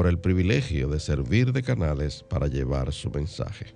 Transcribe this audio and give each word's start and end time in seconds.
por 0.00 0.06
el 0.06 0.18
privilegio 0.18 0.88
de 0.88 0.98
servir 0.98 1.52
de 1.52 1.62
canales 1.62 2.22
para 2.22 2.46
llevar 2.46 2.90
su 2.90 3.10
mensaje, 3.10 3.74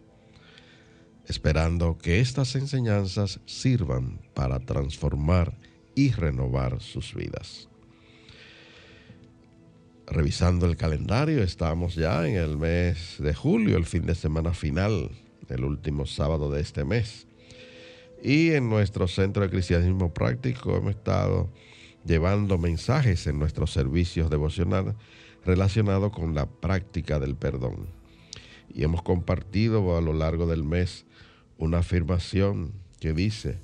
esperando 1.27 1.99
que 1.99 2.21
estas 2.21 2.55
enseñanzas 2.55 3.41
sirvan 3.45 4.23
para 4.33 4.59
transformar 4.61 5.59
y 5.95 6.13
renovar 6.13 6.81
sus 6.81 7.15
vidas. 7.15 7.69
Revisando 10.07 10.65
el 10.65 10.79
calendario, 10.79 11.43
estamos 11.43 11.95
ya 11.95 12.27
en 12.27 12.37
el 12.37 12.57
mes 12.57 13.17
de 13.19 13.35
julio, 13.35 13.77
el 13.77 13.85
fin 13.85 14.07
de 14.07 14.15
semana 14.15 14.55
final, 14.55 15.11
el 15.51 15.63
último 15.63 16.07
sábado 16.07 16.51
de 16.51 16.63
este 16.63 16.87
mes. 16.87 17.27
Y 18.23 18.53
en 18.53 18.71
nuestro 18.71 19.09
centro 19.09 19.43
de 19.43 19.51
cristianismo 19.51 20.15
práctico 20.15 20.75
hemos 20.75 20.95
estado 20.95 21.51
llevando 22.03 22.57
mensajes 22.57 23.27
en 23.27 23.39
nuestros 23.39 23.75
servicios 23.75 24.31
devocionales 24.31 24.95
relacionado 25.45 26.11
con 26.11 26.35
la 26.35 26.47
práctica 26.47 27.19
del 27.19 27.37
perdón. 27.37 27.87
Y 28.73 28.85
hemos 28.85 29.03
compartido 29.03 29.97
a 29.97 30.01
lo 30.01 30.13
largo 30.13 30.47
del 30.47 30.65
mes 30.65 31.07
una 31.59 31.79
afirmación 31.79 32.73
que 33.01 33.13
dice, 33.13 33.61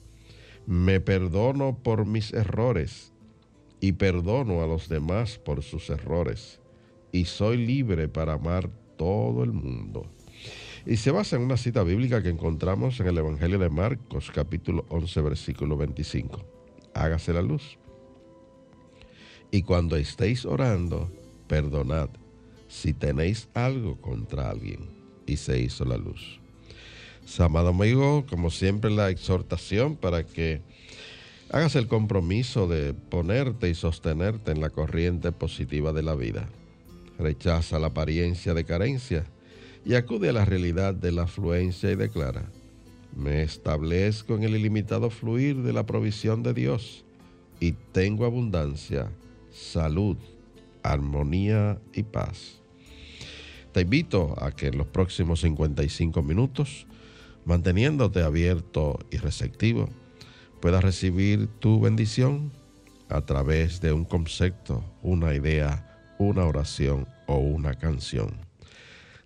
me 0.66 1.00
perdono 1.00 1.78
por 1.82 2.06
mis 2.06 2.32
errores 2.32 3.12
y 3.80 3.92
perdono 3.92 4.62
a 4.62 4.66
los 4.66 4.88
demás 4.88 5.38
por 5.38 5.62
sus 5.62 5.90
errores 5.90 6.60
y 7.12 7.24
soy 7.24 7.56
libre 7.56 8.08
para 8.08 8.34
amar 8.34 8.70
todo 8.96 9.42
el 9.42 9.52
mundo. 9.52 10.06
Y 10.86 10.96
se 10.96 11.10
basa 11.10 11.36
en 11.36 11.42
una 11.42 11.56
cita 11.56 11.82
bíblica 11.82 12.22
que 12.22 12.28
encontramos 12.28 13.00
en 13.00 13.08
el 13.08 13.18
Evangelio 13.18 13.58
de 13.58 13.68
Marcos 13.68 14.30
capítulo 14.32 14.86
11 14.88 15.20
versículo 15.22 15.76
25. 15.76 16.44
Hágase 16.94 17.32
la 17.32 17.42
luz. 17.42 17.78
Y 19.50 19.62
cuando 19.62 19.96
estéis 19.96 20.46
orando, 20.46 21.10
perdonad 21.50 22.08
si 22.68 22.92
tenéis 22.92 23.48
algo 23.54 24.00
contra 24.00 24.48
alguien. 24.48 24.88
Y 25.26 25.36
se 25.36 25.60
hizo 25.60 25.84
la 25.84 25.96
luz. 25.96 26.38
Amado 27.38 27.68
amigo, 27.68 28.24
como 28.28 28.50
siempre 28.50 28.90
la 28.90 29.10
exhortación 29.10 29.96
para 29.96 30.24
que 30.24 30.60
hagas 31.50 31.74
el 31.74 31.88
compromiso 31.88 32.68
de 32.68 32.94
ponerte 32.94 33.68
y 33.68 33.74
sostenerte 33.74 34.52
en 34.52 34.60
la 34.60 34.70
corriente 34.70 35.32
positiva 35.32 35.92
de 35.92 36.02
la 36.02 36.14
vida. 36.14 36.48
Rechaza 37.18 37.78
la 37.78 37.88
apariencia 37.88 38.54
de 38.54 38.64
carencia 38.64 39.24
y 39.84 39.94
acude 39.94 40.28
a 40.28 40.32
la 40.32 40.44
realidad 40.44 40.94
de 40.94 41.12
la 41.12 41.22
afluencia 41.22 41.90
y 41.90 41.96
declara, 41.96 42.50
me 43.16 43.42
establezco 43.42 44.36
en 44.36 44.44
el 44.44 44.56
ilimitado 44.56 45.10
fluir 45.10 45.62
de 45.62 45.72
la 45.72 45.84
provisión 45.84 46.42
de 46.42 46.54
Dios 46.54 47.04
y 47.58 47.72
tengo 47.92 48.24
abundancia, 48.24 49.10
salud, 49.52 50.16
armonía 50.82 51.80
y 51.92 52.02
paz. 52.02 52.60
Te 53.72 53.82
invito 53.82 54.34
a 54.42 54.50
que 54.50 54.68
en 54.68 54.78
los 54.78 54.86
próximos 54.88 55.40
55 55.40 56.22
minutos, 56.22 56.86
manteniéndote 57.44 58.22
abierto 58.22 58.98
y 59.10 59.18
receptivo, 59.18 59.88
puedas 60.60 60.82
recibir 60.82 61.46
tu 61.58 61.80
bendición 61.80 62.52
a 63.08 63.22
través 63.22 63.80
de 63.80 63.92
un 63.92 64.04
concepto, 64.04 64.84
una 65.02 65.34
idea, 65.34 65.98
una 66.18 66.44
oración 66.44 67.06
o 67.26 67.38
una 67.38 67.74
canción. 67.74 68.36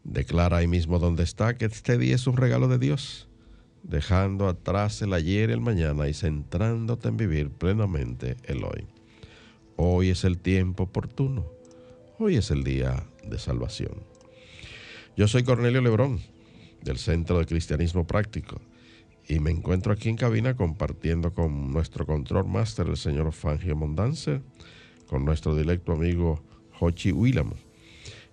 Declara 0.04 0.59
ahí 0.59 0.66
mismo 0.66 0.98
donde 0.98 1.22
está 1.22 1.56
que 1.56 1.65
este 1.65 1.97
día 1.98 2.15
es 2.15 2.26
un 2.26 2.36
regalo 2.36 2.69
de 2.69 2.78
Dios, 2.78 3.28
dejando 3.82 4.48
atrás 4.48 5.00
el 5.03 5.12
ayer 5.12 5.50
y 5.50 5.53
el 5.54 5.60
mañana 5.60 6.09
y 6.09 6.15
centrándote 6.15 7.09
en 7.09 7.16
vivir 7.16 7.50
plenamente 7.50 8.36
el 8.44 8.65
hoy. 8.65 8.94
Hoy 9.76 10.10
es 10.10 10.22
el 10.22 10.38
tiempo 10.38 10.84
oportuno. 10.84 11.46
Hoy 12.20 12.36
es 12.36 12.52
el 12.52 12.62
día 12.62 13.08
de 13.24 13.40
salvación. 13.40 14.04
Yo 15.16 15.26
soy 15.26 15.42
Cornelio 15.42 15.80
Lebrón, 15.80 16.20
del 16.82 16.96
Centro 16.96 17.40
de 17.40 17.46
Cristianismo 17.46 18.06
Práctico, 18.06 18.60
y 19.26 19.40
me 19.40 19.50
encuentro 19.50 19.92
aquí 19.92 20.10
en 20.10 20.16
cabina 20.16 20.54
compartiendo 20.54 21.34
con 21.34 21.72
nuestro 21.72 22.06
control 22.06 22.46
master, 22.46 22.86
el 22.86 22.96
señor 22.96 23.32
Fangio 23.32 23.74
Mondanzer, 23.74 24.42
con 25.08 25.24
nuestro 25.24 25.56
directo 25.56 25.91
amigo 25.91 26.41
Hochi 26.78 27.10
Willamo. 27.10 27.56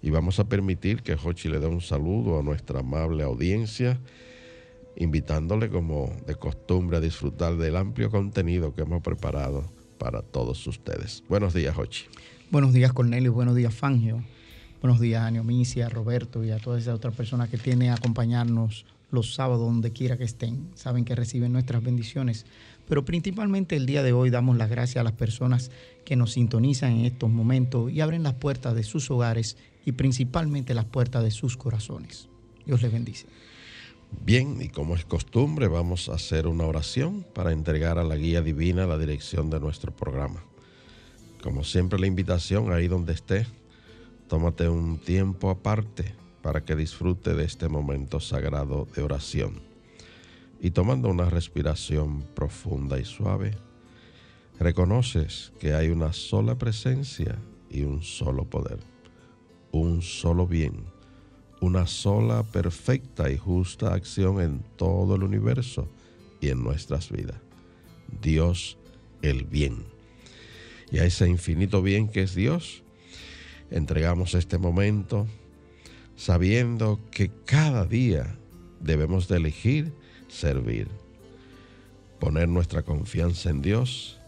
Y 0.03 0.11
vamos 0.11 0.39
a 0.39 0.47
permitir 0.47 1.01
que 1.01 1.13
Hochi 1.15 1.49
le 1.49 1.59
dé 1.59 1.65
un 1.65 1.81
saludo 1.81 2.39
a 2.39 2.43
nuestra 2.43 2.81
amable 2.81 3.23
audiencia, 3.23 3.99
invitándole 4.95 5.69
como 5.69 6.15
de 6.27 6.35
costumbre 6.35 6.97
a 6.97 7.01
disfrutar 7.01 7.57
del 7.57 7.77
amplio 7.77 8.11
contenido 8.11 8.75
que 8.75 8.83
hemos 8.83 9.01
preparado 9.01 9.80
para 10.01 10.23
todos 10.23 10.65
ustedes. 10.65 11.23
Buenos 11.29 11.53
días, 11.53 11.77
Hochi. 11.77 12.05
Buenos 12.49 12.73
días, 12.73 12.91
Cornelio. 12.91 13.33
Buenos 13.33 13.55
días, 13.55 13.71
Fangio. 13.71 14.23
Buenos 14.81 14.99
días, 14.99 15.21
a 15.21 15.89
Roberto 15.89 16.43
y 16.43 16.49
a 16.49 16.57
todas 16.57 16.81
esas 16.81 16.95
otras 16.95 17.13
personas 17.13 17.49
que 17.49 17.59
tienen 17.59 17.91
a 17.91 17.93
acompañarnos 17.93 18.87
los 19.11 19.35
sábados 19.35 19.67
donde 19.67 19.91
quiera 19.91 20.17
que 20.17 20.23
estén. 20.23 20.71
Saben 20.73 21.05
que 21.05 21.13
reciben 21.13 21.53
nuestras 21.53 21.83
bendiciones. 21.83 22.47
Pero 22.89 23.05
principalmente 23.05 23.75
el 23.75 23.85
día 23.85 24.01
de 24.01 24.11
hoy 24.11 24.31
damos 24.31 24.57
las 24.57 24.71
gracias 24.71 25.01
a 25.01 25.03
las 25.03 25.13
personas 25.13 25.69
que 26.03 26.15
nos 26.15 26.31
sintonizan 26.31 26.93
en 26.93 27.05
estos 27.05 27.29
momentos 27.29 27.91
y 27.91 28.01
abren 28.01 28.23
las 28.23 28.33
puertas 28.33 28.73
de 28.73 28.81
sus 28.81 29.11
hogares 29.11 29.55
y 29.85 29.91
principalmente 29.91 30.73
las 30.73 30.85
puertas 30.85 31.23
de 31.23 31.29
sus 31.29 31.57
corazones. 31.57 32.27
Dios 32.65 32.81
les 32.81 32.91
bendice. 32.91 33.27
Bien, 34.19 34.61
y 34.61 34.67
como 34.67 34.95
es 34.95 35.05
costumbre, 35.05 35.67
vamos 35.67 36.09
a 36.09 36.15
hacer 36.15 36.45
una 36.45 36.65
oración 36.65 37.25
para 37.33 37.53
entregar 37.53 37.97
a 37.97 38.03
la 38.03 38.17
guía 38.17 38.41
divina 38.41 38.85
la 38.85 38.97
dirección 38.97 39.49
de 39.49 39.59
nuestro 39.59 39.95
programa. 39.95 40.43
Como 41.41 41.63
siempre, 41.63 41.97
la 41.97 42.07
invitación 42.07 42.71
ahí 42.71 42.87
donde 42.87 43.13
esté, 43.13 43.47
tómate 44.27 44.67
un 44.69 44.99
tiempo 44.99 45.49
aparte 45.49 46.13
para 46.43 46.63
que 46.63 46.75
disfrute 46.75 47.33
de 47.33 47.45
este 47.45 47.67
momento 47.69 48.19
sagrado 48.19 48.87
de 48.95 49.01
oración. 49.01 49.61
Y 50.59 50.71
tomando 50.71 51.09
una 51.09 51.29
respiración 51.29 52.21
profunda 52.35 52.99
y 52.99 53.05
suave, 53.05 53.57
reconoces 54.59 55.51
que 55.59 55.73
hay 55.73 55.89
una 55.89 56.13
sola 56.13 56.57
presencia 56.57 57.39
y 57.69 57.83
un 57.83 58.03
solo 58.03 58.43
poder, 58.45 58.79
un 59.71 60.01
solo 60.03 60.45
bien 60.45 60.85
una 61.61 61.85
sola 61.85 62.43
perfecta 62.43 63.31
y 63.31 63.37
justa 63.37 63.93
acción 63.93 64.41
en 64.41 64.63
todo 64.75 65.15
el 65.15 65.23
universo 65.23 65.87
y 66.41 66.49
en 66.49 66.63
nuestras 66.63 67.09
vidas. 67.11 67.37
Dios 68.21 68.77
el 69.21 69.45
bien. 69.45 69.85
Y 70.91 70.99
a 70.99 71.05
ese 71.05 71.29
infinito 71.29 71.81
bien 71.81 72.09
que 72.09 72.23
es 72.23 72.35
Dios, 72.35 72.83
entregamos 73.69 74.33
este 74.33 74.57
momento 74.57 75.27
sabiendo 76.17 76.99
que 77.11 77.31
cada 77.45 77.85
día 77.85 78.35
debemos 78.79 79.27
de 79.27 79.37
elegir 79.37 79.93
servir, 80.27 80.87
poner 82.19 82.49
nuestra 82.49 82.81
confianza 82.81 83.51
en 83.51 83.61
Dios, 83.61 84.19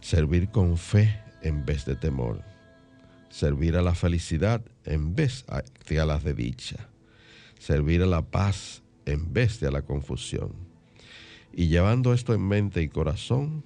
servir 0.00 0.50
con 0.50 0.76
fe 0.76 1.20
en 1.42 1.64
vez 1.64 1.84
de 1.84 1.94
temor 1.94 2.42
servir 3.30 3.76
a 3.76 3.82
la 3.82 3.94
felicidad 3.94 4.62
en 4.84 5.14
vez 5.14 5.44
de 5.88 6.00
a 6.00 6.06
las 6.06 6.24
de 6.24 6.34
dicha, 6.34 6.88
servir 7.58 8.02
a 8.02 8.06
la 8.06 8.22
paz 8.22 8.82
en 9.06 9.32
vez 9.32 9.60
de 9.60 9.68
a 9.68 9.70
la 9.70 9.82
confusión. 9.82 10.52
Y 11.52 11.68
llevando 11.68 12.12
esto 12.12 12.34
en 12.34 12.46
mente 12.46 12.82
y 12.82 12.88
corazón, 12.88 13.64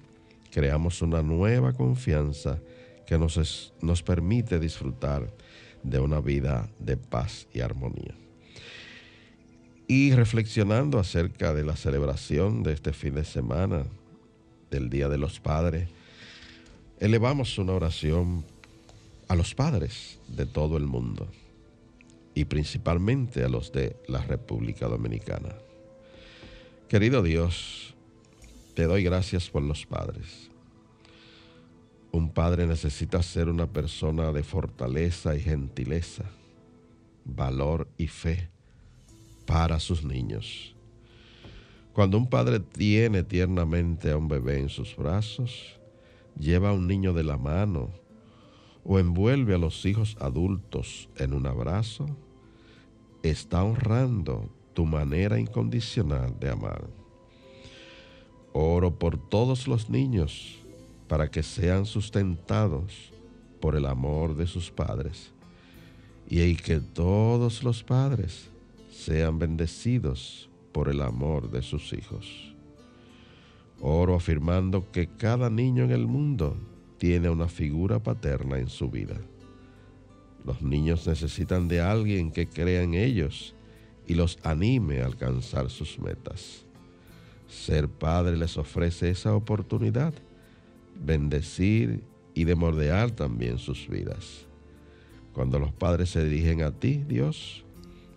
creamos 0.51 1.01
una 1.01 1.21
nueva 1.21 1.73
confianza 1.73 2.59
que 3.05 3.17
nos, 3.17 3.73
nos 3.81 4.03
permite 4.03 4.59
disfrutar 4.59 5.33
de 5.83 5.99
una 5.99 6.19
vida 6.19 6.69
de 6.79 6.97
paz 6.97 7.47
y 7.53 7.59
armonía. 7.59 8.15
Y 9.87 10.13
reflexionando 10.13 10.97
acerca 10.97 11.53
de 11.53 11.63
la 11.63 11.75
celebración 11.75 12.63
de 12.63 12.73
este 12.73 12.93
fin 12.93 13.15
de 13.15 13.25
semana, 13.25 13.83
del 14.71 14.89
Día 14.89 15.07
de 15.07 15.17
los 15.17 15.39
Padres, 15.39 15.87
elevamos 16.99 17.59
una 17.59 17.73
oración 17.73 18.45
a 19.27 19.35
los 19.35 19.55
padres 19.55 20.19
de 20.27 20.45
todo 20.45 20.77
el 20.77 20.85
mundo 20.85 21.27
y 22.35 22.45
principalmente 22.45 23.43
a 23.43 23.49
los 23.49 23.71
de 23.71 23.95
la 24.07 24.21
República 24.21 24.87
Dominicana. 24.87 25.55
Querido 26.87 27.23
Dios, 27.23 27.93
te 28.73 28.83
doy 28.83 29.03
gracias 29.03 29.49
por 29.49 29.63
los 29.63 29.85
padres. 29.85 30.49
Un 32.11 32.29
padre 32.29 32.67
necesita 32.67 33.23
ser 33.23 33.49
una 33.49 33.67
persona 33.67 34.31
de 34.31 34.43
fortaleza 34.43 35.35
y 35.35 35.41
gentileza, 35.41 36.25
valor 37.25 37.87
y 37.97 38.07
fe 38.07 38.49
para 39.45 39.79
sus 39.79 40.03
niños. 40.03 40.75
Cuando 41.93 42.17
un 42.17 42.27
padre 42.27 42.59
tiene 42.59 43.23
tiernamente 43.23 44.11
a 44.11 44.17
un 44.17 44.27
bebé 44.27 44.59
en 44.59 44.69
sus 44.69 44.95
brazos, 44.95 45.79
lleva 46.39 46.69
a 46.69 46.73
un 46.73 46.87
niño 46.87 47.13
de 47.13 47.23
la 47.23 47.37
mano 47.37 47.91
o 48.83 48.99
envuelve 48.99 49.55
a 49.55 49.57
los 49.57 49.85
hijos 49.85 50.17
adultos 50.19 51.09
en 51.17 51.33
un 51.33 51.47
abrazo, 51.47 52.05
está 53.23 53.63
honrando 53.63 54.49
tu 54.73 54.85
manera 54.85 55.39
incondicional 55.39 56.37
de 56.39 56.49
amar. 56.49 56.87
Oro 58.51 58.99
por 58.99 59.17
todos 59.17 59.67
los 59.67 59.89
niños 59.89 60.59
para 61.07 61.29
que 61.29 61.43
sean 61.43 61.85
sustentados 61.85 63.11
por 63.59 63.75
el 63.75 63.85
amor 63.85 64.35
de 64.35 64.47
sus 64.47 64.69
padres 64.69 65.31
y 66.29 66.55
que 66.55 66.79
todos 66.79 67.63
los 67.63 67.83
padres 67.83 68.49
sean 68.89 69.39
bendecidos 69.39 70.49
por 70.71 70.89
el 70.89 71.01
amor 71.01 71.49
de 71.49 71.61
sus 71.61 71.93
hijos. 71.93 72.53
Oro 73.79 74.15
afirmando 74.15 74.91
que 74.91 75.07
cada 75.07 75.49
niño 75.49 75.83
en 75.83 75.91
el 75.91 76.07
mundo 76.07 76.55
tiene 77.03 77.29
una 77.29 77.49
figura 77.49 78.01
paterna 78.01 78.57
en 78.59 78.69
su 78.69 78.89
vida. 78.89 79.17
Los 80.45 80.61
niños 80.61 81.05
necesitan 81.05 81.67
de 81.67 81.81
alguien 81.81 82.31
que 82.31 82.47
crea 82.47 82.81
en 82.81 82.93
ellos 82.93 83.53
y 84.07 84.13
los 84.13 84.39
anime 84.41 85.01
a 85.01 85.07
alcanzar 85.07 85.69
sus 85.69 85.99
metas. 85.99 86.63
Ser 87.45 87.89
padre 87.89 88.37
les 88.37 88.57
ofrece 88.57 89.09
esa 89.09 89.35
oportunidad, 89.35 90.13
bendecir 90.95 92.05
y 92.33 92.45
de 92.45 92.55
mordear 92.55 93.11
también 93.11 93.57
sus 93.57 93.89
vidas. 93.89 94.47
Cuando 95.33 95.59
los 95.59 95.73
padres 95.73 96.09
se 96.09 96.23
dirigen 96.23 96.61
a 96.61 96.71
ti, 96.71 97.03
Dios, 97.05 97.65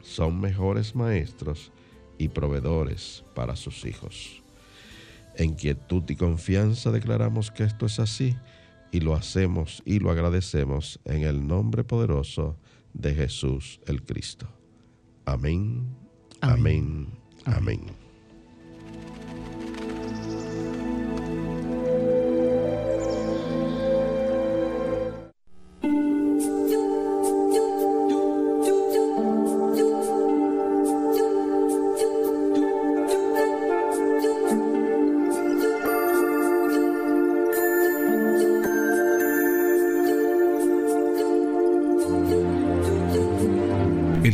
son 0.04 0.40
mejores 0.40 0.94
maestros 0.94 1.72
y 2.18 2.28
proveedores 2.28 3.24
para 3.34 3.56
sus 3.56 3.84
hijos. 3.84 4.44
En 5.34 5.54
quietud 5.54 6.04
y 6.08 6.14
confianza 6.14 6.92
declaramos 6.92 7.50
que 7.50 7.64
esto 7.64 7.86
es 7.86 7.98
así 7.98 8.36
y 8.96 9.00
lo 9.00 9.14
hacemos 9.14 9.82
y 9.84 9.98
lo 9.98 10.10
agradecemos 10.10 10.98
en 11.04 11.24
el 11.24 11.46
nombre 11.46 11.84
poderoso 11.84 12.56
de 12.94 13.14
Jesús 13.14 13.78
el 13.86 14.02
Cristo. 14.02 14.48
Amén, 15.26 15.84
amén, 16.40 17.06
amén. 17.44 18.05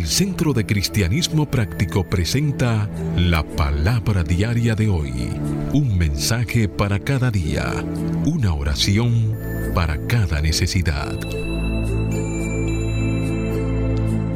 Centro 0.06 0.54
de 0.54 0.64
Cristianismo 0.64 1.50
Práctico 1.50 2.08
presenta 2.08 2.88
la 3.14 3.42
palabra 3.42 4.24
diaria 4.24 4.74
de 4.74 4.88
hoy. 4.88 5.28
Un 5.74 5.98
mensaje 5.98 6.66
para 6.66 6.98
cada 6.98 7.30
día. 7.30 7.84
Una 8.24 8.54
oración 8.54 9.36
para 9.74 10.06
cada 10.06 10.40
necesidad. 10.40 11.12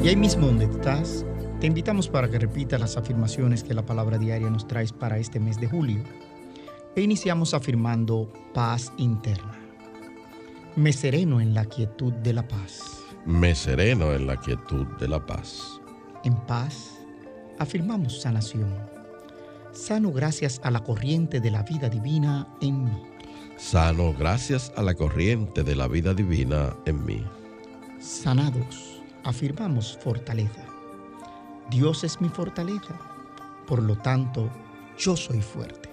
Y 0.05 0.09
ahí 0.09 0.17
mismo 0.17 0.47
donde 0.47 0.67
estás, 0.67 1.25
te 1.59 1.67
invitamos 1.67 2.09
para 2.11 2.29
que 2.29 2.39
repitas 2.39 2.79
las 2.79 2.99
afirmaciones 2.99 3.65
que 3.65 3.73
la 3.73 3.87
palabra 3.87 4.19
diaria 4.19 4.51
nos 4.51 4.69
trae 4.69 4.87
para 4.89 5.17
este 5.17 5.41
mes 5.41 5.59
de 5.59 5.69
julio. 5.69 6.05
E 6.95 7.01
iniciamos 7.01 7.55
afirmando 7.55 8.31
paz 8.53 8.93
interna. 8.99 9.59
Me 10.77 10.93
sereno 10.93 11.41
en 11.41 11.55
la 11.55 11.65
quietud 11.65 12.13
de 12.13 12.35
la 12.35 12.47
paz 12.47 13.06
me 13.27 13.57
sereno 13.57 14.13
en 14.13 14.27
la 14.27 14.37
quietud 14.37 14.87
de 15.01 15.09
la 15.09 15.25
paz. 15.25 15.81
En 16.23 16.35
paz, 16.47 16.97
afirmamos 17.59 18.23
sanación. 18.23 18.73
Sano 19.73 20.13
gracias 20.13 20.61
a 20.63 20.71
la 20.71 20.83
corriente 20.83 21.41
de 21.41 21.51
la 21.51 21.63
vida 21.65 21.89
divina 21.89 22.47
en 22.61 22.85
mí. 22.85 23.03
Sano 23.59 24.15
gracias 24.15 24.73
a 24.77 24.83
la 24.83 24.95
corriente 24.95 25.65
de 25.65 25.75
la 25.75 25.89
vida 25.89 26.15
divina 26.15 26.77
en 26.87 27.05
mí. 27.05 27.27
Sanados, 28.01 29.03
afirmamos 29.25 29.99
fortaleza. 29.99 30.65
Dios 31.69 32.05
es 32.05 32.21
mi 32.21 32.29
fortaleza, 32.29 32.97
por 33.67 33.83
lo 33.83 33.97
tanto, 33.97 34.49
yo 34.97 35.17
soy 35.17 35.43
fuerte. 35.43 35.91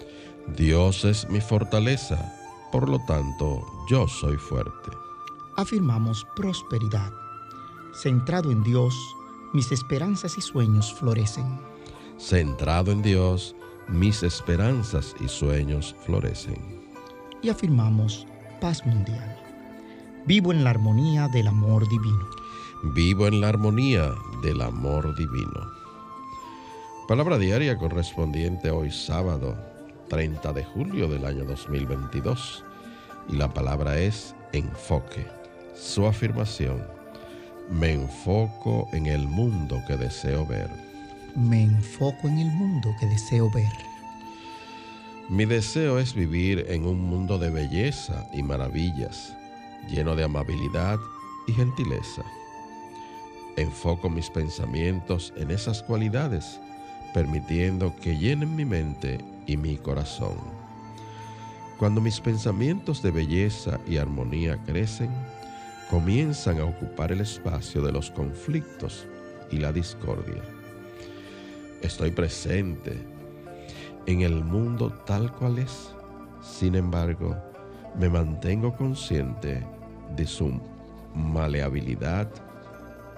Dios 0.55 1.03
es 1.03 1.27
mi 1.29 1.41
fortaleza, 1.41 2.31
por 2.71 2.87
lo 2.87 2.99
tanto, 3.05 3.65
yo 3.89 4.07
soy 4.07 4.37
fuerte. 4.37 4.91
Afirmamos 5.57 6.25
prosperidad 6.35 7.11
Centrado 7.93 8.51
en 8.51 8.63
Dios, 8.63 8.95
mis 9.53 9.71
esperanzas 9.71 10.35
y 10.39 10.41
sueños 10.41 10.91
florecen. 10.95 11.59
Centrado 12.17 12.91
en 12.91 13.03
Dios, 13.03 13.55
mis 13.87 14.23
esperanzas 14.23 15.15
y 15.19 15.27
sueños 15.27 15.95
florecen. 16.03 16.81
Y 17.43 17.49
afirmamos 17.49 18.25
paz 18.59 18.83
mundial. 18.83 19.37
Vivo 20.25 20.51
en 20.51 20.63
la 20.63 20.71
armonía 20.71 21.27
del 21.27 21.47
amor 21.47 21.87
divino. 21.87 22.27
Vivo 22.95 23.27
en 23.27 23.41
la 23.41 23.49
armonía 23.49 24.11
del 24.41 24.61
amor 24.61 25.15
divino. 25.15 25.71
Palabra 27.07 27.37
diaria 27.37 27.77
correspondiente 27.77 28.71
hoy 28.71 28.89
sábado 28.89 29.55
30 30.09 30.51
de 30.51 30.63
julio 30.63 31.07
del 31.07 31.27
año 31.27 31.45
2022. 31.45 32.65
Y 33.29 33.35
la 33.35 33.53
palabra 33.53 33.99
es 33.99 34.35
enfoque. 34.51 35.27
Su 35.75 36.07
afirmación 36.07 36.92
me 37.69 37.93
enfoco 37.93 38.87
en 38.91 39.07
el 39.07 39.27
mundo 39.27 39.81
que 39.87 39.97
deseo 39.97 40.45
ver. 40.45 40.69
Me 41.35 41.63
enfoco 41.63 42.27
en 42.27 42.39
el 42.39 42.51
mundo 42.51 42.93
que 42.99 43.05
deseo 43.07 43.49
ver. 43.49 43.71
Mi 45.29 45.45
deseo 45.45 45.99
es 45.99 46.13
vivir 46.13 46.65
en 46.69 46.85
un 46.85 47.01
mundo 47.01 47.39
de 47.39 47.49
belleza 47.49 48.27
y 48.33 48.43
maravillas, 48.43 49.35
lleno 49.89 50.15
de 50.15 50.25
amabilidad 50.25 50.99
y 51.47 51.53
gentileza. 51.53 52.23
Enfoco 53.55 54.09
mis 54.09 54.29
pensamientos 54.29 55.33
en 55.37 55.51
esas 55.51 55.81
cualidades, 55.81 56.59
permitiendo 57.13 57.95
que 57.95 58.17
llenen 58.17 58.55
mi 58.55 58.65
mente 58.65 59.19
y 59.47 59.57
mi 59.57 59.77
corazón. 59.77 60.35
Cuando 61.77 62.01
mis 62.01 62.19
pensamientos 62.19 63.01
de 63.01 63.11
belleza 63.11 63.79
y 63.87 63.97
armonía 63.97 64.57
crecen, 64.65 65.09
comienzan 65.93 66.59
a 66.59 66.65
ocupar 66.65 67.11
el 67.11 67.21
espacio 67.21 67.79
de 67.83 67.91
los 67.91 68.09
conflictos 68.09 69.05
y 69.51 69.57
la 69.57 69.71
discordia. 69.71 70.41
Estoy 71.83 72.09
presente 72.09 72.97
en 74.07 74.21
el 74.21 74.43
mundo 74.43 74.91
tal 75.05 75.31
cual 75.35 75.59
es, 75.59 75.93
sin 76.41 76.73
embargo, 76.73 77.37
me 77.95 78.09
mantengo 78.09 78.75
consciente 78.75 79.63
de 80.15 80.25
su 80.25 80.59
maleabilidad 81.13 82.27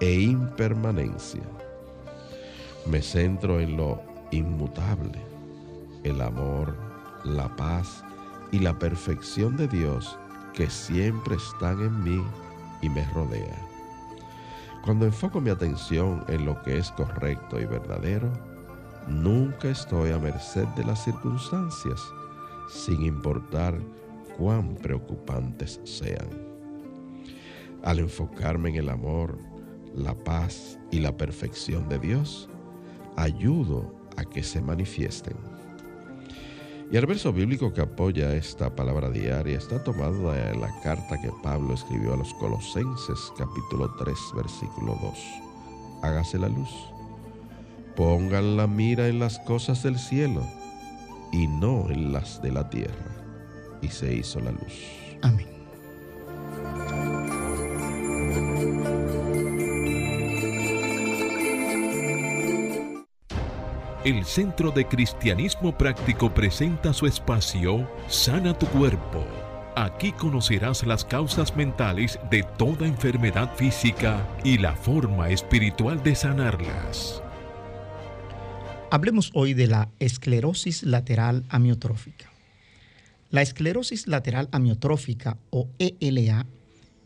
e 0.02 0.12
impermanencia. 0.12 1.44
Me 2.88 3.02
centro 3.02 3.62
en 3.62 3.78
lo 3.78 4.04
inmutable, 4.32 5.22
el 6.04 6.20
amor, 6.20 6.76
la 7.24 7.48
paz 7.56 8.04
y 8.52 8.60
la 8.60 8.78
perfección 8.78 9.56
de 9.56 9.70
Dios 9.70 10.20
que 10.54 10.70
siempre 10.70 11.38
están 11.38 11.80
en 11.80 12.04
mí 12.04 12.22
y 12.82 12.90
me 12.90 13.04
rodea. 13.06 13.56
Cuando 14.84 15.06
enfoco 15.06 15.42
mi 15.42 15.50
atención 15.50 16.24
en 16.28 16.46
lo 16.46 16.62
que 16.62 16.78
es 16.78 16.92
correcto 16.92 17.60
y 17.60 17.66
verdadero, 17.66 18.32
nunca 19.08 19.70
estoy 19.70 20.12
a 20.12 20.20
merced 20.20 20.68
de 20.76 20.84
las 20.84 21.04
circunstancias, 21.04 22.02
sin 22.70 23.04
importar 23.04 23.80
cuán 24.38 24.76
preocupantes 24.76 25.80
sean. 25.84 26.30
Al 27.84 28.00
enfocarme 28.00 28.70
en 28.70 28.76
el 28.76 28.90
amor, 28.90 29.38
la 29.96 30.14
paz 30.14 30.78
y 30.92 31.00
la 31.00 31.16
perfección 31.16 31.88
de 31.90 32.00
Dios, 32.00 32.50
ayudo 33.16 33.96
a 34.18 34.24
que 34.24 34.44
se 34.44 34.62
manifiesten. 34.62 35.55
Y 36.92 36.98
el 36.98 37.06
verso 37.08 37.34
bíblico 37.34 37.74
que 37.74 37.82
apoya 37.82 38.36
esta 38.36 38.76
palabra 38.76 39.10
diaria 39.10 39.58
está 39.58 39.84
tomado 39.84 40.32
de 40.32 40.56
la 40.56 40.70
carta 40.82 41.20
que 41.20 41.32
Pablo 41.42 41.74
escribió 41.74 42.14
a 42.14 42.18
los 42.18 42.34
Colosenses 42.36 43.32
capítulo 43.38 43.92
3 43.98 44.16
versículo 44.36 44.98
2. 45.02 45.14
Hágase 46.04 46.38
la 46.38 46.48
luz. 46.48 46.70
Pongan 47.96 48.56
la 48.58 48.68
mira 48.68 49.08
en 49.08 49.20
las 49.20 49.40
cosas 49.40 49.82
del 49.82 49.98
cielo 49.98 50.44
y 51.32 51.48
no 51.48 51.90
en 51.90 52.14
las 52.14 52.42
de 52.42 52.52
la 52.52 52.70
tierra. 52.70 53.16
Y 53.82 53.88
se 53.88 54.14
hizo 54.14 54.40
la 54.40 54.52
luz. 54.52 54.74
Amén. 55.22 55.48
El 64.06 64.24
Centro 64.24 64.70
de 64.70 64.88
Cristianismo 64.88 65.76
Práctico 65.76 66.32
presenta 66.32 66.94
su 66.94 67.08
espacio 67.08 67.90
Sana 68.08 68.56
tu 68.56 68.68
Cuerpo. 68.68 69.26
Aquí 69.76 70.12
conocerás 70.12 70.86
las 70.86 71.04
causas 71.04 71.56
mentales 71.56 72.20
de 72.30 72.44
toda 72.44 72.86
enfermedad 72.86 73.56
física 73.56 74.24
y 74.44 74.60
la 74.60 74.76
forma 74.76 75.32
espiritual 75.32 76.04
de 76.04 76.14
sanarlas. 76.14 77.24
Hablemos 78.92 79.32
hoy 79.34 79.56
de 79.56 79.66
la 79.66 79.90
esclerosis 79.98 80.84
lateral 80.84 81.44
amiotrófica. 81.50 82.32
La 83.32 83.42
esclerosis 83.42 84.06
lateral 84.06 84.50
amiotrófica 84.52 85.40
o 85.50 85.68
ELA 85.80 86.46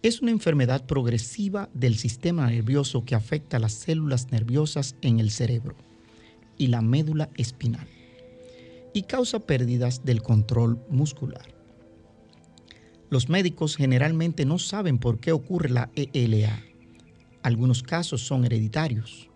es 0.02 0.22
una 0.22 0.32
enfermedad 0.32 0.86
progresiva 0.86 1.70
del 1.74 1.96
sistema 1.96 2.48
nervioso 2.48 3.06
que 3.06 3.16
afecta 3.16 3.58
las 3.58 3.72
células 3.72 4.34
nerviosas 4.34 4.98
en 5.02 5.22
el 5.22 5.32
cerebro 5.32 5.78
y 6.60 6.68
la 6.68 6.82
médula 6.82 7.32
espinal 7.36 7.88
y 8.94 9.04
causa 9.04 9.40
pérdidas 9.40 10.06
del 10.06 10.22
control 10.22 10.80
muscular. 10.90 11.56
Los 13.10 13.30
médicos 13.30 13.76
generalmente 13.76 14.46
no 14.46 14.60
saben 14.60 15.00
por 15.00 15.20
qué 15.20 15.32
ocurre 15.32 15.70
la 15.70 15.90
ELA. 15.96 16.62
Algunos 17.42 17.82
casos 17.82 18.22
son 18.22 18.46
hereditarios. 18.46 19.30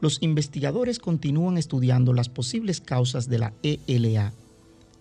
Los 0.00 0.22
investigadores 0.22 0.98
continúan 0.98 1.58
estudiando 1.58 2.12
las 2.12 2.28
posibles 2.28 2.80
causas 2.80 3.28
de 3.28 3.38
la 3.38 3.52
ELA. 3.62 4.32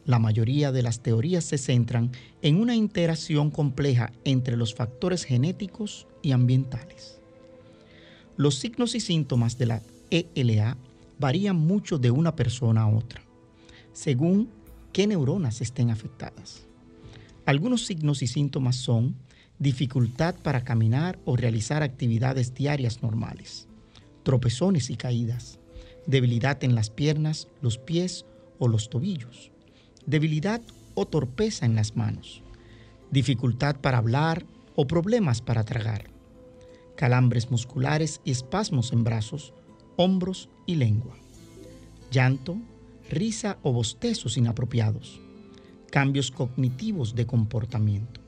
La 0.06 0.20
mayoría 0.20 0.72
de 0.72 0.84
las 0.84 1.02
teorías 1.02 1.44
se 1.44 1.58
centran 1.58 2.12
en 2.42 2.60
una 2.60 2.76
interacción 2.76 3.52
compleja 3.52 4.12
entre 4.24 4.58
los 4.58 4.74
factores 4.74 5.24
genéticos 5.24 6.08
y 6.22 6.32
ambientales. 6.32 7.20
Los 8.38 8.56
signos 8.56 8.96
y 8.96 9.00
síntomas 9.00 9.58
de 9.58 9.66
la 9.66 9.82
ELA 10.12 10.78
varían 11.20 11.56
mucho 11.56 11.98
de 11.98 12.12
una 12.12 12.36
persona 12.36 12.84
a 12.84 12.88
otra, 12.88 13.22
según 13.94 14.50
qué 14.94 15.08
neuronas 15.08 15.62
estén 15.62 15.90
afectadas. 15.90 16.68
Algunos 17.46 17.86
signos 17.86 18.22
y 18.22 18.28
síntomas 18.28 18.76
son 18.76 19.16
dificultad 19.60 20.36
para 20.36 20.64
caminar 20.64 21.20
o 21.26 21.36
realizar 21.36 21.82
actividades 21.82 22.54
diarias 22.54 23.02
normales, 23.02 23.68
tropezones 24.24 24.90
y 24.90 24.98
caídas, 24.98 25.60
debilidad 26.06 26.64
en 26.64 26.76
las 26.76 26.90
piernas, 26.90 27.48
los 27.62 27.78
pies 27.78 28.26
o 28.60 28.68
los 28.68 28.90
tobillos, 28.90 29.52
debilidad 30.06 30.62
o 30.94 31.06
torpeza 31.06 31.66
en 31.66 31.76
las 31.76 31.96
manos, 31.96 32.44
dificultad 33.12 33.78
para 33.78 33.98
hablar 33.98 34.46
o 34.76 34.86
problemas 34.88 35.42
para 35.42 35.64
tragar, 35.64 36.10
calambres 36.96 37.50
musculares 37.50 38.22
y 38.24 38.32
espasmos 38.32 38.92
en 38.92 39.04
brazos, 39.04 39.54
hombros 39.98 40.50
y 40.66 40.76
lengua. 40.76 41.16
Llanto, 42.12 42.58
risa 43.10 43.58
o 43.64 43.74
bostezos 43.74 44.38
inapropiados. 44.38 45.20
Cambios 45.92 46.32
cognitivos 46.32 47.16
de 47.16 47.26
comportamiento. 47.26 48.22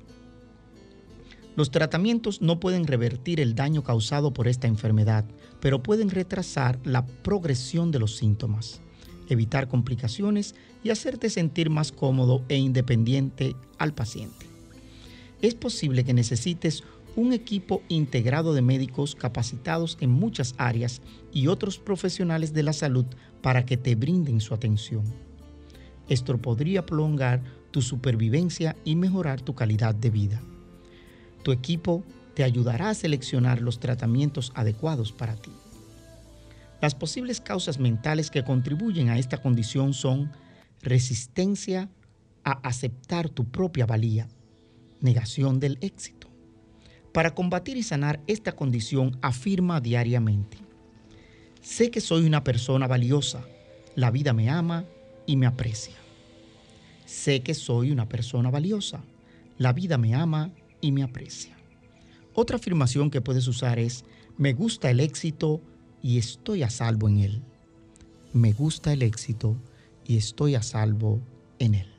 Los 1.55 1.71
tratamientos 1.71 2.41
no 2.41 2.59
pueden 2.59 2.87
revertir 2.87 3.39
el 3.39 3.55
daño 3.55 3.83
causado 3.83 4.31
por 4.31 4.47
esta 4.47 4.67
enfermedad, 4.67 5.25
pero 5.59 5.83
pueden 5.83 6.09
retrasar 6.09 6.79
la 6.85 7.05
progresión 7.05 7.91
de 7.91 7.99
los 7.99 8.15
síntomas, 8.15 8.81
evitar 9.27 9.67
complicaciones 9.67 10.55
y 10.83 10.89
hacerte 10.89 11.29
sentir 11.29 11.69
más 11.69 11.91
cómodo 11.91 12.43
e 12.47 12.55
independiente 12.55 13.55
al 13.77 13.93
paciente. 13.93 14.45
Es 15.41 15.55
posible 15.55 16.03
que 16.03 16.13
necesites 16.13 16.83
un 17.15 17.33
equipo 17.33 17.81
integrado 17.89 18.53
de 18.53 18.61
médicos 18.61 19.15
capacitados 19.15 19.97
en 20.01 20.09
muchas 20.09 20.55
áreas 20.57 21.01
y 21.33 21.47
otros 21.47 21.79
profesionales 21.79 22.53
de 22.53 22.63
la 22.63 22.73
salud 22.73 23.05
para 23.41 23.65
que 23.65 23.77
te 23.77 23.95
brinden 23.95 24.41
su 24.41 24.53
atención. 24.53 25.03
Esto 26.07 26.37
podría 26.37 26.85
prolongar 26.85 27.41
tu 27.71 27.81
supervivencia 27.81 28.75
y 28.83 28.95
mejorar 28.95 29.41
tu 29.41 29.53
calidad 29.53 29.93
de 29.93 30.09
vida. 30.09 30.41
Tu 31.43 31.51
equipo 31.51 32.03
te 32.33 32.43
ayudará 32.43 32.89
a 32.89 32.93
seleccionar 32.95 33.61
los 33.61 33.79
tratamientos 33.79 34.51
adecuados 34.55 35.11
para 35.11 35.35
ti. 35.35 35.51
Las 36.81 36.95
posibles 36.95 37.41
causas 37.41 37.79
mentales 37.79 38.31
que 38.31 38.43
contribuyen 38.43 39.09
a 39.09 39.17
esta 39.17 39.41
condición 39.41 39.93
son 39.93 40.31
resistencia 40.81 41.89
a 42.43 42.51
aceptar 42.67 43.29
tu 43.29 43.45
propia 43.45 43.85
valía, 43.85 44.27
negación 45.01 45.59
del 45.59 45.77
éxito, 45.81 46.18
para 47.11 47.33
combatir 47.33 47.77
y 47.77 47.83
sanar 47.83 48.19
esta 48.27 48.53
condición, 48.53 49.17
afirma 49.21 49.81
diariamente, 49.81 50.57
sé 51.61 51.91
que 51.91 52.01
soy 52.01 52.25
una 52.25 52.43
persona 52.43 52.87
valiosa, 52.87 53.45
la 53.95 54.11
vida 54.11 54.33
me 54.33 54.49
ama 54.49 54.85
y 55.25 55.35
me 55.35 55.45
aprecia. 55.45 55.95
Sé 57.05 57.41
que 57.41 57.55
soy 57.55 57.91
una 57.91 58.07
persona 58.07 58.49
valiosa, 58.51 59.03
la 59.57 59.73
vida 59.73 59.97
me 59.97 60.13
ama 60.13 60.51
y 60.79 60.91
me 60.91 61.03
aprecia. 61.03 61.57
Otra 62.33 62.57
afirmación 62.57 63.09
que 63.09 63.21
puedes 63.21 63.47
usar 63.47 63.79
es, 63.79 64.05
me 64.37 64.53
gusta 64.53 64.89
el 64.89 64.99
éxito 64.99 65.61
y 66.01 66.17
estoy 66.17 66.63
a 66.63 66.69
salvo 66.69 67.09
en 67.09 67.17
él. 67.17 67.41
Me 68.31 68.53
gusta 68.53 68.93
el 68.93 69.01
éxito 69.01 69.57
y 70.05 70.17
estoy 70.17 70.55
a 70.55 70.61
salvo 70.61 71.19
en 71.57 71.75
él. 71.75 71.98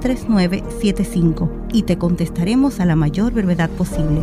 3975 0.00 1.68
y 1.72 1.82
te 1.82 1.98
contestaremos 1.98 2.80
a 2.80 2.84
la 2.84 2.96
mayor 2.96 3.32
brevedad 3.32 3.70
posible. 3.70 4.22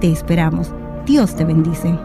Te 0.00 0.10
esperamos. 0.10 0.72
Dios 1.06 1.36
te 1.36 1.44
bendice. 1.44 1.98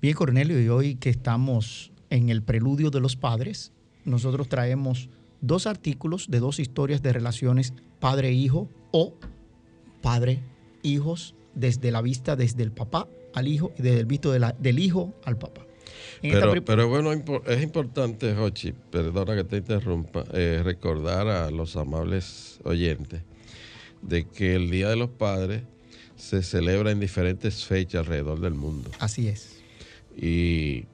Bien, 0.00 0.14
Cornelio, 0.14 0.60
y 0.60 0.68
hoy 0.68 0.94
que 0.96 1.10
estamos 1.10 1.92
en 2.10 2.28
el 2.28 2.42
preludio 2.42 2.90
de 2.90 3.00
los 3.00 3.16
padres, 3.16 3.72
nosotros 4.04 4.48
traemos 4.48 5.08
dos 5.40 5.66
artículos 5.66 6.26
de 6.30 6.40
dos 6.40 6.58
historias 6.60 7.02
de 7.02 7.12
relaciones 7.12 7.74
padre-hijo 8.00 8.68
o 8.92 9.14
padre-hijos 10.02 11.34
desde 11.54 11.90
la 11.90 12.02
vista 12.02 12.36
desde 12.36 12.62
el 12.62 12.72
papá 12.72 13.08
al 13.34 13.48
hijo 13.48 13.72
y 13.78 13.82
desde 13.82 14.00
el 14.00 14.06
visto 14.06 14.32
del 14.32 14.78
hijo 14.78 15.12
al 15.24 15.36
papá. 15.36 15.65
Pero, 16.22 16.64
pero, 16.64 16.88
bueno, 16.88 17.12
es 17.12 17.62
importante, 17.62 18.34
Jochi, 18.34 18.72
perdona 18.90 19.36
que 19.36 19.44
te 19.44 19.58
interrumpa, 19.58 20.24
eh, 20.32 20.62
recordar 20.64 21.28
a 21.28 21.50
los 21.50 21.76
amables 21.76 22.58
oyentes 22.64 23.22
de 24.02 24.26
que 24.26 24.54
el 24.54 24.70
Día 24.70 24.88
de 24.88 24.96
los 24.96 25.10
Padres 25.10 25.62
se 26.16 26.42
celebra 26.42 26.90
en 26.90 27.00
diferentes 27.00 27.64
fechas 27.64 28.00
alrededor 28.00 28.40
del 28.40 28.54
mundo. 28.54 28.90
Así 28.98 29.28
es. 29.28 29.60
Y, 30.16 30.86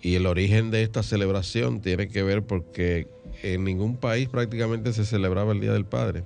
y 0.00 0.14
el 0.14 0.26
origen 0.26 0.70
de 0.70 0.82
esta 0.82 1.02
celebración 1.02 1.80
tiene 1.80 2.08
que 2.08 2.22
ver 2.22 2.42
porque 2.42 3.08
en 3.42 3.64
ningún 3.64 3.96
país 3.96 4.28
prácticamente 4.28 4.92
se 4.92 5.04
celebraba 5.04 5.52
el 5.52 5.60
Día 5.60 5.72
del 5.72 5.84
Padre. 5.84 6.24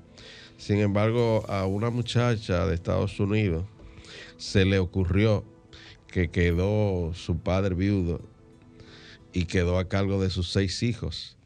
Sin 0.59 0.78
embargo, 0.78 1.45
a 1.49 1.66
una 1.66 1.90
muchacha 1.90 2.66
de 2.66 2.75
Estados 2.75 3.19
Unidos 3.19 3.64
se 4.37 4.64
le 4.64 4.78
ocurrió 4.78 5.45
que 6.12 6.28
quedó 6.28 7.12
su 7.14 7.38
padre 7.38 7.75
viudo 7.75 8.21
y 9.33 9.47
quedó 9.47 9.78
a 9.78 9.88
cargo 9.88 10.23
de 10.23 10.31
sus 10.31 10.52
seis 10.52 10.83
hijos. 10.83 11.37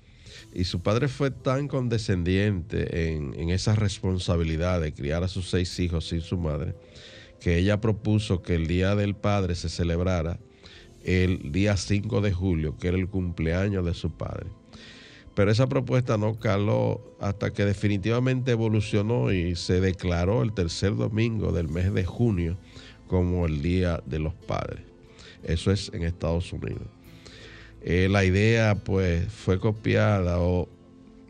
Y 0.53 0.65
su 0.65 0.81
padre 0.81 1.09
fue 1.09 1.31
tan 1.31 1.69
condescendiente 1.69 3.15
en, 3.15 3.49
esa 3.51 3.77
responsabilidad 3.77 4.81
de 4.81 4.93
criar 4.93 5.23
a 5.23 5.29
sus 5.29 5.49
seis 5.49 5.79
hijos 5.79 6.09
sin 6.09 6.21
su 6.21 6.37
madre, 6.37 6.75
que 7.41 7.59
ella 7.59 7.81
propuso 7.81 8.43
que 8.43 8.57
el 8.57 8.67
Día 8.67 8.97
del 8.97 9.15
Padre 9.15 9.55
se 9.55 9.69
celebrara 9.69 10.41
el 11.05 11.53
día 11.53 11.77
5 11.77 12.21
de 12.21 12.33
julio, 12.33 12.77
que 12.77 12.89
era 12.89 12.97
el 12.97 13.09
cumpleaños 13.09 13.87
de 13.87 13.95
su 13.95 14.11
padre. 14.11 14.47
Pero 15.37 15.53
esa 15.53 15.69
propuesta 15.69 16.17
no 16.17 16.35
caló 16.41 17.17
hasta 17.21 17.53
que 17.53 17.65
definitivamente 17.65 18.51
evolucionó 18.51 19.31
y 19.31 19.55
se 19.55 19.81
declaró 19.81 20.43
el 20.43 20.53
tercer 20.53 20.97
domingo 20.97 21.53
del 21.53 21.69
mes 21.69 21.95
de 21.95 22.05
junio 22.05 22.57
como 23.07 23.47
el 23.47 23.63
Día 23.63 24.03
de 24.07 24.19
los 24.19 24.35
Padres. 24.35 24.83
Eso 25.43 25.71
es 25.71 25.91
en 25.95 26.03
Estados 26.03 26.53
Unidos. 26.53 26.89
Eh, 27.83 28.09
la 28.11 28.25
idea 28.25 28.75
pues 28.75 29.27
fue 29.29 29.61
copiada 29.61 30.41
o 30.41 30.69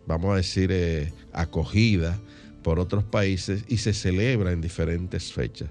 vamos 0.07 0.33
a 0.33 0.37
decir 0.37 0.71
eh, 0.73 1.13
acogida 1.33 2.19
por 2.63 2.81
otros 2.81 3.05
países 3.05 3.65
y 3.69 3.77
se 3.77 3.93
celebra 3.93 4.53
en 4.53 4.61
diferentes 4.61 5.33
fechas. 5.33 5.69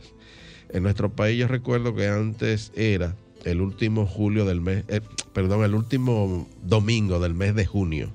En 0.69 0.83
nuestro 0.83 1.09
país 1.11 1.39
yo 1.39 1.47
recuerdo 1.47 1.95
que 1.95 2.07
antes 2.07 2.71
era 2.75 3.15
el 3.45 3.61
último 3.61 4.05
julio 4.05 4.45
del 4.45 4.61
mes, 4.61 4.83
eh, 4.87 5.01
perdón, 5.33 5.63
el 5.63 5.75
último 5.75 6.47
domingo 6.63 7.19
del 7.19 7.33
mes 7.33 7.55
de 7.55 7.65
junio. 7.65 8.11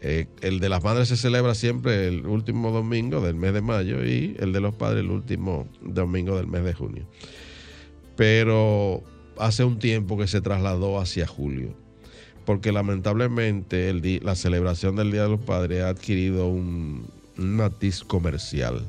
El 0.00 0.60
de 0.60 0.68
las 0.68 0.82
madres 0.82 1.08
se 1.08 1.16
celebra 1.16 1.54
siempre 1.54 2.08
el 2.08 2.26
último 2.26 2.70
domingo 2.70 3.20
del 3.20 3.34
mes 3.34 3.52
de 3.52 3.60
mayo 3.60 4.04
y 4.04 4.34
el 4.38 4.52
de 4.52 4.60
los 4.60 4.74
padres 4.74 5.04
el 5.04 5.10
último 5.10 5.68
domingo 5.82 6.36
del 6.36 6.46
mes 6.46 6.64
de 6.64 6.72
junio. 6.72 7.06
Pero 8.16 9.02
hace 9.38 9.64
un 9.64 9.78
tiempo 9.78 10.16
que 10.16 10.26
se 10.26 10.40
trasladó 10.40 11.00
hacia 11.00 11.26
julio, 11.26 11.74
porque 12.44 12.72
lamentablemente 12.72 13.92
la 14.22 14.34
celebración 14.34 14.96
del 14.96 15.10
Día 15.10 15.24
de 15.24 15.30
los 15.30 15.40
Padres 15.40 15.82
ha 15.82 15.88
adquirido 15.88 16.48
un, 16.48 17.08
matiz 17.36 18.04
comercial 18.04 18.84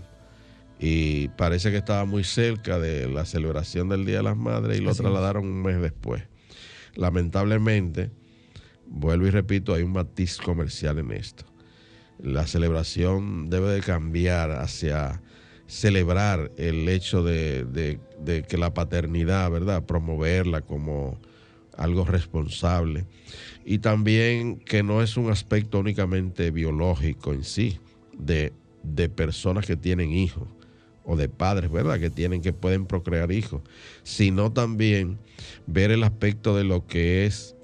y 0.77 1.29
parece 1.29 1.71
que 1.71 1.77
estaba 1.77 2.03
muy 2.03 2.25
cerca 2.25 2.79
de 2.79 3.07
la 3.07 3.23
celebración 3.23 3.87
del 3.87 4.05
Día 4.05 4.17
de 4.17 4.23
las 4.23 4.35
Madres 4.35 4.77
y 4.77 4.81
lo 4.81 4.93
trasladaron 4.93 5.45
un 5.45 5.61
mes 5.61 5.81
después. 5.81 6.23
Lamentablemente, 6.95 8.11
vuelvo 8.91 9.27
y 9.27 9.31
repito, 9.31 9.73
hay 9.73 9.83
un 9.83 9.93
matiz 9.93 10.37
comercial 10.37 10.99
en 10.99 11.11
esto. 11.11 11.45
La 12.19 12.45
celebración 12.45 13.49
debe 13.49 13.69
de 13.71 13.81
cambiar 13.81 14.51
hacia 14.51 15.21
celebrar 15.65 16.51
el 16.57 16.87
hecho 16.89 17.23
de, 17.23 17.99
que 18.47 18.57
la 18.57 18.73
paternidad, 18.73 19.49
¿verdad? 19.49 19.85
Promoverla 19.85 20.61
como 20.61 21.17
algo 21.77 22.03
responsable. 22.03 23.05
Y 23.65 23.79
también 23.79 24.59
que 24.59 24.83
no 24.83 25.01
es 25.01 25.17
un 25.17 25.31
aspecto 25.31 25.79
únicamente 25.79 26.51
biológico 26.51 27.33
en 27.33 27.43
sí, 27.43 27.79
de, 28.17 28.51
personas 29.15 29.65
que 29.65 29.77
tienen 29.77 30.11
hijos 30.11 30.47
o 31.05 31.15
de 31.15 31.29
padres, 31.29 31.71
¿verdad? 31.71 31.99
Que 31.99 32.09
tienen, 32.09 32.41
que 32.41 32.53
pueden 32.53 32.85
procrear 32.85 33.31
hijos, 33.31 33.61
sino 34.03 34.51
también 34.51 35.17
ver 35.65 35.91
el 35.91 36.03
aspecto 36.03 36.55
de 36.55 36.65
lo 36.65 36.85
que 36.85 37.25
es 37.25 37.55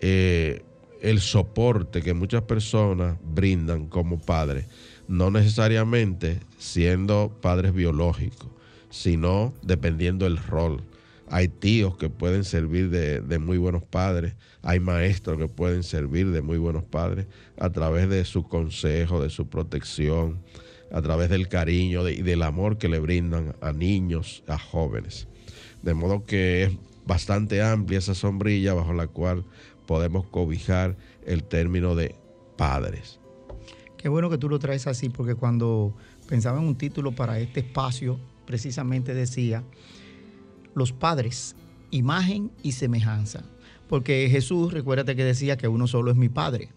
eh, 0.00 0.62
el 1.02 1.20
soporte 1.20 2.02
que 2.02 2.14
muchas 2.14 2.42
personas 2.42 3.16
brindan 3.22 3.88
como 3.88 4.18
padres 4.18 4.66
no 5.08 5.30
necesariamente 5.30 6.40
siendo 6.58 7.36
padres 7.40 7.72
biológicos, 7.72 8.48
sino 8.90 9.54
dependiendo 9.62 10.24
del 10.24 10.38
rol. 10.38 10.82
Hay 11.28 11.48
tíos 11.48 11.96
que 11.96 12.08
pueden 12.08 12.44
servir 12.44 12.90
de, 12.90 13.38
muy 13.38 13.58
buenos 13.58 13.82
padres, 13.82 14.34
hay 14.62 14.78
maestros 14.78 15.38
que 15.38 15.48
pueden 15.48 15.82
servir 15.82 16.30
de 16.30 16.40
muy 16.40 16.58
buenos 16.58 16.84
padres 16.84 17.26
a 17.58 17.70
través 17.70 18.08
de 18.08 18.24
su 18.24 18.44
consejo, 18.44 19.20
de 19.20 19.30
su 19.30 19.48
protección, 19.48 20.40
a 20.92 21.02
través 21.02 21.30
del 21.30 21.48
cariño 21.48 22.08
y 22.08 22.22
del 22.22 22.42
amor 22.42 22.78
que 22.78 22.88
le 22.88 23.00
brindan 23.00 23.56
a 23.60 23.72
niños, 23.72 24.44
a 24.46 24.56
jóvenes. 24.56 25.26
De 25.82 25.94
modo 25.94 26.24
que 26.26 26.64
es 26.64 26.72
bastante 27.06 27.60
amplia 27.60 27.98
esa 27.98 28.14
sombrilla 28.14 28.74
bajo 28.74 28.92
la 28.92 29.08
cual 29.08 29.44
podemos 29.86 30.26
cobijar 30.26 30.96
el 31.24 31.44
término 31.44 31.94
de 31.94 32.14
padres. 32.56 33.18
Qué 33.96 34.08
bueno 34.08 34.30
que 34.30 34.38
tú 34.38 34.48
lo 34.48 34.58
traes 34.58 34.86
así, 34.86 35.08
porque 35.08 35.34
cuando 35.34 35.94
pensaba 36.28 36.58
en 36.58 36.64
un 36.64 36.76
título 36.76 37.12
para 37.12 37.38
este 37.38 37.60
espacio, 37.60 38.18
precisamente 38.44 39.14
decía, 39.14 39.64
los 40.74 40.92
padres, 40.92 41.56
imagen 41.90 42.50
y 42.62 42.72
semejanza. 42.72 43.44
Porque 43.88 44.28
Jesús, 44.30 44.72
recuérdate 44.72 45.14
que 45.14 45.24
decía 45.24 45.56
que 45.56 45.68
uno 45.68 45.86
solo 45.86 46.10
es 46.10 46.16
mi 46.16 46.28
padre, 46.28 46.70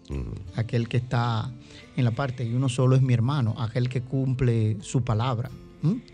aquel 0.56 0.88
que 0.88 0.98
está 0.98 1.52
en 1.98 2.06
la 2.06 2.12
parte, 2.12 2.46
y 2.46 2.54
uno 2.54 2.70
solo 2.70 2.96
es 2.96 3.02
mi 3.02 3.14
hermano, 3.14 3.56
aquel 3.58 3.90
que 3.90 4.02
cumple 4.02 4.78
su 4.82 5.04
palabra. 5.04 5.50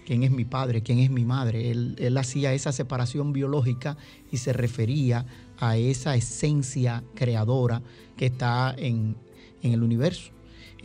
¿Quién 0.05 0.23
es 0.23 0.31
mi 0.31 0.45
padre? 0.45 0.83
¿Quién 0.83 0.99
es 0.99 1.09
mi 1.09 1.25
madre? 1.25 1.71
Él, 1.71 1.95
él 1.97 2.17
hacía 2.17 2.53
esa 2.53 2.71
separación 2.71 3.33
biológica 3.33 3.97
y 4.31 4.37
se 4.37 4.53
refería 4.53 5.25
a 5.59 5.77
esa 5.77 6.15
esencia 6.15 7.03
creadora 7.13 7.81
que 8.17 8.27
está 8.27 8.73
en, 8.77 9.15
en 9.61 9.73
el 9.73 9.83
universo. 9.83 10.35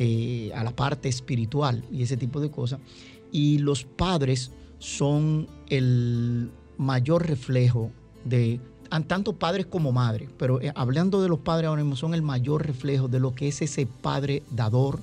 Eh, 0.03 0.51
a 0.55 0.65
la 0.65 0.71
parte 0.71 1.11
espiritual 1.11 1.85
y 1.93 2.03
ese 2.03 2.17
tipo 2.17 2.41
de 2.41 2.51
cosas. 2.51 2.81
Y 3.31 3.59
los 3.59 3.85
padres 3.85 4.51
son 4.79 5.47
el 5.69 6.51
mayor 6.79 7.27
reflejo 7.27 7.91
de 8.25 8.61
tanto 9.07 9.39
padres 9.39 9.67
como 9.67 9.93
madres, 9.93 10.31
pero 10.39 10.59
eh, 10.63 10.73
hablando 10.75 11.21
de 11.21 11.29
los 11.29 11.41
padres 11.41 11.69
ahora 11.69 11.83
mismo, 11.83 11.97
son 11.97 12.15
el 12.15 12.23
mayor 12.23 12.67
reflejo 12.67 13.09
de 13.09 13.21
lo 13.21 13.35
que 13.35 13.49
es 13.49 13.61
ese 13.61 13.85
padre 13.85 14.43
dador, 14.51 15.01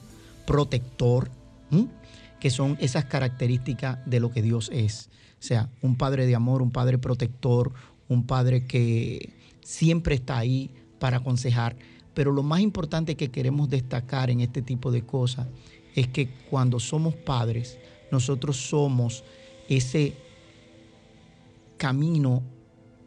protector, 0.47 1.29
que 2.39 2.49
son 2.49 2.75
esas 2.79 3.05
características 3.05 3.99
de 4.07 4.19
lo 4.19 4.31
que 4.31 4.41
Dios 4.41 4.71
es. 4.73 5.11
O 5.33 5.43
sea, 5.43 5.69
un 5.83 5.95
padre 5.95 6.25
de 6.25 6.33
amor, 6.33 6.63
un 6.63 6.71
padre 6.71 6.97
protector, 6.97 7.71
un 8.09 8.25
padre 8.25 8.65
que 8.65 9.36
siempre 9.67 10.15
está 10.15 10.37
ahí 10.37 10.71
para 10.97 11.17
aconsejar. 11.17 11.75
Pero 12.13 12.31
lo 12.31 12.41
más 12.41 12.61
importante 12.61 13.15
que 13.15 13.29
queremos 13.29 13.69
destacar 13.69 14.29
en 14.29 14.39
este 14.39 14.61
tipo 14.61 14.91
de 14.91 15.01
cosas 15.01 15.47
es 15.93 16.07
que 16.07 16.29
cuando 16.49 16.79
somos 16.79 17.15
padres, 17.15 17.77
nosotros 18.09 18.55
somos 18.55 19.25
ese 19.67 20.13
camino 21.75 22.41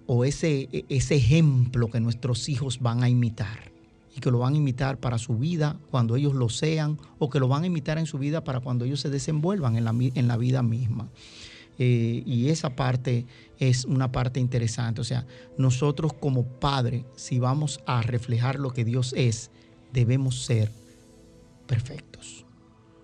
o 0.07 0.25
ese, 0.27 0.69
ese 0.91 1.17
ejemplo 1.17 1.91
que 1.91 1.99
nuestros 1.99 2.49
hijos 2.51 2.79
van 2.81 3.03
a 3.03 3.09
imitar 3.09 3.73
y 4.15 4.21
que 4.21 4.31
lo 4.31 4.41
van 4.41 4.53
a 4.53 4.59
imitar 4.59 4.99
para 4.99 5.17
su 5.17 5.39
vida 5.39 5.77
cuando 5.91 6.17
ellos 6.17 6.35
lo 6.35 6.51
sean 6.51 6.99
o 7.19 7.31
que 7.31 7.41
lo 7.41 7.49
van 7.49 7.63
a 7.63 7.69
imitar 7.69 7.97
en 7.97 8.07
su 8.07 8.19
vida 8.19 8.45
para 8.45 8.61
cuando 8.61 8.85
ellos 8.85 9.01
se 9.01 9.09
desenvuelvan 9.09 9.77
en 9.77 9.85
la, 9.85 9.95
en 9.99 10.29
la 10.29 10.37
vida 10.37 10.63
misma. 10.63 11.09
Eh, 11.83 12.23
y 12.27 12.51
esa 12.51 12.77
parte 12.77 13.25
es 13.59 13.87
una 13.87 14.13
parte 14.13 14.39
interesante. 14.39 15.01
O 15.01 15.05
sea, 15.05 15.27
nosotros 15.57 16.13
como 16.13 16.45
padres, 16.45 17.05
si 17.17 17.39
vamos 17.39 17.81
a 17.87 18.03
reflejar 18.03 18.61
lo 18.61 18.71
que 18.75 18.85
Dios 18.85 19.15
es, 19.17 19.51
debemos 19.91 20.45
ser 20.45 20.71
perfectos. 21.67 22.45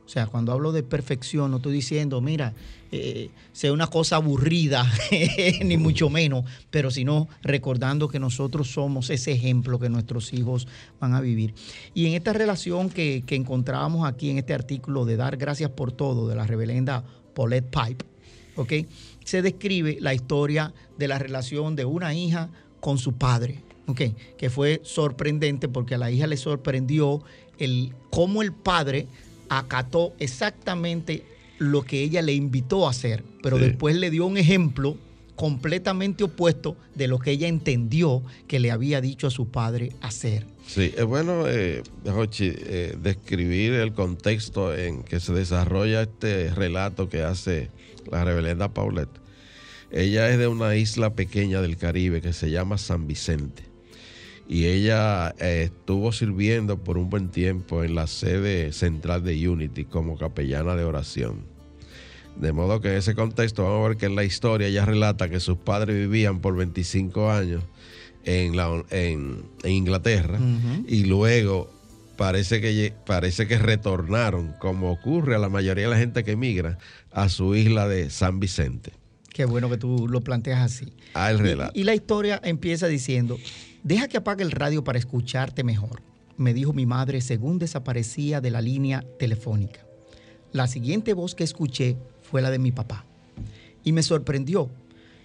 O 0.05 0.09
sea, 0.11 0.27
cuando 0.27 0.53
hablo 0.53 0.73
de 0.73 0.83
perfección, 0.83 1.51
no 1.51 1.57
estoy 1.57 1.73
diciendo, 1.73 2.21
mira, 2.21 2.53
eh, 2.93 3.31
sea 3.53 3.73
una 3.73 3.87
cosa 3.87 4.17
aburrida, 4.17 4.85
ni 5.65 5.79
mucho 5.79 6.11
menos, 6.11 6.45
pero 6.71 6.91
sino 6.91 7.29
recordando 7.43 8.09
que 8.09 8.21
nosotros 8.21 8.71
somos 8.71 9.09
ese 9.09 9.33
ejemplo 9.33 9.79
que 9.79 9.89
nuestros 9.89 10.35
hijos 10.35 10.69
van 11.01 11.15
a 11.15 11.23
vivir. 11.23 11.55
Y 11.95 12.07
en 12.07 12.13
esta 12.13 12.35
relación 12.35 12.91
que, 12.91 13.25
que 13.27 13.37
encontrábamos 13.37 14.07
aquí 14.07 14.29
en 14.29 14.37
este 14.37 14.53
artículo 14.53 15.07
de 15.07 15.17
Dar 15.17 15.39
Gracias 15.39 15.71
por 15.71 15.93
Todo 15.93 16.29
de 16.29 16.37
la 16.37 16.47
reverenda 16.47 17.03
Paulette 17.35 17.69
Pipe, 17.71 18.05
se 19.25 19.43
describe 19.43 19.99
la 20.01 20.15
historia 20.15 20.73
de 20.99 21.09
la 21.09 21.19
relación 21.19 21.77
de 21.77 21.85
una 21.85 22.15
hija 22.15 22.49
con 22.81 22.99
su 22.99 23.13
padre, 23.13 23.63
que 24.39 24.51
fue 24.51 24.81
sorprendente 24.85 25.69
porque 25.69 25.95
a 25.95 25.99
la 25.99 26.11
hija 26.11 26.27
le 26.27 26.37
sorprendió 26.37 27.23
el, 27.59 27.93
cómo 28.11 28.43
el 28.43 28.53
padre 28.53 29.07
acató 29.49 30.13
exactamente 30.19 31.25
lo 31.59 31.83
que 31.83 32.03
ella 32.03 32.23
le 32.23 32.35
invitó 32.35 32.87
a 32.87 32.91
hacer, 32.91 33.25
pero 33.43 33.59
después 33.59 33.97
le 33.97 34.11
dio 34.11 34.27
un 34.27 34.37
ejemplo 34.37 34.97
completamente 35.37 36.25
opuesto 36.25 36.77
de 36.95 37.09
lo 37.09 37.19
que 37.19 37.31
ella 37.31 37.47
entendió 37.47 38.23
que 38.49 38.59
le 38.59 38.71
había 38.71 39.01
dicho 39.01 39.27
a 39.27 39.31
su 39.31 39.49
padre 39.49 39.93
hacer. 40.01 40.47
Sí, 40.67 40.93
es 40.97 41.05
bueno, 41.05 41.47
eh, 41.47 41.83
eh, 42.41 42.97
describir 43.01 43.75
el 43.75 43.93
contexto 43.93 44.75
en 44.75 45.03
que 45.03 45.21
se 45.21 45.33
desarrolla 45.33 46.03
este 46.03 46.53
relato 46.53 47.09
que 47.09 47.23
hace 47.23 47.71
la 48.11 48.25
reverenda 48.25 48.73
Paulette. 48.73 49.21
Ella 49.91 50.29
es 50.31 50.39
de 50.39 50.49
una 50.49 50.75
isla 50.77 51.15
pequeña 51.15 51.61
del 51.61 51.77
Caribe 51.77 52.21
que 52.21 52.33
se 52.33 52.51
llama 52.51 52.79
San 52.79 53.07
Vicente. 53.07 53.63
Y 54.49 54.67
ella 54.67 55.35
eh, 55.39 55.63
estuvo 55.65 56.13
sirviendo 56.13 56.79
por 56.79 56.99
un 56.99 57.11
buen 57.11 57.29
tiempo 57.31 57.83
en 57.83 57.95
la 57.95 58.07
sede 58.07 58.73
central 58.73 59.25
de 59.25 59.49
Unity 59.49 59.85
como 59.85 60.17
capellana 60.17 60.77
de 60.77 60.85
oración. 60.85 61.45
De 62.37 62.53
modo 62.53 62.81
que 62.81 62.89
en 62.89 62.97
ese 62.97 63.15
contexto 63.15 63.65
vamos 63.65 63.85
a 63.85 63.89
ver 63.89 63.97
que 63.97 64.07
en 64.07 64.15
la 64.15 64.25
historia 64.25 64.69
ella 64.69 64.85
relata 64.85 65.29
que 65.29 65.41
sus 65.41 65.57
padres 65.57 65.97
vivían 65.97 66.41
por 66.41 66.55
25 66.55 67.31
años 67.31 67.63
en, 68.25 68.57
la, 68.57 68.85
en, 68.91 69.45
Inglaterra 69.65 70.39
y 70.87 71.05
luego 71.05 71.71
parece 72.17 72.61
que, 72.61 72.95
parece 73.05 73.47
que 73.47 73.59
retornaron, 73.59 74.55
como 74.59 74.91
ocurre 74.91 75.35
a 75.35 75.39
la 75.39 75.49
mayoría 75.49 75.85
de 75.85 75.91
la 75.91 75.99
gente 75.99 76.25
que 76.25 76.33
emigra, 76.33 76.79
a 77.13 77.29
su 77.29 77.55
isla 77.55 77.89
de 77.89 78.11
San 78.11 78.41
Vicente. 78.41 78.93
Qué 79.33 79.45
bueno 79.45 79.69
que 79.69 79.77
tú 79.77 80.09
lo 80.09 80.23
planteas 80.23 80.61
así. 80.61 80.93
Ah, 81.15 81.31
el 81.31 81.39
relato. 81.39 81.73
Y, 81.75 81.83
y 81.83 81.85
la 81.85 81.95
historia 81.95 82.41
empieza 82.43 82.89
diciendo, 82.89 83.39
deja 83.83 84.09
que 84.09 84.17
apague 84.17 84.43
el 84.43 84.51
radio 84.51 84.83
para 84.83 84.99
escucharte 84.99 85.63
mejor, 85.63 86.03
me 86.37 86.55
dijo 86.55 86.73
mi 86.73 86.87
madre 86.87 87.21
según 87.21 87.59
desaparecía 87.59 88.41
de 88.41 88.51
la 88.51 88.61
línea 88.61 89.05
telefónica. 89.19 89.81
La 90.53 90.67
siguiente 90.67 91.13
voz 91.13 91.35
que 91.35 91.45
escuché 91.45 91.97
fue 92.23 92.43
la 92.43 92.51
de 92.51 92.59
mi 92.59 92.73
papá. 92.73 93.05
Y 93.85 93.93
me 93.93 94.03
sorprendió. 94.03 94.71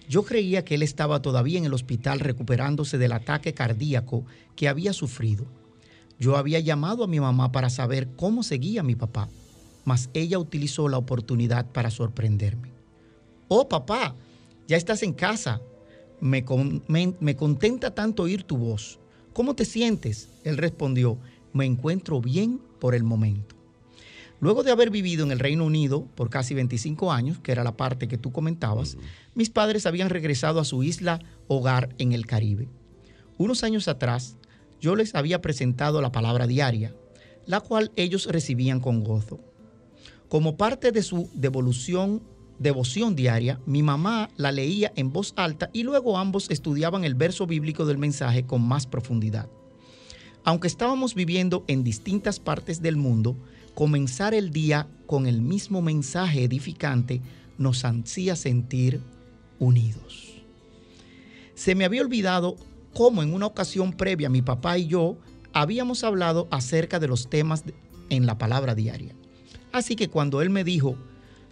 Yo 0.08 0.24
creía 0.24 0.64
que 0.64 0.74
él 0.74 0.82
estaba 0.82 1.22
todavía 1.22 1.58
en 1.58 1.64
el 1.64 1.74
hospital 1.74 2.20
recuperándose 2.20 2.98
del 2.98 3.12
ataque 3.12 3.54
cardíaco 3.54 4.24
que 4.56 4.68
había 4.68 4.92
sufrido. 4.92 5.46
Yo 6.18 6.36
había 6.36 6.60
llamado 6.60 7.04
a 7.04 7.08
mi 7.08 7.20
mamá 7.20 7.52
para 7.52 7.70
saber 7.70 8.08
cómo 8.16 8.42
seguía 8.42 8.82
mi 8.82 8.94
papá, 8.94 9.28
mas 9.84 10.10
ella 10.14 10.38
utilizó 10.38 10.88
la 10.88 10.98
oportunidad 10.98 11.66
para 11.66 11.90
sorprenderme. 11.90 12.70
Oh, 13.48 13.68
papá, 13.68 14.14
ya 14.68 14.76
estás 14.76 15.02
en 15.02 15.12
casa. 15.12 15.60
Me, 16.20 16.44
me, 17.20 17.36
contenta 17.36 17.94
tanto 17.94 18.22
oír 18.22 18.44
tu 18.44 18.56
voz. 18.56 18.98
¿Cómo 19.32 19.54
te 19.54 19.64
sientes? 19.64 20.28
Él 20.44 20.56
respondió, 20.56 21.18
me 21.52 21.64
encuentro 21.64 22.20
bien 22.20 22.60
por 22.80 22.94
el 22.94 23.02
momento. 23.02 23.56
Luego 24.40 24.62
de 24.62 24.72
haber 24.72 24.90
vivido 24.90 25.24
en 25.24 25.32
el 25.32 25.38
Reino 25.38 25.64
Unido 25.64 26.06
por 26.14 26.30
casi 26.30 26.54
25 26.54 27.12
años, 27.12 27.38
que 27.38 27.52
era 27.52 27.62
la 27.62 27.76
parte 27.76 28.08
que 28.08 28.18
tú 28.18 28.32
comentabas, 28.32 28.96
mis 29.34 29.50
padres 29.50 29.86
habían 29.86 30.10
regresado 30.10 30.58
a 30.60 30.64
su 30.64 30.82
isla 30.82 31.20
hogar 31.46 31.94
en 31.98 32.12
el 32.12 32.26
Caribe. 32.26 32.68
Unos 33.38 33.62
años 33.64 33.86
atrás, 33.86 34.36
yo 34.82 34.96
les 34.96 35.14
había 35.14 35.40
presentado 35.40 36.02
la 36.02 36.10
palabra 36.10 36.48
diaria, 36.48 36.92
la 37.46 37.60
cual 37.60 37.92
ellos 37.94 38.26
recibían 38.26 38.80
con 38.80 39.04
gozo. 39.04 39.38
Como 40.28 40.56
parte 40.56 40.90
de 40.90 41.04
su 41.04 41.30
devolución, 41.34 42.20
devoción 42.58 43.14
diaria, 43.14 43.60
mi 43.64 43.84
mamá 43.84 44.28
la 44.36 44.50
leía 44.50 44.92
en 44.96 45.12
voz 45.12 45.34
alta 45.36 45.70
y 45.72 45.84
luego 45.84 46.18
ambos 46.18 46.50
estudiaban 46.50 47.04
el 47.04 47.14
verso 47.14 47.46
bíblico 47.46 47.86
del 47.86 47.98
mensaje 47.98 48.44
con 48.44 48.60
más 48.60 48.88
profundidad. 48.88 49.48
Aunque 50.42 50.66
estábamos 50.66 51.14
viviendo 51.14 51.64
en 51.68 51.84
distintas 51.84 52.40
partes 52.40 52.82
del 52.82 52.96
mundo, 52.96 53.36
comenzar 53.74 54.34
el 54.34 54.50
día 54.50 54.88
con 55.06 55.28
el 55.28 55.42
mismo 55.42 55.80
mensaje 55.80 56.42
edificante 56.42 57.20
nos 57.56 57.84
hacía 57.84 58.34
sentir 58.34 59.00
unidos. 59.60 60.42
Se 61.54 61.76
me 61.76 61.84
había 61.84 62.02
olvidado 62.02 62.56
como 62.94 63.22
en 63.22 63.32
una 63.34 63.46
ocasión 63.46 63.92
previa 63.92 64.28
mi 64.28 64.42
papá 64.42 64.78
y 64.78 64.86
yo 64.86 65.16
habíamos 65.52 66.04
hablado 66.04 66.48
acerca 66.50 66.98
de 66.98 67.08
los 67.08 67.28
temas 67.28 67.64
en 68.10 68.26
la 68.26 68.38
palabra 68.38 68.74
diaria. 68.74 69.14
Así 69.72 69.96
que 69.96 70.08
cuando 70.08 70.42
él 70.42 70.50
me 70.50 70.64
dijo, 70.64 70.96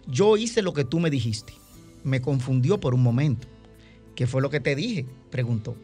yo 0.07 0.37
hice 0.37 0.61
lo 0.61 0.73
que 0.73 0.85
tú 0.85 0.99
me 0.99 1.09
dijiste, 1.09 1.53
me 2.03 2.21
confundió 2.21 2.79
por 2.79 2.93
un 2.93 3.03
momento. 3.03 3.47
¿Qué 4.15 4.27
fue 4.27 4.41
lo 4.41 4.49
que 4.49 4.59
te 4.59 4.75
dije? 4.75 5.05
preguntó. 5.29 5.75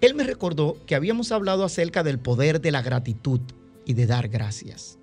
Él 0.00 0.14
me 0.14 0.24
recordó 0.24 0.76
que 0.86 0.94
habíamos 0.94 1.32
hablado 1.32 1.64
acerca 1.64 2.02
del 2.02 2.18
poder 2.18 2.60
de 2.60 2.70
la 2.70 2.82
gratitud 2.82 3.40
y 3.84 3.94
de 3.94 4.06
dar 4.06 4.28
gracias. 4.28 4.97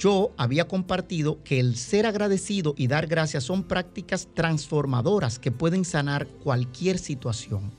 Yo 0.00 0.32
había 0.38 0.66
compartido 0.66 1.42
que 1.44 1.60
el 1.60 1.76
ser 1.76 2.06
agradecido 2.06 2.72
y 2.74 2.86
dar 2.86 3.06
gracias 3.06 3.44
son 3.44 3.64
prácticas 3.64 4.28
transformadoras 4.32 5.38
que 5.38 5.52
pueden 5.52 5.84
sanar 5.84 6.26
cualquier 6.26 6.98
situación. 6.98 7.70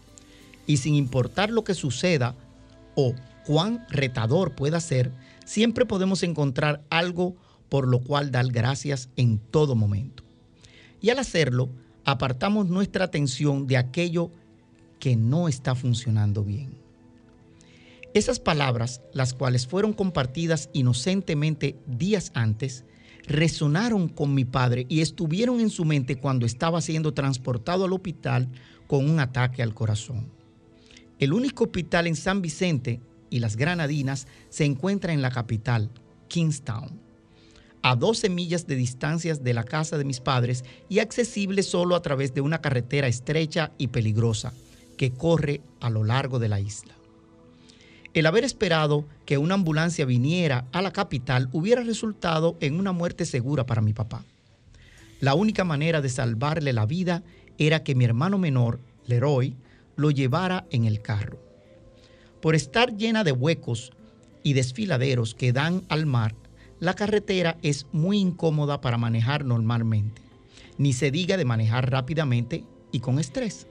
Y 0.67 0.77
sin 0.77 0.93
importar 0.93 1.49
lo 1.49 1.63
que 1.63 1.73
suceda 1.73 2.35
o 2.93 3.15
cuán 3.43 3.87
retador 3.89 4.53
pueda 4.53 4.79
ser, 4.79 5.11
siempre 5.45 5.87
podemos 5.87 6.21
encontrar 6.21 6.83
algo 6.91 7.35
por 7.69 7.87
lo 7.87 8.01
cual 8.01 8.29
dar 8.29 8.45
gracias 8.51 9.09
en 9.15 9.39
todo 9.39 9.73
momento. 9.73 10.23
Y 11.01 11.09
al 11.09 11.17
hacerlo, 11.17 11.69
apartamos 12.05 12.67
nuestra 12.67 13.05
atención 13.05 13.65
de 13.65 13.77
aquello 13.77 14.29
que 14.99 15.15
no 15.15 15.47
está 15.47 15.73
funcionando 15.73 16.43
bien. 16.43 16.80
Esas 18.13 18.39
palabras, 18.39 19.01
las 19.13 19.33
cuales 19.33 19.65
fueron 19.65 19.93
compartidas 19.93 20.69
inocentemente 20.73 21.77
días 21.87 22.31
antes, 22.33 22.83
resonaron 23.25 24.09
con 24.09 24.33
mi 24.33 24.43
padre 24.43 24.85
y 24.89 24.99
estuvieron 24.99 25.61
en 25.61 25.69
su 25.69 25.85
mente 25.85 26.17
cuando 26.17 26.45
estaba 26.45 26.81
siendo 26.81 27.13
transportado 27.13 27.85
al 27.85 27.93
hospital 27.93 28.49
con 28.87 29.09
un 29.09 29.21
ataque 29.21 29.63
al 29.63 29.73
corazón. 29.73 30.29
El 31.19 31.31
único 31.31 31.65
hospital 31.65 32.07
en 32.07 32.17
San 32.17 32.41
Vicente 32.41 32.99
y 33.29 33.39
las 33.39 33.55
Granadinas 33.55 34.27
se 34.49 34.65
encuentra 34.65 35.13
en 35.13 35.21
la 35.21 35.31
capital, 35.31 35.89
Kingstown, 36.27 36.99
a 37.81 37.95
12 37.95 38.29
millas 38.29 38.67
de 38.67 38.75
distancia 38.75 39.35
de 39.35 39.53
la 39.53 39.63
casa 39.63 39.97
de 39.97 40.03
mis 40.03 40.19
padres 40.19 40.65
y 40.89 40.99
accesible 40.99 41.63
solo 41.63 41.95
a 41.95 42.01
través 42.01 42.33
de 42.33 42.41
una 42.41 42.59
carretera 42.59 43.07
estrecha 43.07 43.71
y 43.77 43.87
peligrosa 43.87 44.53
que 44.97 45.11
corre 45.11 45.61
a 45.79 45.89
lo 45.89 46.03
largo 46.03 46.37
de 46.37 46.49
la 46.49 46.59
isla. 46.59 46.93
El 48.13 48.25
haber 48.25 48.43
esperado 48.43 49.05
que 49.25 49.37
una 49.37 49.53
ambulancia 49.55 50.05
viniera 50.05 50.65
a 50.73 50.81
la 50.81 50.91
capital 50.91 51.47
hubiera 51.53 51.81
resultado 51.81 52.57
en 52.59 52.77
una 52.77 52.91
muerte 52.91 53.25
segura 53.25 53.65
para 53.65 53.81
mi 53.81 53.93
papá. 53.93 54.25
La 55.21 55.33
única 55.33 55.63
manera 55.63 56.01
de 56.01 56.09
salvarle 56.09 56.73
la 56.73 56.85
vida 56.85 57.23
era 57.57 57.83
que 57.83 57.95
mi 57.95 58.03
hermano 58.03 58.37
menor, 58.37 58.79
Leroy, 59.05 59.55
lo 59.95 60.11
llevara 60.11 60.65
en 60.71 60.85
el 60.85 61.01
carro. 61.01 61.39
Por 62.41 62.55
estar 62.55 62.97
llena 62.97 63.23
de 63.23 63.31
huecos 63.31 63.93
y 64.43 64.53
desfiladeros 64.53 65.35
que 65.35 65.53
dan 65.53 65.83
al 65.87 66.05
mar, 66.05 66.35
la 66.79 66.95
carretera 66.95 67.57
es 67.61 67.85
muy 67.91 68.17
incómoda 68.17 68.81
para 68.81 68.97
manejar 68.97 69.45
normalmente, 69.45 70.21
ni 70.77 70.91
se 70.91 71.11
diga 71.11 71.37
de 71.37 71.45
manejar 71.45 71.91
rápidamente 71.91 72.65
y 72.91 72.99
con 72.99 73.19
estrés. 73.19 73.67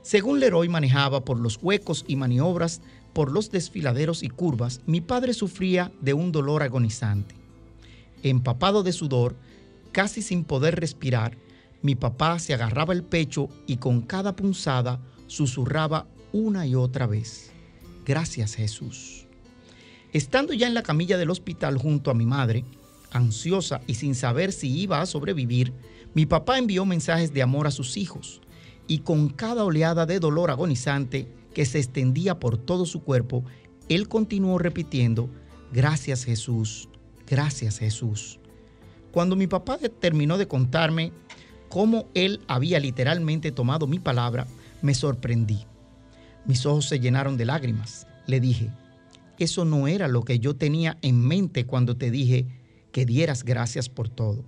Según 0.00 0.40
Leroy 0.40 0.68
manejaba 0.68 1.24
por 1.24 1.38
los 1.38 1.58
huecos 1.62 2.04
y 2.08 2.16
maniobras 2.16 2.80
por 3.12 3.30
los 3.30 3.50
desfiladeros 3.50 4.22
y 4.22 4.28
curvas, 4.28 4.80
mi 4.86 5.00
padre 5.00 5.34
sufría 5.34 5.92
de 6.00 6.14
un 6.14 6.32
dolor 6.32 6.62
agonizante. 6.62 7.34
Empapado 8.22 8.82
de 8.82 8.92
sudor, 8.92 9.36
casi 9.92 10.22
sin 10.22 10.44
poder 10.44 10.78
respirar, 10.78 11.36
mi 11.82 11.94
papá 11.94 12.38
se 12.38 12.54
agarraba 12.54 12.92
el 12.94 13.02
pecho 13.02 13.48
y 13.66 13.76
con 13.76 14.02
cada 14.02 14.36
punzada 14.36 15.00
susurraba 15.26 16.06
una 16.32 16.66
y 16.66 16.74
otra 16.74 17.06
vez, 17.06 17.50
gracias 18.06 18.54
Jesús. 18.54 19.26
Estando 20.12 20.52
ya 20.52 20.66
en 20.66 20.74
la 20.74 20.82
camilla 20.82 21.18
del 21.18 21.30
hospital 21.30 21.78
junto 21.78 22.10
a 22.10 22.14
mi 22.14 22.26
madre, 22.26 22.64
ansiosa 23.10 23.80
y 23.86 23.94
sin 23.94 24.14
saber 24.14 24.52
si 24.52 24.78
iba 24.78 25.00
a 25.00 25.06
sobrevivir, 25.06 25.72
mi 26.14 26.26
papá 26.26 26.58
envió 26.58 26.84
mensajes 26.84 27.32
de 27.32 27.42
amor 27.42 27.66
a 27.66 27.70
sus 27.70 27.96
hijos 27.96 28.40
y 28.86 28.98
con 28.98 29.28
cada 29.28 29.64
oleada 29.64 30.06
de 30.06 30.20
dolor 30.20 30.50
agonizante 30.50 31.26
que 31.54 31.64
se 31.64 31.78
extendía 31.78 32.38
por 32.38 32.56
todo 32.56 32.86
su 32.86 33.02
cuerpo, 33.02 33.44
él 33.88 34.08
continuó 34.08 34.58
repitiendo, 34.58 35.28
gracias 35.72 36.24
Jesús, 36.24 36.88
gracias 37.26 37.78
Jesús. 37.78 38.38
Cuando 39.10 39.36
mi 39.36 39.46
papá 39.46 39.78
terminó 40.00 40.38
de 40.38 40.48
contarme 40.48 41.12
cómo 41.68 42.06
él 42.14 42.40
había 42.48 42.80
literalmente 42.80 43.52
tomado 43.52 43.86
mi 43.86 43.98
palabra, 43.98 44.46
me 44.80 44.94
sorprendí. 44.94 45.66
Mis 46.46 46.66
ojos 46.66 46.88
se 46.88 46.98
llenaron 46.98 47.36
de 47.36 47.44
lágrimas. 47.44 48.06
Le 48.26 48.40
dije, 48.40 48.70
eso 49.38 49.64
no 49.64 49.88
era 49.88 50.08
lo 50.08 50.22
que 50.22 50.38
yo 50.38 50.54
tenía 50.56 50.98
en 51.02 51.20
mente 51.20 51.66
cuando 51.66 51.96
te 51.96 52.10
dije 52.10 52.46
que 52.92 53.06
dieras 53.06 53.44
gracias 53.44 53.88
por 53.88 54.08
todo. 54.08 54.44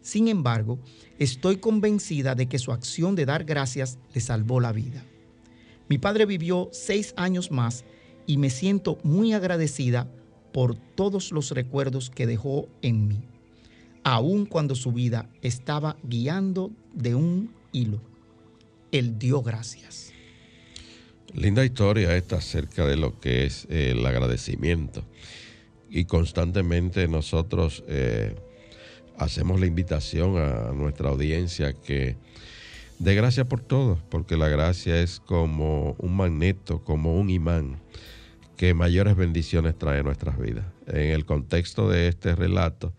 Sin 0.00 0.28
embargo, 0.28 0.78
estoy 1.18 1.58
convencida 1.58 2.34
de 2.34 2.48
que 2.48 2.58
su 2.58 2.72
acción 2.72 3.14
de 3.14 3.26
dar 3.26 3.44
gracias 3.44 3.98
le 4.12 4.20
salvó 4.20 4.60
la 4.60 4.72
vida. 4.72 5.04
Mi 5.92 5.98
padre 5.98 6.24
vivió 6.24 6.70
seis 6.72 7.12
años 7.18 7.50
más 7.50 7.84
y 8.26 8.38
me 8.38 8.48
siento 8.48 8.98
muy 9.02 9.34
agradecida 9.34 10.08
por 10.50 10.74
todos 10.74 11.32
los 11.32 11.50
recuerdos 11.50 12.08
que 12.08 12.26
dejó 12.26 12.66
en 12.80 13.08
mí, 13.08 13.20
aun 14.02 14.46
cuando 14.46 14.74
su 14.74 14.92
vida 14.92 15.28
estaba 15.42 15.98
guiando 16.02 16.70
de 16.94 17.14
un 17.14 17.52
hilo. 17.72 18.00
Él 18.90 19.18
dio 19.18 19.42
gracias. 19.42 20.14
Linda 21.34 21.62
historia 21.62 22.16
esta 22.16 22.36
acerca 22.36 22.86
de 22.86 22.96
lo 22.96 23.20
que 23.20 23.44
es 23.44 23.66
eh, 23.68 23.90
el 23.90 24.06
agradecimiento. 24.06 25.04
Y 25.90 26.06
constantemente 26.06 27.06
nosotros 27.06 27.84
eh, 27.86 28.34
hacemos 29.18 29.60
la 29.60 29.66
invitación 29.66 30.38
a 30.38 30.72
nuestra 30.72 31.10
audiencia 31.10 31.74
que 31.74 32.16
de 33.02 33.16
gracia 33.16 33.48
por 33.48 33.60
todo, 33.60 33.98
porque 34.10 34.36
la 34.36 34.48
gracia 34.48 35.00
es 35.00 35.18
como 35.18 35.96
un 35.98 36.16
magneto, 36.16 36.84
como 36.84 37.16
un 37.16 37.30
imán 37.30 37.80
que 38.56 38.74
mayores 38.74 39.16
bendiciones 39.16 39.76
trae 39.76 40.00
a 40.00 40.02
nuestras 40.04 40.38
vidas. 40.38 40.66
En 40.86 41.10
el 41.10 41.24
contexto 41.24 41.88
de 41.88 42.06
este 42.06 42.36
relato, 42.36 42.92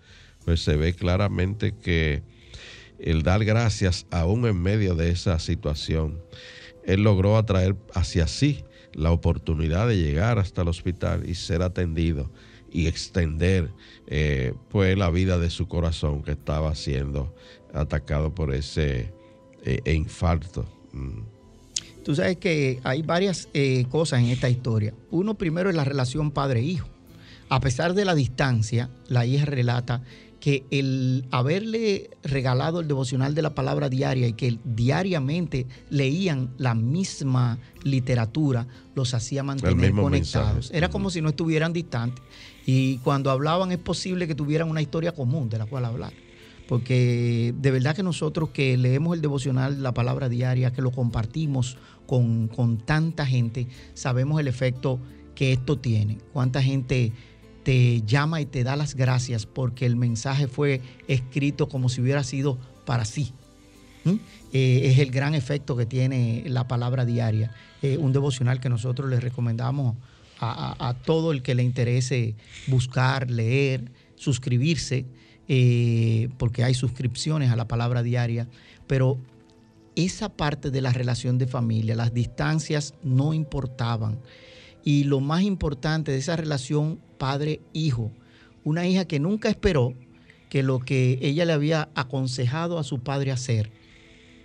pues 0.44 0.62
se 0.62 0.76
ve 0.76 0.94
claramente 0.94 1.74
que 1.74 2.22
el 3.00 3.24
dar 3.24 3.46
gracias 3.46 4.06
aún 4.12 4.46
en 4.46 4.62
medio 4.62 4.96
de 4.96 5.10
esa 5.10 5.40
situación 5.40 6.22
él 6.84 7.04
logró 7.04 7.38
atraer 7.38 7.78
hacia 7.94 8.28
sí 8.28 8.66
la 8.94 9.12
oportunidad 9.12 9.88
de 9.88 9.98
llegar 9.98 10.38
hasta 10.38 10.64
el 10.64 10.68
hospital 10.68 11.28
y 11.30 11.36
ser 11.36 11.62
atendido 11.62 12.30
y 12.70 12.88
extender 12.88 13.70
eh, 14.08 14.54
pues 14.70 14.98
la 14.98 15.10
vida 15.10 15.38
de 15.38 15.50
su 15.50 15.70
corazón 15.70 16.24
que 16.24 16.32
estaba 16.32 16.76
siendo 16.76 17.34
atacado 17.74 18.36
por 18.36 18.54
ese 18.54 19.13
eh, 19.64 19.82
e 19.86 19.94
infarto. 19.94 20.66
Mm. 20.92 21.22
Tú 22.04 22.16
sabes 22.16 22.38
que 22.38 22.80
hay 22.84 23.02
varias 23.02 23.48
eh, 23.54 23.86
cosas 23.90 24.20
en 24.20 24.26
esta 24.28 24.50
historia. 24.50 24.94
Uno 25.10 25.36
primero 25.36 25.70
es 25.70 25.76
la 25.76 25.86
relación 25.86 26.32
padre-hijo. 26.32 26.88
A 27.50 27.60
pesar 27.60 27.94
de 27.94 28.04
la 28.04 28.14
distancia, 28.14 28.90
la 29.08 29.26
hija 29.26 29.46
relata 29.46 30.02
que 30.42 30.66
el 30.72 31.26
haberle 31.32 32.10
regalado 32.24 32.82
el 32.82 32.88
devocional 32.90 33.34
de 33.34 33.42
la 33.42 33.56
palabra 33.56 33.88
diaria 33.88 34.28
y 34.28 34.34
que 34.34 34.60
diariamente 34.66 35.66
leían 35.90 36.54
la 36.58 36.76
misma 36.76 37.60
literatura 37.84 38.68
los 38.94 39.14
hacía 39.14 39.42
mantener 39.44 39.94
conectados. 39.94 40.70
Era 40.74 40.90
como 40.90 41.10
si 41.10 41.22
no 41.22 41.30
estuvieran 41.30 41.72
distantes. 41.72 42.22
Y 42.66 42.98
cuando 42.98 43.32
hablaban 43.32 43.72
es 43.72 43.78
posible 43.78 44.28
que 44.28 44.36
tuvieran 44.36 44.70
una 44.70 44.82
historia 44.82 45.14
común 45.14 45.48
de 45.48 45.60
la 45.60 45.66
cual 45.66 45.86
hablar 45.86 46.12
porque 46.68 47.54
de 47.58 47.72
verdad 47.72 47.96
que 47.96 48.04
nosotros 48.04 48.50
que 48.50 48.78
leemos 48.78 49.16
el 49.16 49.22
devocional, 49.22 49.84
la 49.84 49.94
palabra 49.94 50.30
diaria, 50.30 50.72
que 50.72 50.82
lo 50.82 50.92
compartimos 50.92 51.78
con, 52.08 52.78
tanta 52.86 53.26
gente, 53.26 53.68
sabemos 53.94 54.40
el 54.40 54.48
efecto 54.48 55.00
que 55.36 55.54
esto 55.54 55.78
tiene. 55.78 56.18
Cuánta 56.32 56.62
gente 56.62 57.12
te 57.64 58.02
llama 58.06 58.42
y 58.42 58.46
te 58.46 58.64
da 58.64 58.76
las 58.76 58.96
gracias 58.96 59.46
porque 59.46 59.86
el 59.86 59.96
mensaje 59.96 60.48
fue 60.48 60.82
escrito 61.08 61.70
como 61.70 61.90
si 61.90 62.02
hubiera 62.02 62.24
sido 62.24 62.58
para 62.86 63.06
sí. 63.06 63.34
Eh, 64.52 64.82
es 64.92 65.00
el 65.00 65.12
gran 65.12 65.34
efecto 65.34 65.76
que 65.76 65.86
tiene 65.86 66.44
la 66.48 66.68
palabra 66.68 67.06
diaria. 67.06 67.52
Eh, 67.82 67.98
un 67.98 68.14
devocional 68.14 68.60
que 68.60 68.70
nosotros 68.70 69.10
les 69.10 69.24
recomendamos 69.24 69.96
a, 70.40 70.96
todo 71.06 71.32
el 71.32 71.42
que 71.42 71.56
le 71.56 71.64
interese 71.64 72.36
buscar, 72.68 73.32
leer, 73.32 73.92
suscribirse. 74.16 75.06
Eh, 75.48 76.30
porque 76.38 76.64
hay 76.64 76.74
suscripciones 76.74 77.52
a 77.52 77.56
la 77.56 77.68
palabra 77.68 78.02
diaria, 78.02 78.48
pero 78.88 79.18
esa 79.96 80.30
parte 80.30 80.72
de 80.72 80.82
la 80.82 80.92
relación 80.94 81.38
de 81.38 81.48
familia, 81.48 81.96
las 81.96 82.14
distancias 82.14 82.94
no 83.04 83.34
importaban. 83.34 84.20
Y 84.84 85.04
lo 85.04 85.20
más 85.20 85.44
importante 85.44 86.12
de 86.12 86.18
esa 86.18 86.36
relación 86.36 87.00
padre-hijo, 87.18 88.12
una 88.64 88.88
hija 88.88 89.06
que 89.06 89.20
nunca 89.20 89.50
esperó 89.50 89.94
que 90.50 90.64
lo 90.64 90.80
que 90.80 91.20
ella 91.22 91.46
le 91.46 91.54
había 91.54 91.90
aconsejado 91.96 92.80
a 92.80 92.84
su 92.84 93.00
padre 93.00 93.32
hacer, 93.32 93.72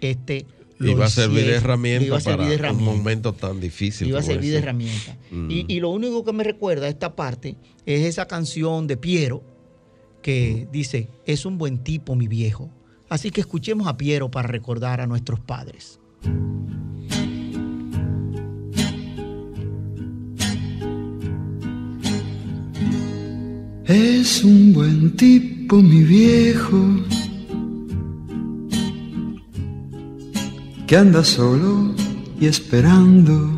este 0.00 0.46
iba 0.80 1.06
a 1.06 1.10
servir 1.10 1.44
de 1.44 1.56
herramienta 1.56 2.18
para 2.20 2.72
un 2.72 2.84
momento 2.84 3.32
tan 3.32 3.60
difícil. 3.60 4.08
Iba 4.08 4.20
a 4.20 4.22
servir 4.22 4.52
de 4.52 4.58
herramienta. 4.58 5.16
Y, 5.30 5.64
y, 5.68 5.80
lo 5.80 5.90
único 5.90 6.24
que 6.24 6.32
me 6.32 6.44
recuerda 6.44 6.88
esta 6.88 7.16
parte 7.16 7.56
es 7.84 8.06
esa 8.06 8.26
canción 8.26 8.86
de 8.86 8.96
Piero, 8.96 9.42
que 10.28 10.68
dice, 10.70 11.08
es 11.24 11.46
un 11.46 11.56
buen 11.56 11.78
tipo 11.78 12.14
mi 12.14 12.28
viejo. 12.28 12.70
Así 13.08 13.30
que 13.30 13.40
escuchemos 13.40 13.86
a 13.86 13.96
Piero 13.96 14.30
para 14.30 14.46
recordar 14.46 15.00
a 15.00 15.06
nuestros 15.06 15.40
padres. 15.40 15.98
Es 23.86 24.44
un 24.44 24.74
buen 24.74 25.16
tipo 25.16 25.76
mi 25.76 26.02
viejo, 26.02 26.78
que 30.86 30.94
anda 30.94 31.24
solo 31.24 31.94
y 32.38 32.44
esperando. 32.44 33.57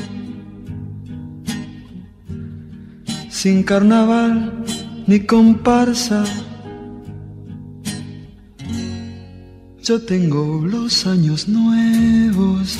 sin 3.41 3.63
carnaval 3.63 4.53
ni 5.07 5.21
comparsa. 5.25 6.23
Yo 9.81 9.99
tengo 10.05 10.61
los 10.63 11.07
años 11.07 11.47
nuevos 11.47 12.77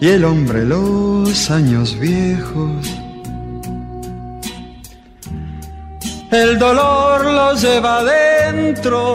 y 0.00 0.08
el 0.08 0.24
hombre 0.24 0.64
los 0.64 1.52
años 1.52 1.96
viejos. 2.00 2.84
El 6.32 6.58
dolor 6.58 7.24
lo 7.26 7.54
lleva 7.54 8.00
adentro 8.00 9.14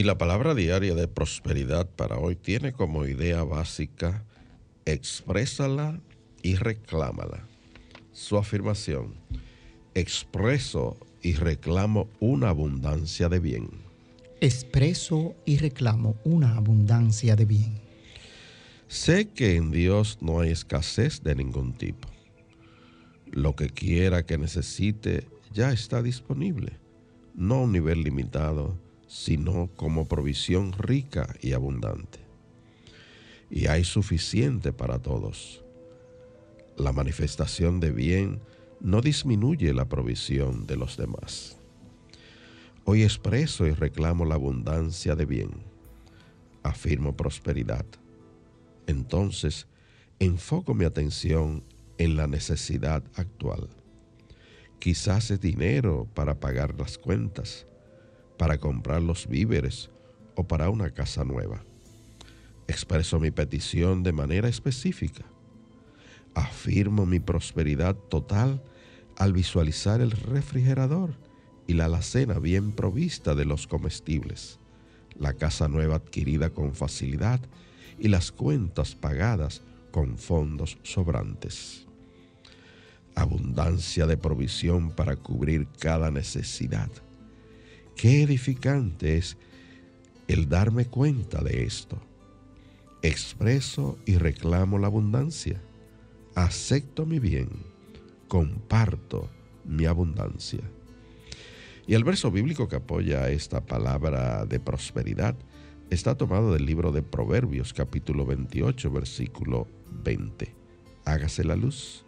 Y 0.00 0.02
la 0.02 0.16
palabra 0.16 0.54
diaria 0.54 0.94
de 0.94 1.08
prosperidad 1.08 1.86
para 1.86 2.16
hoy 2.16 2.34
tiene 2.34 2.72
como 2.72 3.04
idea 3.04 3.44
básica 3.44 4.24
exprésala 4.86 6.00
y 6.42 6.54
reclámala. 6.54 7.46
Su 8.10 8.38
afirmación, 8.38 9.12
expreso 9.94 10.96
y 11.20 11.34
reclamo 11.34 12.08
una 12.18 12.48
abundancia 12.48 13.28
de 13.28 13.40
bien. 13.40 13.68
Expreso 14.40 15.34
y 15.44 15.58
reclamo 15.58 16.16
una 16.24 16.56
abundancia 16.56 17.36
de 17.36 17.44
bien. 17.44 17.74
Sé 18.88 19.28
que 19.28 19.56
en 19.56 19.70
Dios 19.70 20.16
no 20.22 20.40
hay 20.40 20.50
escasez 20.50 21.22
de 21.22 21.34
ningún 21.34 21.74
tipo. 21.74 22.08
Lo 23.30 23.54
que 23.54 23.68
quiera 23.68 24.24
que 24.24 24.38
necesite 24.38 25.26
ya 25.52 25.72
está 25.72 26.00
disponible, 26.00 26.78
no 27.34 27.56
a 27.56 27.62
un 27.64 27.72
nivel 27.72 28.02
limitado, 28.02 28.79
sino 29.10 29.68
como 29.74 30.06
provisión 30.06 30.72
rica 30.72 31.34
y 31.42 31.52
abundante 31.52 32.30
y 33.50 33.66
hay 33.66 33.84
suficiente 33.84 34.72
para 34.72 35.00
todos. 35.00 35.62
La 36.76 36.92
manifestación 36.92 37.80
de 37.80 37.90
bien 37.90 38.40
no 38.80 39.00
disminuye 39.00 39.74
la 39.74 39.88
provisión 39.88 40.66
de 40.66 40.76
los 40.76 40.96
demás. 40.96 41.58
Hoy 42.84 43.02
expreso 43.02 43.66
y 43.66 43.72
reclamo 43.72 44.24
la 44.24 44.36
abundancia 44.36 45.16
de 45.16 45.26
bien. 45.26 45.50
Afirmo 46.62 47.16
prosperidad. 47.16 47.84
Entonces, 48.86 49.66
enfoco 50.18 50.72
mi 50.72 50.84
atención 50.84 51.62
en 51.98 52.16
la 52.16 52.26
necesidad 52.26 53.02
actual. 53.16 53.68
Quizás 54.78 55.30
es 55.30 55.40
dinero 55.40 56.08
para 56.14 56.40
pagar 56.40 56.78
las 56.78 56.96
cuentas, 56.96 57.66
para 58.40 58.56
comprar 58.56 59.02
los 59.02 59.26
víveres 59.26 59.90
o 60.34 60.44
para 60.44 60.70
una 60.70 60.88
casa 60.88 61.24
nueva. 61.24 61.62
Expreso 62.68 63.20
mi 63.20 63.30
petición 63.30 64.02
de 64.02 64.12
manera 64.12 64.48
específica. 64.48 65.26
Afirmo 66.34 67.04
mi 67.04 67.20
prosperidad 67.20 67.94
total 67.96 68.62
al 69.18 69.34
visualizar 69.34 70.00
el 70.00 70.12
refrigerador 70.12 71.10
y 71.66 71.74
la 71.74 71.84
alacena 71.84 72.38
bien 72.38 72.72
provista 72.72 73.34
de 73.34 73.44
los 73.44 73.66
comestibles, 73.66 74.58
la 75.18 75.34
casa 75.34 75.68
nueva 75.68 75.96
adquirida 75.96 76.48
con 76.48 76.74
facilidad 76.74 77.42
y 77.98 78.08
las 78.08 78.32
cuentas 78.32 78.94
pagadas 78.94 79.60
con 79.90 80.16
fondos 80.16 80.78
sobrantes. 80.82 81.86
Abundancia 83.14 84.06
de 84.06 84.16
provisión 84.16 84.92
para 84.92 85.16
cubrir 85.16 85.68
cada 85.78 86.10
necesidad. 86.10 86.90
Qué 88.00 88.22
edificante 88.22 89.18
es 89.18 89.36
el 90.26 90.48
darme 90.48 90.86
cuenta 90.86 91.44
de 91.44 91.64
esto 91.64 92.00
expreso 93.02 93.98
y 94.06 94.16
reclamo 94.16 94.78
la 94.78 94.86
abundancia, 94.86 95.60
acepto 96.34 97.04
mi 97.04 97.18
bien, 97.18 97.50
comparto 98.26 99.28
mi 99.66 99.84
abundancia. 99.84 100.62
Y 101.86 101.92
el 101.92 102.02
verso 102.02 102.30
bíblico 102.30 102.68
que 102.68 102.76
apoya 102.76 103.28
esta 103.28 103.66
palabra 103.66 104.46
de 104.46 104.60
prosperidad 104.60 105.36
está 105.90 106.16
tomado 106.16 106.54
del 106.54 106.64
libro 106.64 106.92
de 106.92 107.02
Proverbios 107.02 107.74
capítulo 107.74 108.24
28 108.24 108.90
versículo 108.92 109.68
20. 110.04 110.54
Hágase 111.04 111.44
la 111.44 111.54
luz. 111.54 112.06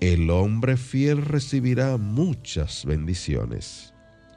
El 0.00 0.28
hombre 0.28 0.76
fiel 0.76 1.24
recibirá 1.24 1.98
muchas 1.98 2.84
bendiciones 2.84 3.94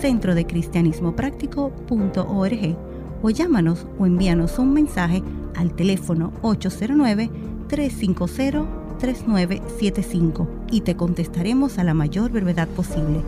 centrodecristianismopráctico.org 0.00 2.76
o 3.22 3.30
llámanos 3.30 3.86
o 3.98 4.06
envíanos 4.06 4.58
un 4.58 4.72
mensaje 4.72 5.22
al 5.54 5.74
teléfono 5.74 6.32
809 6.42 7.30
350 7.68 8.80
3975 9.00 10.66
y 10.70 10.82
te 10.82 10.94
contestaremos 10.94 11.78
a 11.78 11.84
la 11.84 11.94
mayor 11.94 12.30
brevedad 12.30 12.68
posible. 12.68 13.22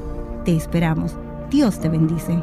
Te 0.45 0.55
esperamos. 0.55 1.17
Dios 1.51 1.81
te 1.81 1.89
bendice. 1.89 2.39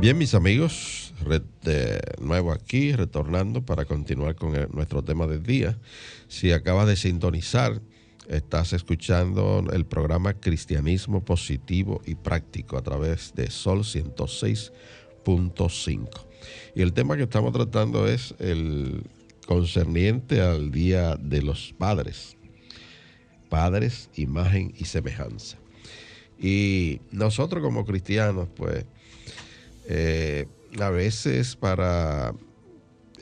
Bien, 0.00 0.18
mis 0.18 0.34
amigos, 0.34 1.14
de 1.62 1.98
nuevo 2.20 2.52
aquí, 2.52 2.92
retornando 2.92 3.64
para 3.64 3.86
continuar 3.86 4.34
con 4.34 4.52
nuestro 4.72 5.02
tema 5.02 5.26
del 5.26 5.42
día. 5.42 5.78
Si 6.28 6.52
acabas 6.52 6.88
de 6.88 6.96
sintonizar, 6.96 7.80
estás 8.28 8.72
escuchando 8.72 9.64
el 9.72 9.86
programa 9.86 10.34
Cristianismo 10.34 11.24
Positivo 11.24 12.00
y 12.04 12.14
Práctico 12.14 12.76
a 12.76 12.82
través 12.82 13.34
de 13.34 13.50
Sol 13.50 13.80
106.5. 13.80 16.08
Y 16.74 16.82
el 16.82 16.92
tema 16.92 17.16
que 17.16 17.22
estamos 17.24 17.52
tratando 17.52 18.06
es 18.06 18.34
el 18.38 19.02
concerniente 19.46 20.40
al 20.40 20.70
Día 20.70 21.16
de 21.16 21.42
los 21.42 21.74
Padres. 21.76 22.36
Padres, 23.48 24.10
imagen 24.14 24.72
y 24.76 24.84
semejanza. 24.86 25.58
Y 26.38 27.00
nosotros 27.10 27.62
como 27.62 27.84
cristianos, 27.84 28.48
pues, 28.56 28.86
eh, 29.86 30.46
a 30.80 30.90
veces 30.90 31.56
para 31.56 32.34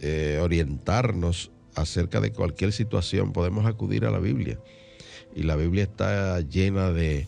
eh, 0.00 0.38
orientarnos 0.40 1.50
acerca 1.74 2.20
de 2.20 2.32
cualquier 2.32 2.72
situación 2.72 3.32
podemos 3.32 3.66
acudir 3.66 4.04
a 4.04 4.10
la 4.10 4.18
Biblia. 4.18 4.58
Y 5.34 5.42
la 5.42 5.56
Biblia 5.56 5.84
está 5.84 6.40
llena 6.40 6.92
de 6.92 7.26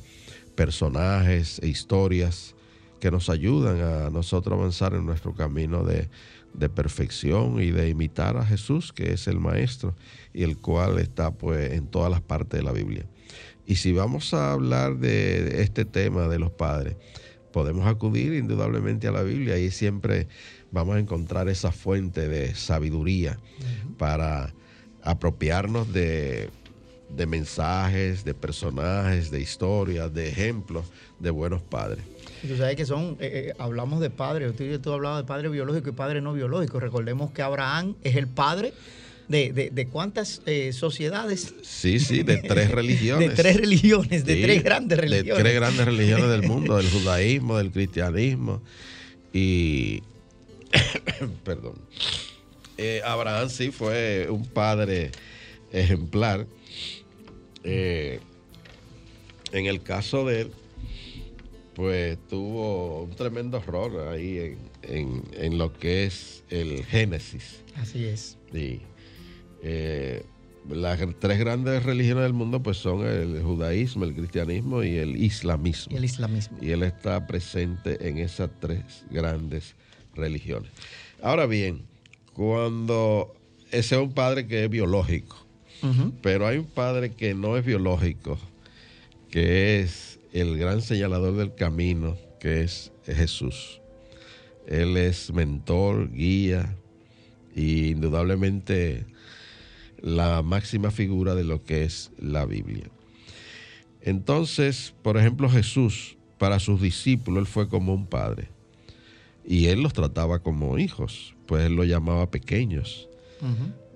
personajes 0.54 1.58
e 1.62 1.68
historias 1.68 2.54
que 3.00 3.10
nos 3.10 3.28
ayudan 3.28 3.80
a 3.80 4.10
nosotros 4.10 4.58
avanzar 4.58 4.94
en 4.94 5.04
nuestro 5.04 5.34
camino 5.34 5.84
de 5.84 6.08
de 6.54 6.68
perfección 6.68 7.60
y 7.60 7.70
de 7.70 7.88
imitar 7.88 8.37
a 8.37 8.46
Jesús, 8.46 8.92
que 8.92 9.12
es 9.12 9.26
el 9.26 9.40
Maestro 9.40 9.94
y 10.33 10.44
el 10.44 10.56
cual 10.56 10.98
está 10.98 11.33
pues 11.33 11.72
en 11.72 11.87
todas 11.88 12.10
las 12.10 12.20
partes 12.20 12.58
de 12.60 12.64
la 12.64 12.72
Biblia. 12.72 13.04
Y 13.66 13.76
si 13.76 13.92
vamos 13.92 14.33
a 14.35 14.52
hablar 14.52 14.98
de 14.98 15.62
este 15.62 15.85
tema 15.85 16.29
de 16.29 16.38
los 16.38 16.52
padres, 16.52 16.96
podemos 17.52 17.87
acudir 17.87 18.35
indudablemente 18.35 19.08
a 19.08 19.12
la 19.12 19.22
Biblia 19.22 19.58
y 19.58 19.70
siempre 19.70 20.29
vamos 20.70 20.96
a 20.96 21.00
encontrar 21.00 21.48
esa 21.48 21.72
fuente 21.72 22.29
de 22.29 22.54
sabiduría 22.54 23.38
para 23.98 24.54
apropiarnos 25.02 25.92
de, 25.92 26.50
de 27.17 27.27
mensajes, 27.27 28.25
de 28.25 28.35
personajes, 28.35 29.31
de 29.31 29.40
historias, 29.40 30.12
de 30.12 30.29
ejemplos 30.29 30.85
de 31.19 31.31
buenos 31.31 31.62
padres. 31.62 32.04
Tú 32.46 32.56
sabes 32.56 32.77
que 32.77 32.85
son, 32.85 33.17
eh, 33.21 33.50
eh, 33.50 33.52
hablamos 33.58 34.00
de 34.00 34.10
padre, 34.10 34.50
tú, 34.52 34.79
tú 34.79 34.92
hablabas 34.92 35.23
de 35.23 35.27
padre 35.27 35.48
biológico 35.48 35.88
y 35.88 35.92
padre 35.92 36.21
no 36.21 36.33
biológico. 36.33 36.81
Recordemos 36.81 37.31
que 37.31 37.42
Abraham 37.42 37.94
es 38.02 38.17
el 38.17 38.27
padre 38.27 38.73
de, 39.29 39.88
cuántas 39.90 40.42
eh, 40.44 40.73
sociedades. 40.73 41.54
Sí, 41.62 42.00
sí, 42.00 42.23
de 42.23 42.38
tres 42.38 42.71
religiones. 42.73 43.31
de 43.31 43.35
tres 43.35 43.56
religiones, 43.56 44.25
de 44.25 44.42
tres 44.42 44.62
grandes 44.62 44.98
religiones. 44.98 45.37
De 45.37 45.42
tres 45.42 45.54
grandes 45.54 45.85
religiones 45.87 46.29
del 46.29 46.42
mundo, 46.42 46.77
del 46.77 46.90
judaísmo, 46.90 47.56
del 47.56 47.71
cristianismo. 47.71 48.60
Y, 49.33 50.02
perdón, 51.44 51.75
Abraham 53.04 53.48
sí 53.48 53.71
fue 53.71 54.27
un 54.29 54.44
padre 54.44 55.12
ejemplar. 55.73 56.46
En 57.65 58.21
el 59.67 59.83
caso 59.83 60.25
de 60.27 60.42
él, 60.42 60.50
pues 61.75 62.19
tuvo 62.29 63.02
un 63.02 63.10
tremendo 63.17 63.58
error 63.58 64.08
ahí 64.08 64.56
en, 64.83 65.58
lo 65.58 65.73
que 65.73 66.04
es 66.04 66.44
el 66.50 66.85
Génesis. 66.85 67.62
Así 67.77 68.04
es. 68.04 68.38
Sí. 68.52 68.81
Eh, 69.62 70.25
las 70.69 70.98
tres 71.19 71.38
grandes 71.38 71.83
religiones 71.83 72.23
del 72.23 72.33
mundo 72.33 72.62
pues 72.62 72.79
son 72.79 73.06
el 73.06 73.42
judaísmo, 73.42 74.04
el 74.04 74.15
cristianismo 74.15 74.83
y 74.83 74.96
el 74.96 75.17
islamismo. 75.17 75.92
Y 75.92 75.96
el 75.96 76.04
islamismo. 76.04 76.58
Y 76.60 76.71
él 76.71 76.83
está 76.83 77.27
presente 77.27 78.08
en 78.08 78.19
esas 78.19 78.50
tres 78.60 79.04
grandes 79.10 79.75
religiones. 80.15 80.71
Ahora 81.23 81.46
bien, 81.46 81.83
cuando 82.33 83.35
ese 83.71 83.96
es 83.96 84.00
un 84.00 84.12
padre 84.12 84.46
que 84.46 84.65
es 84.65 84.71
biológico, 84.71 85.43
pero 86.22 86.46
hay 86.46 86.58
un 86.58 86.66
padre 86.66 87.12
que 87.12 87.35
no 87.35 87.56
es 87.56 87.64
biológico, 87.64 88.38
que 89.31 89.81
es 89.81 90.18
el 90.33 90.56
gran 90.58 90.81
señalador 90.81 91.37
del 91.37 91.54
camino, 91.54 92.16
que 92.40 92.62
es 92.62 92.92
Jesús. 93.04 93.81
Él 94.66 94.96
es 94.96 95.33
mentor, 95.33 96.10
guía 96.10 96.75
y 97.54 97.90
indudablemente 97.90 99.06
la 100.00 100.42
máxima 100.42 100.90
figura 100.90 101.35
de 101.35 101.44
lo 101.44 101.64
que 101.64 101.85
es 101.85 102.10
la 102.18 102.46
Biblia. 102.46 102.85
Entonces, 104.02 104.94
por 105.02 105.16
ejemplo, 105.16 105.48
Jesús, 105.48 106.16
para 106.38 106.58
sus 106.58 106.81
discípulos, 106.81 107.40
él 107.40 107.46
fue 107.46 107.68
como 107.68 107.94
un 107.94 108.06
padre. 108.06 108.48
Y 109.46 109.66
él 109.66 109.83
los 109.83 109.92
trataba 109.92 110.40
como 110.40 110.79
hijos, 110.79 111.35
pues 111.46 111.64
él 111.64 111.75
los 111.75 111.87
llamaba 111.87 112.31
pequeños. 112.31 113.08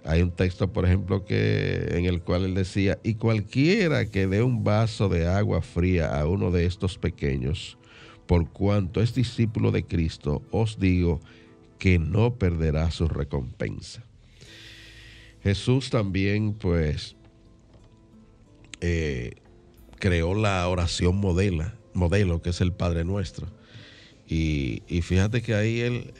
Hay 0.08 0.22
un 0.22 0.30
texto, 0.30 0.72
por 0.72 0.86
ejemplo, 0.86 1.26
que, 1.26 1.86
en 1.90 2.06
el 2.06 2.22
cual 2.22 2.46
él 2.46 2.54
decía, 2.54 2.98
y 3.02 3.16
cualquiera 3.16 4.06
que 4.06 4.26
dé 4.26 4.42
un 4.42 4.64
vaso 4.64 5.10
de 5.10 5.26
agua 5.26 5.60
fría 5.60 6.18
a 6.18 6.26
uno 6.26 6.50
de 6.50 6.64
estos 6.64 6.96
pequeños, 6.96 7.76
por 8.26 8.48
cuanto 8.50 9.02
es 9.02 9.14
discípulo 9.14 9.70
de 9.70 9.84
Cristo, 9.84 10.40
os 10.50 10.78
digo 10.78 11.20
que 11.78 11.98
no 11.98 12.36
perderá 12.36 12.90
su 12.90 13.06
recompensa. 13.06 14.02
Jesús 15.42 15.90
también, 15.90 16.54
pues, 16.54 17.14
eh, 18.80 19.32
creó 19.98 20.34
la 20.34 20.66
oración 20.68 21.18
modela, 21.18 21.76
modelo, 21.92 22.40
que 22.40 22.48
es 22.48 22.62
el 22.62 22.72
Padre 22.72 23.04
Nuestro. 23.04 23.46
Y, 24.26 24.84
y 24.88 25.02
fíjate 25.02 25.42
que 25.42 25.54
ahí 25.54 25.80
él 25.80 26.14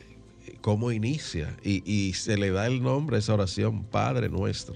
cómo 0.69 0.93
inicia 0.93 1.57
y, 1.65 2.13
se 2.13 2.37
le 2.37 2.51
da 2.51 2.67
el 2.67 2.83
nombre 2.83 3.17
a 3.17 3.21
esa 3.21 3.33
oración, 3.33 3.85
Padre 3.85 4.29
nuestro. 4.29 4.75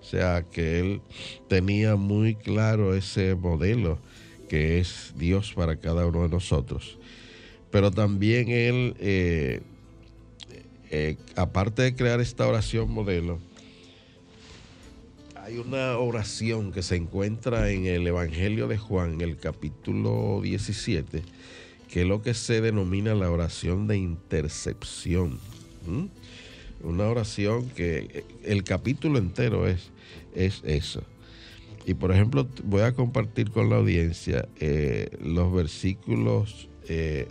O 0.00 0.04
sea 0.04 0.44
que 0.52 0.78
él 0.78 1.00
tenía 1.48 1.96
muy 1.96 2.36
claro 2.36 2.94
ese 2.94 3.34
modelo 3.34 3.98
que 4.48 4.78
es 4.78 5.14
Dios 5.16 5.52
para 5.52 5.80
cada 5.80 6.06
uno 6.06 6.22
de 6.22 6.28
nosotros. 6.28 6.96
Pero 7.72 7.90
también 7.90 8.50
él, 8.50 8.94
eh, 9.00 9.62
eh, 10.92 11.16
aparte 11.34 11.82
de 11.82 11.96
crear 11.96 12.20
esta 12.20 12.46
oración 12.46 12.88
modelo, 12.88 13.40
hay 15.34 15.58
una 15.58 15.98
oración 15.98 16.70
que 16.70 16.82
se 16.82 16.94
encuentra 16.94 17.68
en 17.72 17.86
el 17.86 18.06
Evangelio 18.06 18.68
de 18.68 18.78
Juan, 18.78 19.20
el 19.20 19.38
capítulo 19.38 20.40
17, 20.40 21.24
que 21.88 22.02
es 22.02 22.06
lo 22.06 22.22
que 22.22 22.34
se 22.34 22.60
denomina 22.60 23.14
la 23.14 23.30
oración 23.30 23.86
de 23.86 23.96
intercepción. 23.96 25.38
Una 26.82 27.04
oración 27.04 27.68
que 27.70 28.08
eh, 28.12 28.24
el 28.44 28.64
capítulo 28.64 29.18
entero 29.18 29.66
es, 29.66 29.90
es 30.34 30.62
eso. 30.64 31.02
Y 31.86 31.94
por 31.94 32.10
ejemplo, 32.10 32.48
voy 32.64 32.82
a 32.82 32.92
compartir 32.92 33.50
con 33.50 33.70
la 33.70 33.76
audiencia 33.76 34.48
eh, 34.58 35.08
los 35.22 35.52
versículos 35.52 36.68
1, 36.88 36.88
eh, 36.88 37.28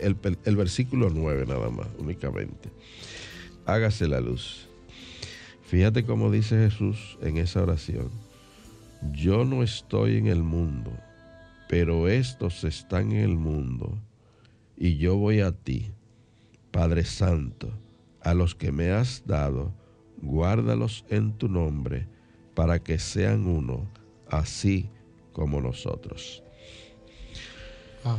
el, 0.00 0.16
el 0.44 0.56
versículo 0.56 1.10
9 1.10 1.44
nada 1.46 1.68
más, 1.70 1.88
únicamente. 1.98 2.70
Hágase 3.66 4.08
la 4.08 4.20
luz. 4.20 4.66
Fíjate 5.66 6.04
cómo 6.04 6.30
dice 6.30 6.56
Jesús 6.56 7.18
en 7.20 7.36
esa 7.36 7.62
oración. 7.62 8.10
Yo 9.12 9.44
no 9.44 9.62
estoy 9.62 10.16
en 10.16 10.26
el 10.28 10.42
mundo 10.42 10.90
pero 11.68 12.08
estos 12.08 12.64
están 12.64 13.12
en 13.12 13.18
el 13.18 13.36
mundo 13.36 13.98
y 14.76 14.96
yo 14.96 15.16
voy 15.16 15.40
a 15.40 15.52
ti, 15.52 15.90
Padre 16.70 17.04
Santo, 17.04 17.70
a 18.20 18.34
los 18.34 18.54
que 18.54 18.72
me 18.72 18.90
has 18.90 19.24
dado, 19.26 19.74
guárdalos 20.22 21.04
en 21.08 21.32
tu 21.32 21.48
nombre, 21.48 22.06
para 22.54 22.82
que 22.82 22.98
sean 22.98 23.46
uno, 23.46 23.88
así 24.28 24.88
como 25.32 25.60
nosotros. 25.60 26.42
Ah. 28.04 28.18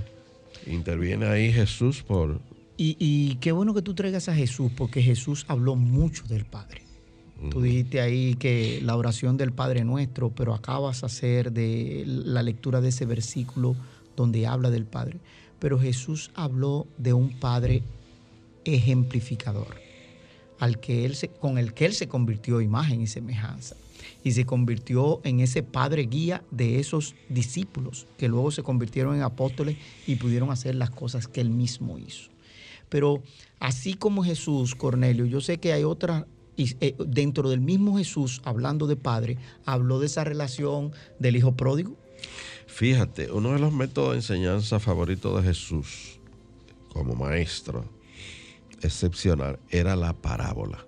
Interviene 0.65 1.25
ahí 1.25 1.51
Jesús 1.51 2.03
por... 2.03 2.41
Y, 2.77 2.95
y 2.99 3.35
qué 3.35 3.51
bueno 3.51 3.73
que 3.73 3.81
tú 3.81 3.93
traigas 3.93 4.29
a 4.29 4.35
Jesús, 4.35 4.71
porque 4.75 5.01
Jesús 5.01 5.45
habló 5.49 5.75
mucho 5.75 6.23
del 6.27 6.45
Padre. 6.45 6.88
Tú 7.49 7.61
dijiste 7.61 8.01
ahí 8.01 8.35
que 8.35 8.81
la 8.83 8.97
oración 8.97 9.37
del 9.37 9.53
Padre 9.53 9.85
Nuestro, 9.85 10.29
pero 10.29 10.53
acabas 10.53 11.01
de 11.01 11.07
hacer 11.07 11.51
de 11.53 12.03
la 12.05 12.43
lectura 12.43 12.81
de 12.81 12.89
ese 12.89 13.05
versículo 13.05 13.75
donde 14.17 14.45
habla 14.45 14.69
del 14.69 14.85
Padre. 14.85 15.19
Pero 15.57 15.79
Jesús 15.79 16.31
habló 16.35 16.85
de 16.97 17.13
un 17.13 17.39
Padre 17.39 17.83
ejemplificador, 18.65 19.75
al 20.59 20.79
que 20.79 21.05
él 21.05 21.17
con 21.39 21.57
el 21.57 21.73
que 21.73 21.85
él 21.85 21.93
se 21.93 22.09
convirtió 22.09 22.59
imagen 22.59 23.01
y 23.01 23.07
semejanza. 23.07 23.75
Y 24.21 24.31
se 24.33 24.45
convirtió 24.45 25.21
en 25.23 25.39
ese 25.39 25.63
padre 25.63 26.03
guía 26.03 26.43
de 26.51 26.79
esos 26.79 27.15
discípulos 27.29 28.05
que 28.17 28.27
luego 28.27 28.51
se 28.51 28.63
convirtieron 28.63 29.15
en 29.15 29.21
apóstoles 29.21 29.77
y 30.07 30.15
pudieron 30.15 30.51
hacer 30.51 30.75
las 30.75 30.89
cosas 30.89 31.27
que 31.27 31.39
él 31.39 31.49
mismo 31.49 31.97
hizo. 31.97 32.29
Pero 32.89 33.23
así 33.59 33.93
como 33.93 34.23
Jesús, 34.23 34.75
Cornelio, 34.75 35.25
yo 35.25 35.39
sé 35.39 35.57
que 35.57 35.71
hay 35.71 35.83
otras 35.83 36.25
y 36.60 36.76
eh, 36.82 36.93
dentro 37.07 37.49
del 37.49 37.62
mismo 37.62 37.97
Jesús, 37.97 38.41
hablando 38.43 38.86
de 38.86 38.97
padre, 38.97 39.38
habló 39.64 39.97
de 40.01 40.07
esa 40.07 40.26
relación 40.26 40.91
del 41.18 41.38
hijo 41.38 41.53
pródigo. 41.55 41.95
Fíjate, 42.68 43.32
uno 43.32 43.53
de 43.53 43.60
los 43.60 43.72
métodos 43.72 44.12
de 44.12 44.16
enseñanza 44.18 44.78
favoritos 44.82 45.38
de 45.38 45.47
Jesús 45.47 46.20
como 46.89 47.16
maestro 47.16 47.86
excepcional 48.82 49.57
era 49.70 49.95
la 49.95 50.12
parábola. 50.12 50.86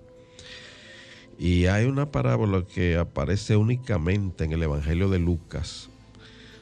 Y 1.40 1.68
hay 1.68 1.86
una 1.86 2.12
parábola 2.12 2.66
que 2.66 2.98
aparece 2.98 3.56
únicamente 3.56 4.44
en 4.44 4.52
el 4.52 4.64
Evangelio 4.64 5.10
de 5.10 5.20
Lucas, 5.20 5.90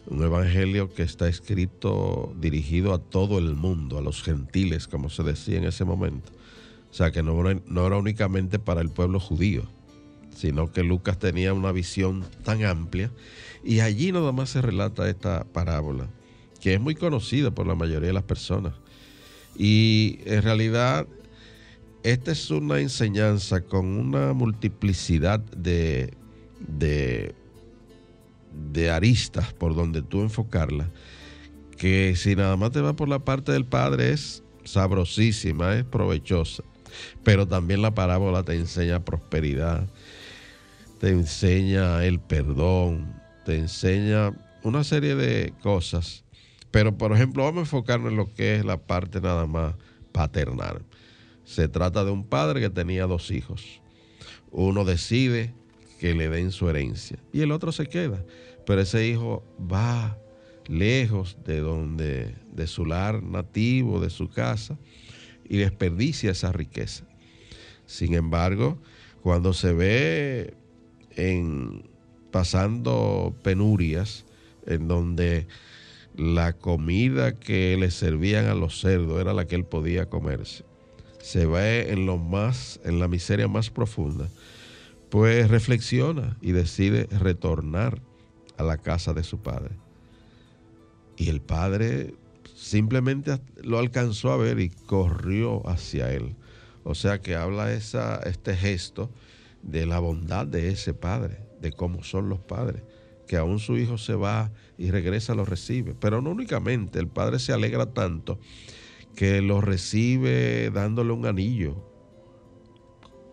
un 0.06 0.24
evangelio 0.24 0.94
que 0.94 1.02
está 1.02 1.28
escrito 1.28 2.32
dirigido 2.40 2.94
a 2.94 3.00
todo 3.00 3.40
el 3.40 3.56
mundo, 3.56 3.98
a 3.98 4.02
los 4.02 4.22
gentiles, 4.22 4.88
como 4.88 5.10
se 5.10 5.24
decía 5.24 5.58
en 5.58 5.66
ese 5.66 5.84
momento. 5.84 6.32
O 6.92 6.94
sea, 6.94 7.12
que 7.12 7.22
no, 7.22 7.48
era 7.50 7.98
únicamente 7.98 8.60
para 8.60 8.82
el 8.82 8.90
pueblo 8.90 9.20
judío, 9.20 9.64
sino 10.36 10.72
que 10.72 10.84
Lucas 10.84 11.20
tenía 11.20 11.54
una 11.54 11.72
visión 11.72 12.26
tan 12.44 12.64
amplia. 12.64 13.12
Y 13.64 13.82
allí 13.82 14.12
nada 14.12 14.32
más 14.32 14.50
se 14.50 14.62
relata 14.62 15.10
esta 15.10 15.44
parábola, 15.44 16.08
que 16.62 16.74
es 16.74 16.82
muy 16.82 16.96
conocida 16.96 17.52
por 17.52 17.68
la 17.68 17.76
mayoría 17.76 18.08
de 18.08 18.14
las 18.14 18.24
personas. 18.24 18.74
Y 19.56 20.20
en 20.26 20.42
realidad, 20.42 21.08
esta 22.04 22.32
es 22.32 22.50
una 22.50 22.80
enseñanza 22.80 23.62
con 23.62 23.86
una 23.86 24.34
multiplicidad 24.34 25.40
de, 25.40 26.14
de, 26.60 27.36
de 28.72 28.90
aristas 28.90 29.54
por 29.54 29.76
donde 29.76 30.02
tú 30.02 30.22
enfocarla, 30.22 30.90
que 31.78 32.16
si 32.16 32.36
nada 32.36 32.56
más 32.58 32.72
te 32.72 32.82
va 32.82 32.96
por 32.96 33.10
la 33.10 33.20
parte 33.20 33.52
del 33.52 33.66
Padre 33.66 34.14
es 34.14 34.44
sabrosísima, 34.64 35.76
es 35.76 35.84
provechosa. 35.84 36.64
Pero 37.24 37.48
también 37.48 37.82
la 37.82 37.94
parábola 37.94 38.44
te 38.44 38.56
enseña 38.56 39.04
prosperidad, 39.04 39.88
te 41.00 41.10
enseña 41.10 42.04
el 42.06 42.20
perdón, 42.20 43.14
te 43.46 43.58
enseña 43.58 44.34
una 44.64 44.84
serie 44.84 45.16
de 45.16 45.54
cosas. 45.62 46.24
Pero, 46.72 46.98
por 46.98 47.14
ejemplo, 47.14 47.44
vamos 47.44 47.60
a 47.60 47.62
enfocarnos 47.62 48.12
en 48.12 48.18
lo 48.18 48.34
que 48.34 48.56
es 48.56 48.66
la 48.66 48.78
parte 48.78 49.22
nada 49.22 49.48
más 49.48 49.76
paternal. 50.12 50.82
Se 51.46 51.68
trata 51.68 52.04
de 52.04 52.12
un 52.12 52.24
padre 52.24 52.60
que 52.60 52.70
tenía 52.70 53.08
dos 53.08 53.32
hijos. 53.32 53.82
Uno 54.52 54.86
decide 54.86 55.54
que 56.00 56.14
le 56.14 56.30
den 56.30 56.52
su 56.52 56.70
herencia 56.70 57.18
y 57.34 57.42
el 57.42 57.52
otro 57.52 57.72
se 57.72 57.88
queda. 57.88 58.24
Pero 58.66 58.82
ese 58.82 59.08
hijo 59.08 59.44
va 59.60 60.18
lejos 60.68 61.38
de 61.46 61.60
donde, 61.60 62.36
de 62.52 62.68
su 62.68 62.86
lar 62.86 63.24
nativo, 63.24 64.00
de 64.00 64.10
su 64.10 64.30
casa, 64.30 64.78
y 65.50 65.58
desperdicia 65.58 66.32
esa 66.32 66.52
riqueza. 66.52 67.04
Sin 67.86 68.14
embargo, 68.14 68.78
cuando 69.22 69.52
se 69.54 69.74
ve 69.74 70.54
en 71.16 71.90
pasando 72.32 73.36
penurias, 73.44 74.26
en 74.68 74.88
donde 74.88 75.48
la 76.16 76.54
comida 76.54 77.40
que 77.40 77.76
le 77.78 77.92
servían 77.92 78.46
a 78.46 78.54
los 78.54 78.80
cerdos 78.80 79.20
era 79.20 79.34
la 79.34 79.46
que 79.46 79.56
él 79.56 79.66
podía 79.66 80.08
comerse, 80.08 80.64
se 81.20 81.46
ve 81.46 81.92
en 81.92 82.06
lo 82.06 82.18
más, 82.18 82.80
en 82.84 83.00
la 83.00 83.08
miseria 83.08 83.48
más 83.48 83.70
profunda, 83.72 84.30
pues 85.10 85.50
reflexiona 85.50 86.38
y 86.42 86.52
decide 86.52 87.08
retornar 87.08 88.00
a 88.58 88.64
la 88.64 88.78
casa 88.78 89.14
de 89.14 89.24
su 89.24 89.40
padre. 89.40 89.76
Y 91.18 91.30
el 91.30 91.42
padre 91.42 92.14
simplemente 92.70 93.40
lo 93.64 93.80
alcanzó 93.80 94.32
a 94.32 94.38
ver 94.38 94.60
y 94.60 94.70
corrió 94.70 95.68
hacia 95.68 96.14
él. 96.14 96.36
O 96.84 96.94
sea 96.94 97.20
que 97.20 97.36
habla 97.36 97.74
esa, 97.74 98.18
este 98.18 98.56
gesto 98.56 99.10
de 99.64 99.88
la 99.88 100.00
bondad 100.00 100.46
de 100.46 100.70
ese 100.70 100.94
padre, 100.94 101.40
de 101.62 101.72
cómo 101.72 102.04
son 102.04 102.30
los 102.30 102.40
padres, 102.40 102.84
que 103.28 103.38
aún 103.38 103.58
su 103.58 103.76
hijo 103.78 103.98
se 103.98 104.14
va 104.14 104.52
y 104.78 104.92
regresa, 104.92 105.34
lo 105.34 105.46
recibe. 105.46 105.96
Pero 106.00 106.22
no 106.22 106.30
únicamente, 106.30 107.00
el 107.00 107.08
padre 107.08 107.40
se 107.40 107.54
alegra 107.54 107.88
tanto 107.88 108.40
que 109.16 109.42
lo 109.42 109.62
recibe 109.62 110.70
dándole 110.70 111.12
un 111.12 111.26
anillo, 111.26 111.84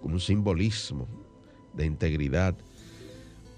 un 0.03 0.19
simbolismo 0.19 1.09
de 1.75 1.85
integridad, 1.85 2.57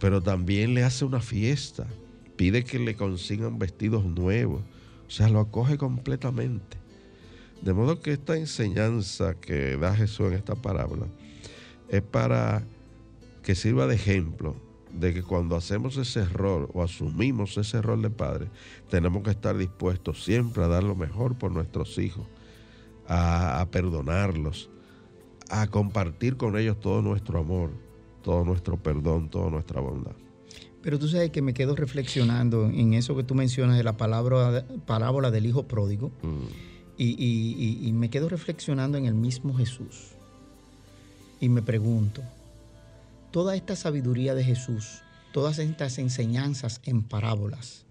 pero 0.01 0.21
también 0.21 0.75
le 0.75 0.83
hace 0.83 1.05
una 1.05 1.21
fiesta, 1.21 1.87
pide 2.37 2.65
que 2.65 2.81
le 2.81 2.97
consigan 2.97 3.61
vestidos 3.61 4.05
nuevos, 4.05 4.63
o 5.09 5.11
sea, 5.11 5.29
lo 5.31 5.41
acoge 5.41 5.79
completamente. 5.79 6.77
De 7.63 7.73
modo 7.73 8.01
que 8.01 8.13
esta 8.13 8.37
enseñanza 8.37 9.35
que 9.35 9.77
da 9.79 9.97
Jesús 9.97 10.29
en 10.29 10.35
esta 10.35 10.55
parábola 10.55 11.07
es 11.89 12.03
para 12.03 12.63
que 13.43 13.55
sirva 13.55 13.87
de 13.87 13.95
ejemplo 13.95 14.55
de 14.93 15.15
que 15.15 15.23
cuando 15.23 15.57
hacemos 15.57 15.97
ese 15.97 16.21
error 16.21 16.71
o 16.75 16.83
asumimos 16.83 17.57
ese 17.57 17.81
rol 17.81 18.03
de 18.03 18.11
padre, 18.11 18.49
tenemos 18.91 19.23
que 19.23 19.31
estar 19.31 19.57
dispuestos 19.57 20.25
siempre 20.25 20.63
a 20.63 20.69
dar 20.69 20.85
lo 20.85 20.95
mejor 20.95 21.37
por 21.37 21.53
nuestros 21.53 21.97
hijos, 21.99 22.27
a, 23.07 23.67
perdonarlos, 23.71 24.69
a 25.49 25.67
compartir 25.69 26.37
con 26.37 26.59
ellos 26.59 26.79
todo 26.81 27.01
nuestro 27.01 27.41
amor, 27.41 27.71
todo 28.23 28.45
nuestro 28.45 28.77
perdón, 28.77 29.31
toda 29.31 29.51
nuestra 29.51 29.81
bondad. 29.81 30.13
Pero 30.83 30.99
tú 30.99 31.09
sabes 31.09 31.31
que 31.31 31.43
me 31.43 31.55
quedo 31.55 31.75
reflexionando 31.75 32.67
en 32.67 32.95
eso 32.95 33.17
que 33.17 33.25
tú 33.25 33.35
mencionas 33.35 33.77
de 33.77 33.85
la 33.85 33.97
palabra, 33.97 34.65
parábola 34.87 35.31
del 35.31 35.47
hijo 35.47 35.67
pródigo. 35.67 36.13
Mm. 36.23 36.47
y, 37.01 37.91
me 37.93 38.11
quedo 38.11 38.29
reflexionando 38.29 38.99
en 38.99 39.07
el 39.07 39.15
mismo 39.15 39.55
Jesús. 39.55 40.13
Y 41.41 41.49
me 41.49 41.63
pregunto, 41.63 42.23
toda 43.31 43.55
esta 43.55 43.77
sabiduría 43.77 44.35
de 44.35 44.43
Jesús, 44.43 45.03
todas 45.33 45.59
estas 45.59 45.99
enseñanzas 45.99 46.81
en 46.85 47.03
parábolas, 47.03 47.85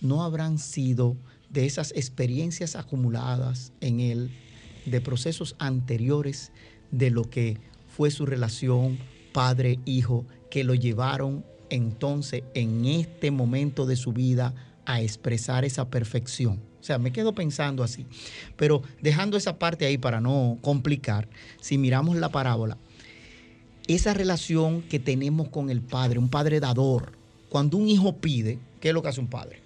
no 0.00 0.22
habrán 0.22 0.58
sido 0.58 1.16
de 1.50 1.66
esas 1.66 1.92
experiencias 1.92 2.76
acumuladas 2.76 3.72
en 3.80 4.00
él, 4.00 4.30
de 4.86 5.00
procesos 5.00 5.54
anteriores 5.58 6.50
de 6.90 7.10
lo 7.10 7.28
que 7.28 7.58
fue 7.88 8.10
su 8.10 8.26
relación 8.26 8.98
padre-hijo, 9.32 10.26
que 10.50 10.64
lo 10.64 10.74
llevaron 10.74 11.44
entonces 11.72 12.42
en 12.54 12.84
este 12.84 13.30
momento 13.30 13.86
de 13.86 13.96
su 13.96 14.12
vida 14.12 14.54
a 14.84 15.00
expresar 15.00 15.64
esa 15.64 15.88
perfección. 15.88 16.60
O 16.80 16.84
sea, 16.84 16.98
me 16.98 17.12
quedo 17.12 17.32
pensando 17.34 17.82
así. 17.82 18.06
Pero 18.56 18.82
dejando 19.00 19.36
esa 19.36 19.58
parte 19.58 19.86
ahí 19.86 19.98
para 19.98 20.20
no 20.20 20.58
complicar, 20.60 21.28
si 21.60 21.78
miramos 21.78 22.16
la 22.16 22.28
parábola, 22.30 22.76
esa 23.86 24.12
relación 24.14 24.82
que 24.82 24.98
tenemos 24.98 25.48
con 25.48 25.70
el 25.70 25.80
padre, 25.80 26.18
un 26.18 26.28
padre 26.28 26.60
dador. 26.60 27.12
Cuando 27.48 27.76
un 27.76 27.88
hijo 27.88 28.16
pide, 28.16 28.58
¿qué 28.80 28.88
es 28.88 28.94
lo 28.94 29.02
que 29.02 29.08
hace 29.08 29.20
un 29.20 29.28
padre? 29.28 29.60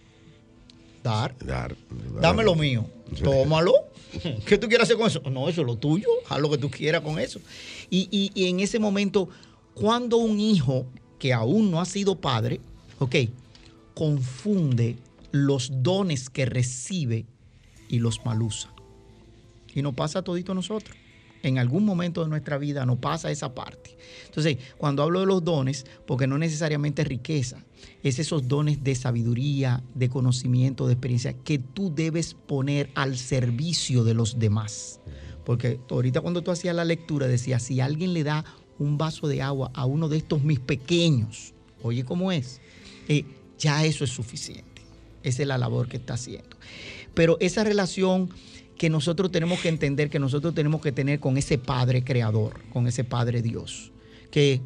Dar. 1.02 1.34
Dar. 1.38 1.74
Dame 2.20 2.44
lo 2.44 2.54
mío. 2.54 2.86
Tómalo. 3.22 3.72
¿Qué 4.46 4.58
tú 4.58 4.68
quieres 4.68 4.84
hacer 4.84 4.96
con 4.96 5.06
eso? 5.06 5.22
No, 5.30 5.48
eso 5.48 5.62
es 5.62 5.66
lo 5.66 5.76
tuyo. 5.76 6.08
Haz 6.28 6.40
lo 6.40 6.50
que 6.50 6.58
tú 6.58 6.70
quieras 6.70 7.00
con 7.00 7.18
eso. 7.18 7.40
Y, 7.90 8.30
y 8.34 8.48
en 8.48 8.60
ese 8.60 8.78
momento, 8.78 9.28
cuando 9.74 10.16
un 10.18 10.38
hijo 10.40 10.86
que 11.18 11.32
aún 11.32 11.70
no 11.70 11.80
ha 11.80 11.84
sido 11.84 12.20
padre, 12.20 12.60
ok, 12.98 13.16
confunde 13.94 14.96
los 15.32 15.82
dones 15.82 16.30
que 16.30 16.46
recibe 16.46 17.26
y 17.88 17.98
los 17.98 18.24
malusa. 18.24 18.70
Y 19.74 19.82
nos 19.82 19.94
pasa 19.94 20.22
todito 20.22 20.52
a 20.52 20.54
nosotros 20.54 20.96
en 21.46 21.58
algún 21.58 21.84
momento 21.84 22.22
de 22.22 22.28
nuestra 22.28 22.58
vida 22.58 22.84
nos 22.86 22.98
pasa 22.98 23.30
esa 23.30 23.54
parte. 23.54 23.96
Entonces, 24.26 24.58
cuando 24.78 25.02
hablo 25.02 25.20
de 25.20 25.26
los 25.26 25.44
dones, 25.44 25.86
porque 26.06 26.26
no 26.26 26.38
necesariamente 26.38 27.02
es 27.02 27.08
riqueza, 27.08 27.64
es 28.02 28.18
esos 28.18 28.48
dones 28.48 28.82
de 28.82 28.94
sabiduría, 28.96 29.82
de 29.94 30.08
conocimiento, 30.08 30.86
de 30.86 30.94
experiencia 30.94 31.34
que 31.34 31.58
tú 31.58 31.94
debes 31.94 32.34
poner 32.34 32.90
al 32.94 33.16
servicio 33.16 34.02
de 34.02 34.14
los 34.14 34.40
demás. 34.40 35.00
Porque 35.44 35.78
ahorita 35.88 36.20
cuando 36.20 36.42
tú 36.42 36.50
hacías 36.50 36.74
la 36.74 36.84
lectura 36.84 37.28
decía, 37.28 37.60
si 37.60 37.80
alguien 37.80 38.12
le 38.12 38.24
da 38.24 38.44
un 38.78 38.98
vaso 38.98 39.28
de 39.28 39.42
agua 39.42 39.70
a 39.74 39.84
uno 39.86 40.08
de 40.08 40.18
estos 40.18 40.42
mis 40.42 40.60
pequeños, 40.60 41.54
oye 41.82 42.04
cómo 42.04 42.32
es, 42.32 42.60
eh, 43.08 43.24
ya 43.58 43.84
eso 43.84 44.04
es 44.04 44.10
suficiente. 44.10 44.82
Esa 45.22 45.42
es 45.42 45.48
la 45.48 45.58
labor 45.58 45.88
que 45.88 45.96
está 45.96 46.14
haciendo. 46.14 46.56
Pero 47.14 47.36
esa 47.40 47.64
relación 47.64 48.30
que 48.78 48.90
nosotros 48.90 49.32
tenemos 49.32 49.60
que 49.60 49.68
entender, 49.68 50.10
que 50.10 50.18
nosotros 50.18 50.54
tenemos 50.54 50.80
que 50.80 50.92
tener 50.92 51.18
con 51.18 51.36
ese 51.36 51.58
Padre 51.58 52.04
Creador, 52.04 52.60
con 52.72 52.86
ese 52.86 53.04
Padre 53.04 53.42
Dios, 53.42 53.90
que 54.30 54.60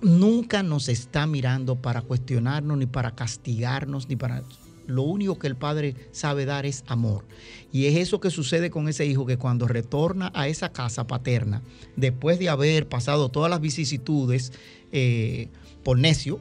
nunca 0.00 0.62
nos 0.62 0.88
está 0.88 1.26
mirando 1.26 1.76
para 1.76 2.02
cuestionarnos, 2.02 2.78
ni 2.78 2.86
para 2.86 3.14
castigarnos, 3.14 4.08
ni 4.08 4.16
para... 4.16 4.42
Lo 4.86 5.02
único 5.02 5.38
que 5.38 5.46
el 5.46 5.56
Padre 5.56 5.94
sabe 6.12 6.44
dar 6.44 6.66
es 6.66 6.84
amor. 6.86 7.26
Y 7.72 7.86
es 7.86 7.96
eso 7.96 8.20
que 8.20 8.30
sucede 8.30 8.70
con 8.70 8.88
ese 8.88 9.06
hijo 9.06 9.26
que 9.26 9.36
cuando 9.36 9.66
retorna 9.68 10.30
a 10.34 10.48
esa 10.48 10.72
casa 10.72 11.06
paterna, 11.06 11.62
después 11.96 12.38
de 12.38 12.48
haber 12.48 12.88
pasado 12.88 13.28
todas 13.28 13.50
las 13.50 13.60
vicisitudes 13.60 14.52
eh, 14.92 15.48
por 15.82 15.98
necio, 15.98 16.40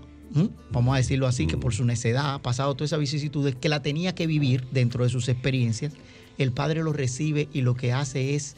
vamos 0.72 0.94
a 0.94 0.98
decirlo 0.98 1.28
así, 1.28 1.48
que 1.48 1.58
por 1.58 1.74
su 1.74 1.86
necedad 1.86 2.36
ha 2.36 2.42
pasado 2.42 2.76
todas 2.76 2.90
esas 2.90 3.00
vicisitudes, 3.00 3.56
que 3.56 3.70
la 3.70 3.82
tenía 3.82 4.16
que 4.16 4.28
vivir 4.28 4.66
dentro 4.72 5.04
de 5.04 5.10
sus 5.10 5.30
experiencias, 5.30 5.94
el 6.38 6.52
padre 6.52 6.84
lo 6.84 6.94
recibe 6.94 7.48
y 7.54 7.62
lo 7.62 7.76
que 7.76 7.94
hace 7.94 8.36
es 8.36 8.56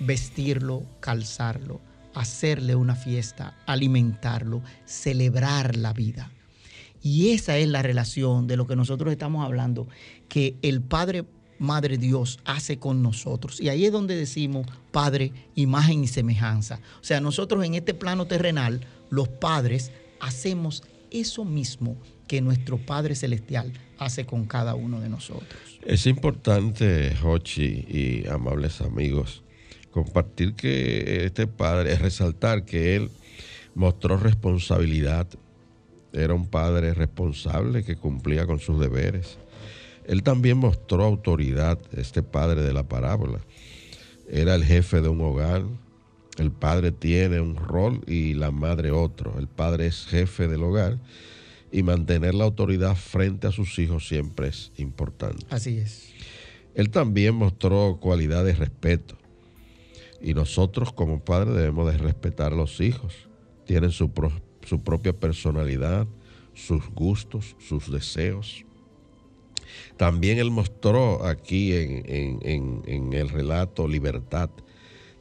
vestirlo, 0.00 0.84
calzarlo, 1.00 1.80
hacerle 2.14 2.74
una 2.74 2.94
fiesta, 2.94 3.56
alimentarlo, 3.66 4.62
celebrar 4.84 5.76
la 5.76 5.92
vida. 5.92 6.30
Y 7.02 7.30
esa 7.30 7.58
es 7.58 7.68
la 7.68 7.82
relación 7.82 8.46
de 8.46 8.56
lo 8.56 8.66
que 8.66 8.76
nosotros 8.76 9.12
estamos 9.12 9.44
hablando, 9.44 9.88
que 10.28 10.56
el 10.62 10.80
Padre, 10.80 11.24
Madre 11.58 11.98
Dios 11.98 12.38
hace 12.44 12.78
con 12.78 13.02
nosotros. 13.02 13.60
Y 13.60 13.68
ahí 13.68 13.84
es 13.84 13.92
donde 13.92 14.16
decimos 14.16 14.66
Padre, 14.90 15.32
imagen 15.54 16.04
y 16.04 16.08
semejanza. 16.08 16.80
O 17.00 17.04
sea, 17.04 17.20
nosotros 17.20 17.64
en 17.64 17.74
este 17.74 17.94
plano 17.94 18.26
terrenal, 18.26 18.80
los 19.10 19.28
padres, 19.28 19.92
hacemos 20.20 20.82
eso 21.10 21.44
mismo 21.44 21.96
que 22.26 22.40
nuestro 22.40 22.78
Padre 22.78 23.14
Celestial 23.14 23.72
hace 23.98 24.24
con 24.24 24.46
cada 24.46 24.74
uno 24.74 25.00
de 25.00 25.08
nosotros. 25.08 25.60
Es 25.84 26.06
importante, 26.06 27.14
Hochi 27.22 27.84
y 27.88 28.28
amables 28.28 28.80
amigos, 28.80 29.42
compartir 29.90 30.54
que 30.54 31.24
este 31.26 31.46
padre, 31.46 31.92
es 31.92 32.00
resaltar 32.00 32.64
que 32.64 32.96
él 32.96 33.10
mostró 33.74 34.16
responsabilidad, 34.16 35.28
era 36.12 36.34
un 36.34 36.46
padre 36.46 36.94
responsable 36.94 37.84
que 37.84 37.96
cumplía 37.96 38.46
con 38.46 38.58
sus 38.58 38.78
deberes. 38.78 39.38
Él 40.06 40.22
también 40.22 40.58
mostró 40.58 41.04
autoridad, 41.04 41.78
este 41.96 42.22
padre 42.22 42.62
de 42.62 42.72
la 42.72 42.82
parábola. 42.82 43.40
Era 44.28 44.54
el 44.54 44.64
jefe 44.64 45.00
de 45.00 45.08
un 45.08 45.20
hogar. 45.20 45.62
El 46.38 46.50
padre 46.50 46.92
tiene 46.92 47.40
un 47.40 47.56
rol 47.56 48.00
y 48.06 48.34
la 48.34 48.50
madre 48.50 48.90
otro. 48.90 49.38
El 49.38 49.48
padre 49.48 49.86
es 49.86 50.06
jefe 50.06 50.48
del 50.48 50.62
hogar 50.62 50.98
y 51.70 51.82
mantener 51.82 52.34
la 52.34 52.44
autoridad 52.44 52.96
frente 52.96 53.46
a 53.46 53.52
sus 53.52 53.78
hijos 53.78 54.06
siempre 54.06 54.48
es 54.48 54.72
importante. 54.76 55.46
Así 55.50 55.78
es. 55.78 56.12
Él 56.74 56.90
también 56.90 57.34
mostró 57.34 57.98
cualidad 58.00 58.44
de 58.44 58.54
respeto 58.54 59.16
y 60.20 60.34
nosotros 60.34 60.92
como 60.92 61.24
padres 61.24 61.54
debemos 61.54 61.90
de 61.90 61.98
respetar 61.98 62.52
a 62.52 62.56
los 62.56 62.80
hijos. 62.80 63.14
Tienen 63.66 63.90
su, 63.90 64.10
su 64.66 64.82
propia 64.82 65.12
personalidad, 65.12 66.06
sus 66.54 66.88
gustos, 66.90 67.56
sus 67.58 67.90
deseos. 67.90 68.64
También 69.96 70.38
él 70.38 70.50
mostró 70.50 71.24
aquí 71.26 71.72
en, 71.74 73.12
el 73.12 73.28
relato 73.28 73.88
libertad. 73.88 74.50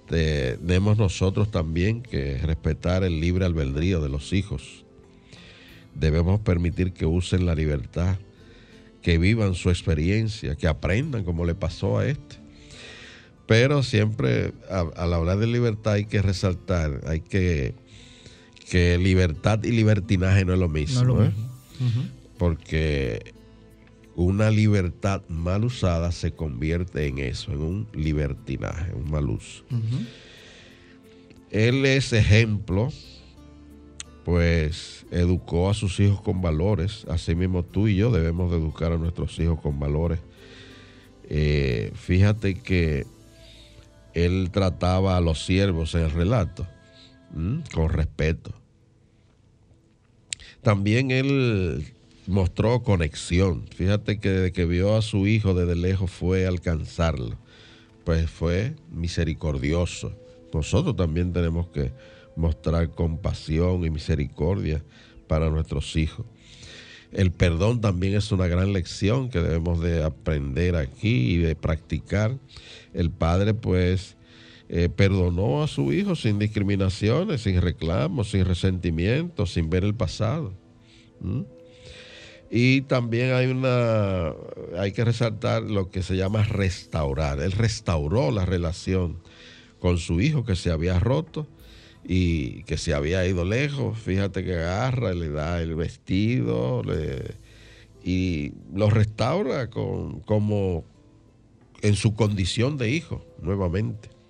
Debemos 0.10 0.98
nosotros 0.98 1.52
también 1.52 2.02
que 2.02 2.38
respetar 2.40 3.04
el 3.04 3.22
libre 3.22 3.46
albedrío 3.46 4.02
de 4.02 4.10
los 4.10 4.34
hijos 4.34 4.84
debemos 5.96 6.40
permitir 6.40 6.94
que 6.94 7.06
usen 7.06 7.46
la 7.46 7.56
libertad, 7.56 8.18
que 9.02 9.18
vivan 9.18 9.56
su 9.56 9.70
experiencia, 9.70 10.56
que 10.56 10.68
aprendan 10.68 11.24
como 11.24 11.46
le 11.46 11.56
pasó 11.56 12.00
a 12.00 12.08
este. 12.08 12.38
Pero 13.48 13.84
siempre 13.84 14.54
al 14.70 15.14
hablar 15.14 15.38
de 15.38 15.48
libertad 15.48 15.94
hay 15.94 16.06
que 16.06 16.22
resaltar, 16.22 17.02
hay 17.06 17.22
que 17.22 17.74
que 18.72 18.98
libertad 18.98 19.62
y 19.66 19.72
libertinaje 19.72 20.46
no 20.46 20.54
es 20.54 20.60
lo 20.60 20.70
mismo. 20.70 21.22
¿eh? 21.22 21.32
Porque 22.38 23.34
una 24.16 24.50
libertad 24.50 25.24
mal 25.28 25.66
usada 25.66 26.14
se 26.14 26.32
convierte 26.32 27.06
en 27.06 27.20
eso, 27.20 27.52
en 27.52 27.60
un 27.60 27.88
libertinaje, 27.94 28.94
un 28.94 29.12
mal 29.12 29.30
uso. 29.30 29.66
Él 31.50 31.86
es 31.86 32.14
ejemplo 32.14 32.94
pues 34.24 35.06
educó 35.12 35.70
a 35.70 35.74
sus 35.74 36.00
hijos 36.00 36.22
con 36.22 36.42
valores. 36.42 37.06
Asimismo 37.10 37.64
tú 37.64 37.90
y 37.90 37.98
yo 37.98 38.10
debemos 38.10 38.52
de 38.52 38.58
educar 38.58 38.94
a 38.94 38.98
nuestros 38.98 39.38
hijos 39.40 39.60
con 39.60 39.82
valores. 39.82 40.20
Eh, 41.28 41.92
fíjate 41.96 42.54
que 42.54 43.06
él 44.14 44.50
trataba 44.54 45.18
a 45.18 45.22
los 45.22 45.44
siervos 45.44 45.94
en 45.96 46.04
el 46.04 46.12
relato 46.12 46.66
con 47.74 47.90
respeto. 47.90 48.61
También 50.62 51.12
él 51.12 51.94
mostró 52.28 52.84
conexión. 52.84 53.66
Fíjate 53.76 54.20
que 54.20 54.30
desde 54.30 54.52
que 54.52 54.66
vio 54.66 54.96
a 54.96 55.02
su 55.02 55.28
hijo 55.28 55.54
desde 55.54 55.76
lejos 55.76 56.12
fue 56.12 56.46
alcanzarlo. 56.46 57.38
Pues 58.04 58.30
fue 58.30 58.76
misericordioso. 58.92 60.14
Nosotros 60.54 60.96
también 60.96 61.34
tenemos 61.34 61.68
que 61.70 61.92
mostrar 62.36 62.90
compasión 62.92 63.84
y 63.86 63.90
misericordia 63.90 64.84
para 65.28 65.50
nuestros 65.50 65.96
hijos. 65.96 66.26
El 67.12 67.32
perdón 67.32 67.82
también 67.82 68.16
es 68.16 68.32
una 68.32 68.48
gran 68.48 68.72
lección 68.72 69.30
que 69.30 69.40
debemos 69.40 69.82
de 69.82 70.04
aprender 70.04 70.76
aquí 70.76 71.34
y 71.34 71.38
de 71.38 71.56
practicar. 71.56 72.38
El 72.94 73.10
padre 73.12 73.54
pues 73.54 74.16
eh, 74.74 74.88
perdonó 74.88 75.64
a 75.64 75.68
su 75.68 75.92
hijo 75.92 76.16
sin 76.16 76.40
discriminaciones, 76.40 77.42
sin 77.42 77.60
reclamos, 77.60 78.32
sin 78.32 78.46
resentimiento, 78.46 79.46
sin 79.46 79.70
ver 79.70 79.84
el 79.84 79.94
pasado. 79.94 80.54
Y 82.50 82.80
también 82.84 83.34
hay 83.34 83.48
una, 83.48 84.34
hay 84.80 84.94
que 84.94 85.04
resaltar 85.04 85.64
lo 85.64 85.90
que 85.90 86.02
se 86.04 86.16
llama 86.16 86.44
restaurar. 86.44 87.42
Él 87.42 87.52
restauró 87.52 88.32
la 88.32 88.46
relación 88.46 89.18
con 89.82 89.98
su 89.98 90.22
hijo 90.22 90.46
que 90.46 90.56
se 90.56 90.72
había 90.72 91.00
roto 91.00 91.48
y 92.08 92.64
que 92.64 92.78
se 92.78 92.94
había 92.94 93.28
ido 93.28 93.44
lejos. 93.44 94.00
Fíjate 94.00 94.46
que 94.46 94.54
agarra, 94.54 95.14
le 95.14 95.28
da 95.28 95.62
el 95.62 95.76
vestido 95.76 96.82
y 98.06 98.54
lo 98.74 98.90
restaura 98.90 99.70
con, 99.70 100.22
como 100.22 100.86
en 101.82 101.96
su 101.96 102.14
condición 102.14 102.78
de 102.78 102.90
hijo 102.90 103.26
nuevamente. 103.42 104.21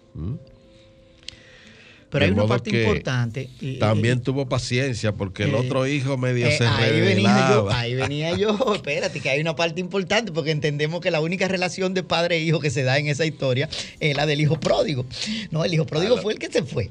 Pero 2.12 2.26
hay 2.26 2.32
una 2.32 2.46
parte 2.46 2.70
importante. 2.70 3.50
también 3.80 4.22
tuvo 4.22 4.48
paciencia 4.50 5.14
porque 5.14 5.44
el 5.44 5.52
eh, 5.52 5.56
otro 5.56 5.88
hijo 5.88 6.18
medio 6.18 6.48
eh, 6.48 6.58
se 6.58 6.68
ahí 6.68 7.00
venía 7.00 7.50
yo, 7.52 7.72
ahí 7.72 7.96
venía 7.96 8.36
yo, 8.36 8.58
espérate, 8.76 9.22
que 9.22 9.30
hay 9.30 9.40
una 9.40 9.56
parte 9.56 9.80
importante 9.80 10.34
porque 10.34 10.52
entendemos 10.52 11.00
que 11.00 11.10
la 11.10 11.22
única 11.22 11.48
relación 11.48 11.94
de 11.94 12.04
padre 12.04 12.36
e 12.38 12.42
hijo 12.42 12.60
que 12.60 12.70
se 12.70 12.84
da 12.84 13.00
en 13.00 13.08
esa 13.08 13.26
historia 13.26 13.70
es 14.02 14.16
la 14.16 14.26
del 14.26 14.42
hijo 14.42 14.60
pródigo. 14.60 15.06
No, 15.52 15.64
el 15.64 15.74
hijo 15.74 15.86
pródigo 15.86 16.18
fue 16.18 16.34
el 16.34 16.40
que 16.40 16.52
se 16.52 16.64
fue. 16.64 16.90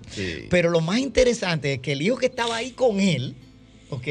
Pero 0.48 0.70
lo 0.70 0.80
más 0.80 0.98
interesante 0.98 1.74
es 1.74 1.80
que 1.80 1.92
el 1.92 2.00
hijo 2.00 2.16
que 2.16 2.26
estaba 2.26 2.56
ahí 2.56 2.70
con 2.70 2.98
él, 2.98 3.34
ok, 3.90 4.08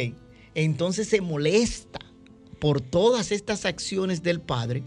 entonces 0.54 1.08
se 1.08 1.22
molesta 1.22 2.00
por 2.60 2.82
todas 2.82 3.32
estas 3.32 3.66
acciones 3.66 4.22
del 4.22 4.42
padre 4.42 4.84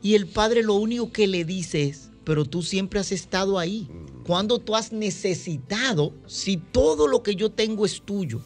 y 0.00 0.14
el 0.14 0.26
padre 0.26 0.62
lo 0.62 0.74
único 0.74 1.10
que 1.10 1.26
le 1.26 1.44
dice 1.44 1.84
es, 1.84 2.09
pero 2.30 2.44
tú 2.44 2.62
siempre 2.62 3.00
has 3.00 3.10
estado 3.10 3.58
ahí. 3.58 3.88
Cuando 4.24 4.60
tú 4.60 4.76
has 4.76 4.92
necesitado, 4.92 6.14
si 6.28 6.58
todo 6.58 7.08
lo 7.08 7.24
que 7.24 7.34
yo 7.34 7.50
tengo 7.50 7.84
es 7.84 8.02
tuyo. 8.02 8.40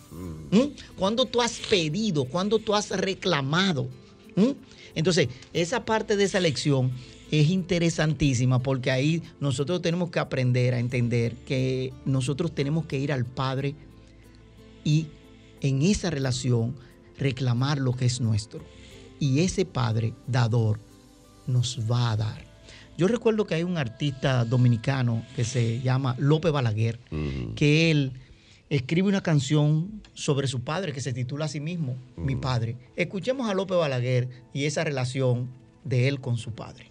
Cuando 0.97 1.27
tú 1.27 1.43
has 1.43 1.59
pedido, 1.59 2.25
cuando 2.25 2.59
tú 2.59 2.75
has 2.75 2.89
reclamado. 2.89 3.87
Entonces, 4.95 5.29
esa 5.53 5.85
parte 5.85 6.17
de 6.17 6.25
esa 6.25 6.41
lección 6.41 6.93
es 7.31 7.51
interesantísima 7.51 8.59
porque 8.59 8.91
ahí 8.91 9.23
nosotros 9.39 9.83
tenemos 9.83 10.11
que 10.11 10.19
aprender 10.19 10.73
a 10.73 10.79
entender 10.79 11.37
que 11.45 11.93
nosotros 12.07 12.55
tenemos 12.55 12.87
que 12.87 12.99
ir 12.99 13.13
al 13.13 13.27
Padre 13.27 13.75
y 14.83 15.09
en 15.61 15.83
esa 15.83 16.09
relación 16.09 16.75
reclamar 17.19 17.77
lo 17.77 17.93
que 17.93 18.07
es 18.07 18.23
nuestro. 18.23 18.65
Y 19.21 19.41
ese 19.41 19.67
Padre 19.67 20.15
dador 20.27 20.81
nos 21.47 21.79
va 21.81 22.13
a 22.13 22.17
dar. 22.17 22.54
Yo 22.97 23.09
recuerdo 23.09 23.45
que 23.47 23.57
hay 23.57 23.65
un 23.65 23.77
artista 23.77 24.45
dominicano 24.45 25.25
que 25.35 25.45
se 25.45 25.81
llama 25.81 26.15
López 26.19 26.53
Balaguer, 26.53 27.01
que 27.57 27.91
él 27.91 28.13
escribe 28.71 29.09
una 29.09 29.23
canción 29.23 30.03
sobre 30.15 30.47
su 30.47 30.63
padre 30.63 30.93
que 30.93 31.01
se 31.01 31.13
titula 31.13 31.47
a 31.47 31.49
sí 31.49 31.61
mismo, 31.61 31.97
Mi 32.17 32.37
Padre. 32.37 32.77
Escuchemos 32.95 33.51
a 33.51 33.55
López 33.55 33.79
Balaguer 33.79 34.29
y 34.53 34.67
esa 34.67 34.85
relación 34.85 35.49
de 35.83 36.09
él 36.09 36.21
con 36.21 36.37
su 36.37 36.53
padre. 36.53 36.91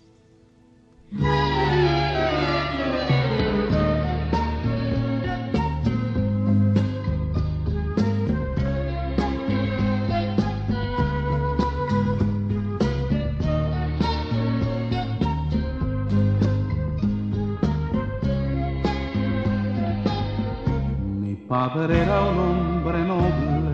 Padre 21.54 22.02
era 22.02 22.20
un 22.32 22.38
hombre 22.40 23.00
noble, 23.06 23.74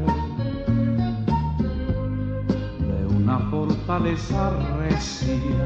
de 2.90 3.00
una 3.16 3.40
fortaleza 3.52 4.52
recia. 4.80 5.66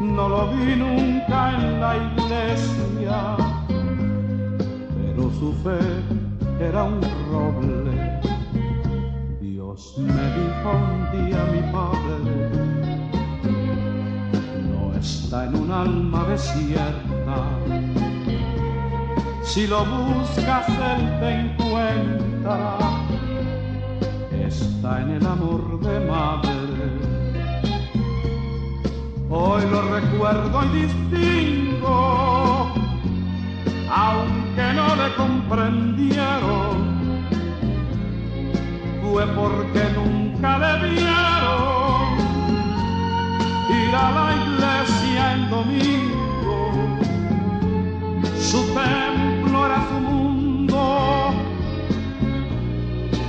No 0.00 0.28
lo 0.30 0.48
vi 0.52 0.76
nunca 0.76 1.38
en 1.56 1.78
la 1.78 1.92
iglesia, 2.06 3.36
pero 4.96 5.30
su 5.38 5.52
fe 5.62 5.82
era 6.58 6.84
un 6.84 7.02
roble. 7.30 7.94
Dios 9.42 9.94
me 9.98 10.24
dijo 10.38 10.70
un 10.88 11.00
día 11.16 11.40
mi 11.54 11.62
padre, 11.70 12.38
no 14.72 14.94
está 14.94 15.44
en 15.44 15.54
un 15.54 15.70
alma 15.70 16.24
desierta 16.24 18.13
si 19.44 19.66
lo 19.66 19.84
buscas, 19.84 20.68
él 20.68 21.20
te 21.20 21.40
encuentra. 21.40 22.78
Está 24.46 25.02
en 25.02 25.10
el 25.10 25.26
amor 25.26 25.80
de 25.80 26.00
madre. 26.00 26.54
Hoy 29.30 29.62
lo 29.70 29.82
recuerdo 29.82 30.64
y 30.64 30.68
distingo, 30.82 32.72
aunque 33.90 34.72
no 34.74 34.96
le 34.96 35.14
comprendieron. 35.16 36.94
Fue 39.02 39.26
porque 39.28 39.82
nunca 39.94 40.58
le 40.58 40.90
vieron 40.90 42.18
ir 43.70 43.94
a 43.94 44.10
la 44.10 44.26
iglesia 44.44 45.32
en 45.34 45.50
domingo. 45.50 46.14
Su 48.38 48.62
su 49.88 49.94
mundo 50.00 50.82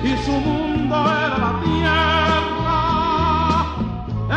y 0.03 0.11
su 0.23 0.31
mundo 0.31 0.95
era 0.95 1.37
la 1.45 1.51
tierra, 1.63 2.79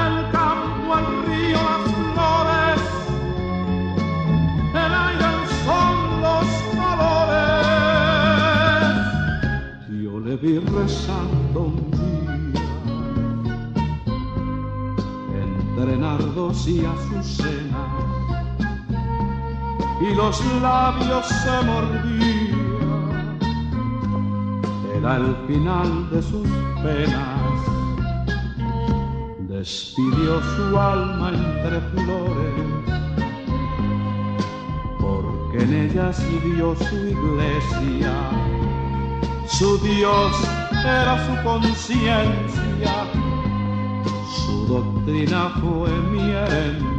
el 0.07 0.15
campo, 0.33 0.89
el 0.99 1.07
río, 1.27 1.59
las 1.71 1.85
flores, 2.13 2.83
el 4.75 4.93
aire, 5.07 5.29
el 5.35 5.43
sol, 5.65 5.99
los 6.25 6.51
colores. 6.79 7.67
Yo 10.03 10.13
le 10.21 10.35
vi 10.37 10.55
rezando 10.59 11.59
un 11.61 11.77
día 11.91 12.35
entre 15.43 15.91
nardos 15.99 16.59
y 16.67 16.69
azucenas 16.85 17.68
y 20.01 20.15
los 20.15 20.45
labios 20.63 21.27
se 21.27 21.63
mordían. 21.63 23.39
Era 24.97 25.17
el 25.17 25.37
final 25.47 26.11
de 26.11 26.23
sus 26.23 26.49
penas. 26.83 27.61
Despidió 29.49 30.41
su 30.41 30.79
alma 30.79 31.31
entre 31.31 31.81
flores, 31.93 32.55
porque 35.01 35.63
en 35.65 35.75
ellas 35.75 36.23
vivió 36.43 36.77
su 36.77 36.97
iglesia. 36.97 38.13
Su 39.47 39.79
Dios 39.79 40.33
era 40.85 41.19
su 41.27 41.43
conciencia, 41.43 43.07
su 44.47 44.67
doctrina 44.67 45.51
fue 45.61 45.91
mi 46.11 46.31
herencia. 46.31 46.98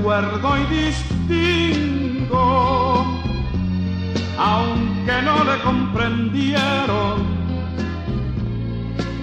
Recuerdo 0.00 0.56
y 0.56 0.64
distingo, 0.74 2.34
aunque 4.38 5.22
no 5.22 5.44
le 5.44 5.58
comprendieron, 5.62 7.26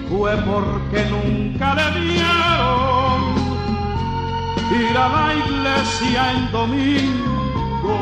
fue 0.08 0.36
porque 0.36 1.04
nunca 1.10 1.74
le 1.74 2.00
dieron 2.00 3.34
ir 4.70 4.96
a 4.96 5.08
la 5.08 5.34
iglesia 5.34 6.32
en 6.32 6.52
domingo. 6.52 7.98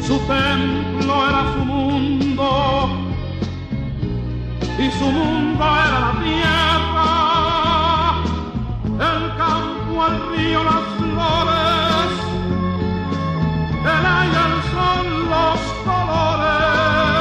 Su 0.00 0.18
templo 0.20 1.28
era 1.28 1.42
su 1.52 1.64
mundo 1.64 2.88
y 4.78 4.90
su 4.90 5.04
mundo 5.04 5.64
era 5.64 6.00
la 6.00 6.12
tierra, 6.24 7.10
el 8.94 9.36
campo, 9.36 10.06
el 10.06 10.14
río, 10.36 10.64
las 10.64 10.89
el 13.84 14.34
el 14.46 14.54
sol, 14.72 15.06
los 15.32 15.60
colores. 15.86 17.20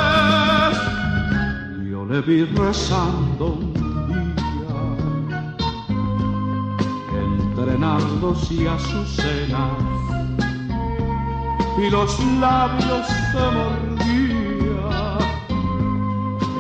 Yo 1.89 1.99
le 2.05 2.19
vi 2.21 2.39
rezando 2.45 3.45
un 3.45 3.73
día, 3.73 4.79
entrenando 7.21 8.27
y 8.35 8.67
a 8.67 8.77
sus 8.79 9.07
cenas, 9.15 9.77
y 11.77 11.89
los 11.89 12.19
labios 12.39 13.07
se 13.31 13.43
mordía 13.57 14.09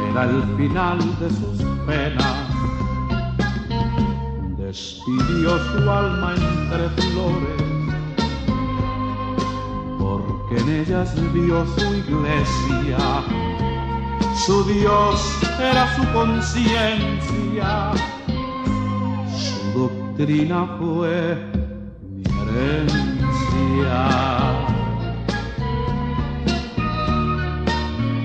era 0.09 0.23
el 0.23 0.43
final 0.57 0.99
de 1.19 1.29
sus 1.29 1.63
penas. 1.85 2.48
Despidió 5.29 5.59
su 5.59 5.91
alma 5.91 6.33
entre 6.33 6.89
flores, 6.89 7.61
porque 9.99 10.57
en 10.57 10.69
ellas 10.81 11.13
vio 11.33 11.65
su 11.67 11.95
iglesia. 11.95 12.97
Su 14.45 14.63
Dios 14.63 15.39
era 15.59 15.95
su 15.95 16.03
conciencia, 16.13 17.91
su 19.37 19.79
doctrina 19.79 20.65
fue 20.79 21.37
mi 22.01 22.23
herencia. 22.41 23.97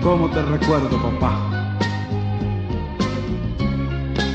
¿Cómo 0.03 0.31
te 0.31 0.43
recuerdo, 0.43 0.97
papá? 1.03 1.35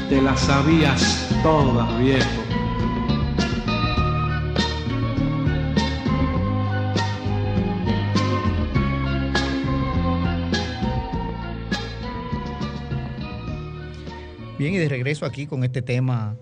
Te 0.07 0.21
las 0.21 0.39
sabías 0.39 1.27
todas, 1.41 1.99
viejo. 1.99 2.48
De 14.79 14.89
regreso 14.89 15.25
aquí 15.25 15.45
con 15.45 15.65
este 15.65 15.81
tema, 15.81 16.37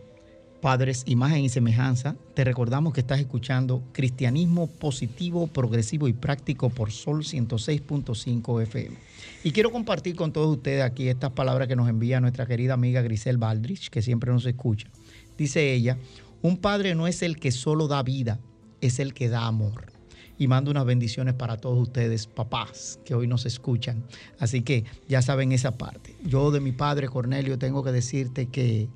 Padres, 0.62 1.04
Imagen 1.08 1.44
y 1.44 1.50
Semejanza, 1.50 2.16
te 2.36 2.44
recordamos 2.44 2.94
que 2.94 3.00
estás 3.00 3.20
escuchando 3.20 3.84
Cristianismo 3.94 4.68
Positivo, 4.68 5.48
Progresivo 5.48 6.08
y 6.08 6.14
Práctico 6.14 6.70
por 6.70 6.92
Sol 6.92 7.24
106.5 7.24 8.62
FM. 8.62 8.96
Y 9.44 9.52
quiero 9.52 9.72
compartir 9.72 10.16
con 10.16 10.32
todos 10.34 10.56
ustedes 10.56 10.84
aquí 10.84 11.10
estas 11.10 11.32
palabras 11.32 11.68
que 11.68 11.76
nos 11.76 11.90
envía 11.90 12.20
nuestra 12.20 12.46
querida 12.46 12.76
amiga 12.76 13.02
Grisel 13.02 13.38
Baldrich, 13.38 13.90
que 13.90 14.04
siempre 14.04 14.32
nos 14.32 14.46
escucha. 14.46 14.88
Dice 15.36 15.74
ella, 15.74 15.98
un 16.44 16.58
padre 16.58 16.94
no 16.94 17.08
es 17.08 17.24
el 17.24 17.40
que 17.40 17.52
solo 17.52 17.88
da 17.88 18.04
vida, 18.04 18.40
es 18.82 19.00
el 19.00 19.16
que 19.16 19.30
da 19.30 19.48
amor. 19.48 19.97
Y 20.38 20.48
mando 20.48 20.72
unas 20.72 20.86
bendiciones 20.86 21.34
para 21.34 21.58
todos 21.58 21.82
ustedes, 21.82 22.28
papás, 22.28 23.00
que 23.06 23.16
hoy 23.16 23.28
nos 23.28 23.46
escuchan. 23.46 24.04
Así 24.40 24.62
que 24.62 24.86
ya 25.08 25.22
saben 25.22 25.52
esa 25.52 25.78
parte. 25.78 26.16
Yo 26.24 26.52
de 26.52 26.60
mi 26.60 26.72
padre, 26.72 27.08
Cornelio, 27.08 27.58
tengo 27.58 27.84
que 27.84 27.92
decirte 27.92 28.48
que 28.48 28.88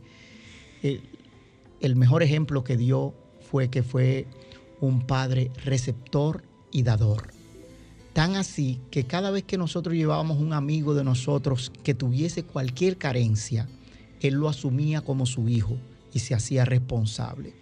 eh, 0.83 1.01
el 1.79 1.95
mejor 1.95 2.21
ejemplo 2.23 2.63
que 2.63 2.77
dio 2.77 3.13
fue 3.49 3.69
que 3.69 3.83
fue 3.83 4.27
un 4.79 5.05
padre 5.05 5.51
receptor 5.65 6.43
y 6.71 6.83
dador. 6.83 7.33
Tan 8.13 8.35
así 8.35 8.79
que 8.91 9.05
cada 9.05 9.31
vez 9.31 9.43
que 9.43 9.57
nosotros 9.57 9.95
llevábamos 9.95 10.37
un 10.39 10.53
amigo 10.53 10.93
de 10.93 11.03
nosotros 11.03 11.71
que 11.83 11.93
tuviese 11.93 12.43
cualquier 12.43 12.97
carencia, 12.97 13.67
él 14.19 14.35
lo 14.35 14.49
asumía 14.49 15.01
como 15.01 15.25
su 15.25 15.47
hijo 15.47 15.77
y 16.13 16.19
se 16.19 16.33
hacía 16.33 16.65
responsable. 16.65 17.53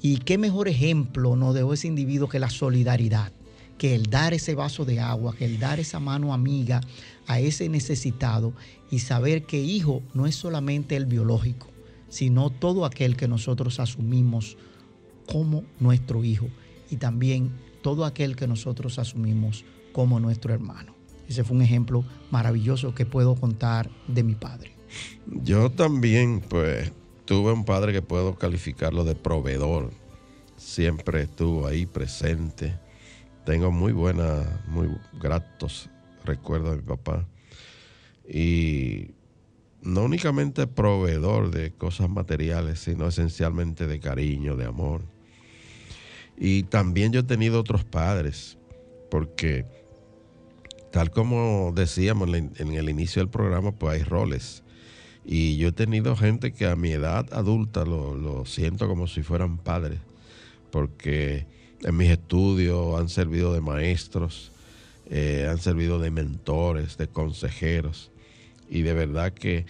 Y 0.00 0.18
qué 0.18 0.38
mejor 0.38 0.68
ejemplo 0.68 1.36
nos 1.36 1.54
dejó 1.54 1.72
ese 1.72 1.88
individuo 1.88 2.28
que 2.28 2.38
la 2.38 2.50
solidaridad, 2.50 3.32
que 3.78 3.94
el 3.94 4.10
dar 4.10 4.34
ese 4.34 4.54
vaso 4.54 4.84
de 4.84 5.00
agua, 5.00 5.34
que 5.34 5.44
el 5.44 5.58
dar 5.58 5.80
esa 5.80 6.00
mano 6.00 6.32
amiga 6.32 6.80
a 7.26 7.40
ese 7.40 7.68
necesitado 7.68 8.52
y 8.90 9.00
saber 9.00 9.44
que 9.44 9.60
hijo 9.60 10.02
no 10.14 10.26
es 10.26 10.34
solamente 10.34 10.96
el 10.96 11.06
biológico, 11.06 11.68
sino 12.08 12.50
todo 12.50 12.84
aquel 12.84 13.16
que 13.16 13.28
nosotros 13.28 13.80
asumimos 13.80 14.56
como 15.26 15.64
nuestro 15.78 16.24
hijo 16.24 16.48
y 16.90 16.96
también 16.96 17.50
todo 17.82 18.04
aquel 18.04 18.36
que 18.36 18.46
nosotros 18.46 18.98
asumimos 18.98 19.64
como 19.92 20.20
nuestro 20.20 20.54
hermano. 20.54 20.94
Ese 21.28 21.44
fue 21.44 21.56
un 21.56 21.62
ejemplo 21.62 22.04
maravilloso 22.30 22.94
que 22.94 23.04
puedo 23.04 23.34
contar 23.34 23.90
de 24.06 24.22
mi 24.22 24.34
padre. 24.34 24.72
Yo 25.26 25.70
también, 25.70 26.40
pues, 26.40 26.90
tuve 27.28 27.52
un 27.52 27.66
padre 27.66 27.92
que 27.92 28.00
puedo 28.00 28.36
calificarlo 28.36 29.04
de 29.04 29.14
proveedor. 29.14 29.90
Siempre 30.56 31.24
estuvo 31.24 31.66
ahí 31.66 31.84
presente. 31.84 32.74
Tengo 33.44 33.70
muy 33.70 33.92
buenas, 33.92 34.46
muy 34.66 34.88
gratos 35.20 35.90
recuerdos 36.24 36.70
de 36.70 36.76
mi 36.78 36.88
papá. 36.88 37.28
Y 38.26 39.10
no 39.82 40.04
únicamente 40.04 40.66
proveedor 40.66 41.50
de 41.50 41.70
cosas 41.70 42.08
materiales, 42.08 42.78
sino 42.78 43.08
esencialmente 43.08 43.86
de 43.86 44.00
cariño, 44.00 44.56
de 44.56 44.64
amor. 44.64 45.02
Y 46.38 46.62
también 46.62 47.12
yo 47.12 47.20
he 47.20 47.24
tenido 47.24 47.60
otros 47.60 47.84
padres, 47.84 48.56
porque 49.10 49.66
tal 50.92 51.10
como 51.10 51.72
decíamos 51.74 52.30
en 52.30 52.72
el 52.72 52.88
inicio 52.88 53.20
del 53.20 53.28
programa, 53.28 53.72
pues 53.72 54.00
hay 54.00 54.02
roles. 54.02 54.62
Y 55.24 55.56
yo 55.56 55.68
he 55.68 55.72
tenido 55.72 56.16
gente 56.16 56.52
que 56.52 56.66
a 56.66 56.76
mi 56.76 56.92
edad 56.92 57.26
adulta 57.32 57.84
lo, 57.84 58.44
siento 58.46 58.88
como 58.88 59.06
si 59.06 59.22
fueran 59.22 59.58
padres, 59.58 60.00
porque 60.70 61.46
en 61.82 61.96
mis 61.96 62.10
estudios 62.10 62.98
han 62.98 63.08
servido 63.08 63.52
de 63.52 63.60
maestros, 63.60 64.52
eh, 65.10 65.46
han 65.50 65.58
servido 65.58 65.98
de 65.98 66.10
mentores, 66.10 66.96
de 66.96 67.08
consejeros 67.08 68.10
y 68.70 68.82
de 68.82 68.92
verdad 68.92 69.32
que 69.32 69.66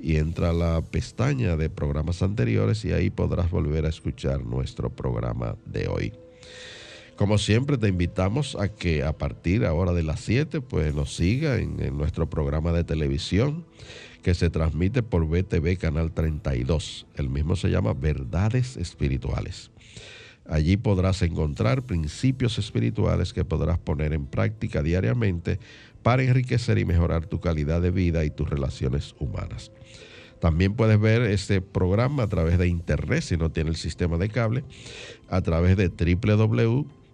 y 0.00 0.16
entra 0.16 0.50
a 0.50 0.52
la 0.52 0.82
pestaña 0.82 1.56
de 1.56 1.70
programas 1.70 2.22
anteriores 2.22 2.84
y 2.84 2.92
ahí 2.92 3.08
podrás 3.08 3.52
volver 3.52 3.86
a 3.86 3.90
escuchar 3.90 4.44
nuestro 4.44 4.90
programa 4.90 5.56
de 5.64 5.86
hoy. 5.86 6.12
Como 7.16 7.38
siempre 7.38 7.78
te 7.78 7.88
invitamos 7.88 8.56
a 8.60 8.68
que 8.68 9.02
a 9.02 9.16
partir 9.16 9.64
ahora 9.64 9.94
de 9.94 10.02
las 10.02 10.20
7 10.20 10.60
pues 10.60 10.94
nos 10.94 11.16
siga 11.16 11.56
en, 11.56 11.96
nuestro 11.96 12.28
programa 12.28 12.72
de 12.72 12.84
televisión 12.84 13.64
que 14.22 14.34
se 14.34 14.50
transmite 14.50 15.02
por 15.02 15.26
BTV 15.26 15.78
Canal 15.78 16.12
32. 16.12 17.06
El 17.14 17.30
mismo 17.30 17.56
se 17.56 17.70
llama 17.70 17.94
Verdades 17.94 18.76
Espirituales. 18.76 19.70
Allí 20.44 20.76
podrás 20.76 21.22
encontrar 21.22 21.82
principios 21.84 22.58
espirituales 22.58 23.32
que 23.32 23.46
podrás 23.46 23.78
poner 23.78 24.12
en 24.12 24.26
práctica 24.26 24.82
diariamente 24.82 25.58
para 26.02 26.22
enriquecer 26.22 26.76
y 26.76 26.84
mejorar 26.84 27.24
tu 27.26 27.40
calidad 27.40 27.80
de 27.80 27.90
vida 27.92 28.26
y 28.26 28.30
tus 28.30 28.50
relaciones 28.50 29.14
humanas. 29.18 29.72
También 30.38 30.74
puedes 30.74 31.00
ver 31.00 31.22
este 31.22 31.62
programa 31.62 32.24
a 32.24 32.28
través 32.28 32.58
de 32.58 32.68
internet 32.68 33.22
si 33.22 33.38
no 33.38 33.50
tiene 33.50 33.70
el 33.70 33.76
sistema 33.76 34.18
de 34.18 34.28
cable, 34.28 34.64
a 35.30 35.40
través 35.40 35.78
de 35.78 35.88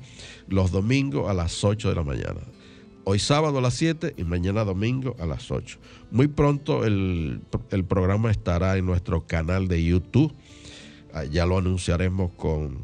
los 0.49 0.71
domingos 0.71 1.31
a 1.31 1.35
las 1.35 1.65
8 1.65 1.89
de 1.89 1.95
la 1.95 2.03
mañana. 2.03 2.41
Hoy 3.05 3.19
sábado 3.19 3.57
a 3.59 3.63
las 3.63 3.73
7 3.75 4.15
y 4.19 4.25
mañana 4.25 4.65
domingo 4.65 5.17
a 5.19 5.25
las 5.25 5.51
8. 5.51 5.79
Muy 6.11 6.29
pronto 6.29 6.85
el, 6.85 7.41
el 7.71 7.85
programa 7.85 8.31
estará 8.31 8.77
en 8.77 8.85
nuestro 8.85 9.27
canal 9.27 9.67
de 9.67 9.83
YouTube. 9.83 10.35
Ah, 11.15 11.25
ya 11.25 11.47
lo 11.47 11.57
anunciaremos 11.57 12.33
con, 12.33 12.77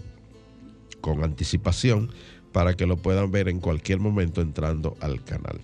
con 1.03 1.23
anticipación 1.23 2.11
para 2.53 2.75
que 2.75 2.87
lo 2.87 2.97
puedan 2.97 3.31
ver 3.31 3.51
en 3.51 3.61
cualquier 3.61 4.01
momento 4.01 4.41
entrando 4.41 4.97
al 5.01 5.23
canal. 5.25 5.61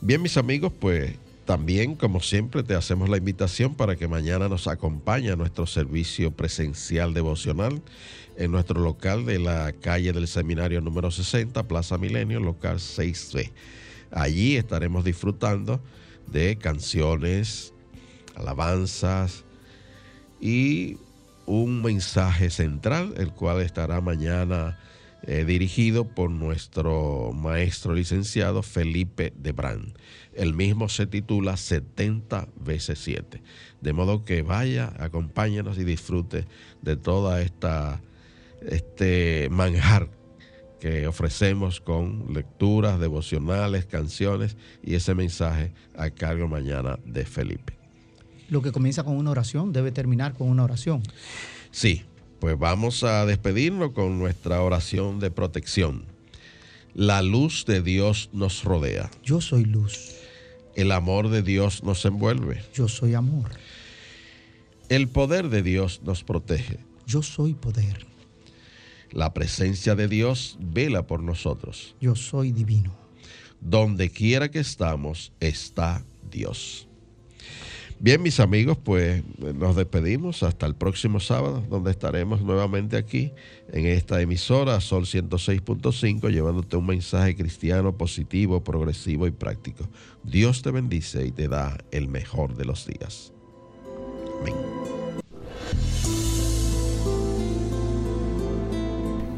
Bien, 0.00 0.22
mis 0.22 0.38
amigos, 0.38 0.72
pues 0.80 1.14
también, 1.50 1.96
como 1.96 2.20
siempre, 2.20 2.62
te 2.62 2.76
hacemos 2.76 3.08
la 3.08 3.16
invitación 3.16 3.74
para 3.74 3.96
que 3.96 4.06
mañana 4.06 4.48
nos 4.48 4.68
acompañe 4.68 5.32
a 5.32 5.36
nuestro 5.36 5.66
servicio 5.66 6.30
presencial 6.30 7.12
devocional 7.12 7.82
en 8.36 8.52
nuestro 8.52 8.80
local 8.80 9.26
de 9.26 9.40
la 9.40 9.72
calle 9.72 10.12
del 10.12 10.28
Seminario 10.28 10.80
número 10.80 11.10
60, 11.10 11.64
Plaza 11.64 11.98
Milenio, 11.98 12.38
local 12.38 12.76
6B. 12.76 13.50
Allí 14.12 14.54
estaremos 14.54 15.04
disfrutando 15.04 15.80
de 16.28 16.56
canciones, 16.56 17.72
alabanzas 18.36 19.42
y 20.40 20.98
un 21.46 21.82
mensaje 21.82 22.50
central, 22.50 23.14
el 23.16 23.32
cual 23.32 23.60
estará 23.60 24.00
mañana 24.00 24.78
eh, 25.22 25.44
dirigido 25.44 26.04
por 26.04 26.30
nuestro 26.30 27.32
maestro 27.32 27.94
licenciado 27.94 28.62
Felipe 28.62 29.32
Debrán. 29.36 29.94
El 30.34 30.54
mismo 30.54 30.88
se 30.88 31.06
titula 31.06 31.56
70 31.56 32.48
veces 32.56 32.98
7. 33.00 33.42
De 33.80 33.92
modo 33.92 34.24
que 34.24 34.42
vaya, 34.42 34.92
acompáñenos 34.98 35.78
y 35.78 35.84
disfrute 35.84 36.46
de 36.82 36.96
toda 36.96 37.42
esta 37.42 38.00
este 38.62 39.48
manjar 39.50 40.10
que 40.80 41.06
ofrecemos 41.06 41.80
con 41.80 42.32
lecturas 42.32 42.98
devocionales, 42.98 43.86
canciones 43.86 44.56
y 44.82 44.94
ese 44.94 45.14
mensaje 45.14 45.72
a 45.96 46.10
cargo 46.10 46.48
mañana 46.48 46.98
de 47.04 47.24
Felipe. 47.24 47.74
Lo 48.48 48.62
que 48.62 48.72
comienza 48.72 49.04
con 49.04 49.16
una 49.16 49.30
oración 49.30 49.72
debe 49.72 49.92
terminar 49.92 50.34
con 50.34 50.48
una 50.48 50.64
oración. 50.64 51.02
Sí, 51.70 52.04
pues 52.40 52.58
vamos 52.58 53.04
a 53.04 53.26
despedirnos 53.26 53.92
con 53.92 54.18
nuestra 54.18 54.62
oración 54.62 55.20
de 55.20 55.30
protección. 55.30 56.04
La 56.94 57.22
luz 57.22 57.66
de 57.66 57.82
Dios 57.82 58.30
nos 58.32 58.64
rodea. 58.64 59.10
Yo 59.22 59.40
soy 59.40 59.64
luz. 59.64 60.16
El 60.74 60.90
amor 60.90 61.28
de 61.28 61.42
Dios 61.42 61.84
nos 61.84 62.04
envuelve. 62.04 62.62
Yo 62.74 62.88
soy 62.88 63.14
amor. 63.14 63.50
El 64.88 65.08
poder 65.08 65.50
de 65.50 65.62
Dios 65.62 66.00
nos 66.02 66.24
protege. 66.24 66.78
Yo 67.06 67.22
soy 67.22 67.54
poder. 67.54 68.06
La 69.12 69.34
presencia 69.34 69.94
de 69.94 70.08
Dios 70.08 70.56
vela 70.60 71.06
por 71.06 71.22
nosotros. 71.22 71.94
Yo 72.00 72.16
soy 72.16 72.52
divino. 72.52 72.92
Donde 73.60 74.10
quiera 74.10 74.50
que 74.50 74.60
estamos 74.60 75.32
está 75.40 76.02
Dios. 76.30 76.88
Bien, 78.02 78.22
mis 78.22 78.40
amigos, 78.40 78.78
pues 78.82 79.22
nos 79.36 79.76
despedimos 79.76 80.42
hasta 80.42 80.64
el 80.64 80.74
próximo 80.74 81.20
sábado, 81.20 81.62
donde 81.68 81.90
estaremos 81.90 82.40
nuevamente 82.40 82.96
aquí 82.96 83.30
en 83.74 83.84
esta 83.84 84.22
emisora 84.22 84.80
Sol 84.80 85.04
106.5, 85.04 86.30
llevándote 86.30 86.78
un 86.78 86.86
mensaje 86.86 87.36
cristiano 87.36 87.94
positivo, 87.98 88.64
progresivo 88.64 89.26
y 89.26 89.32
práctico. 89.32 89.86
Dios 90.24 90.62
te 90.62 90.70
bendice 90.70 91.26
y 91.26 91.30
te 91.30 91.46
da 91.46 91.76
el 91.90 92.08
mejor 92.08 92.56
de 92.56 92.64
los 92.64 92.86
días. 92.86 93.34
Amén. 94.40 94.99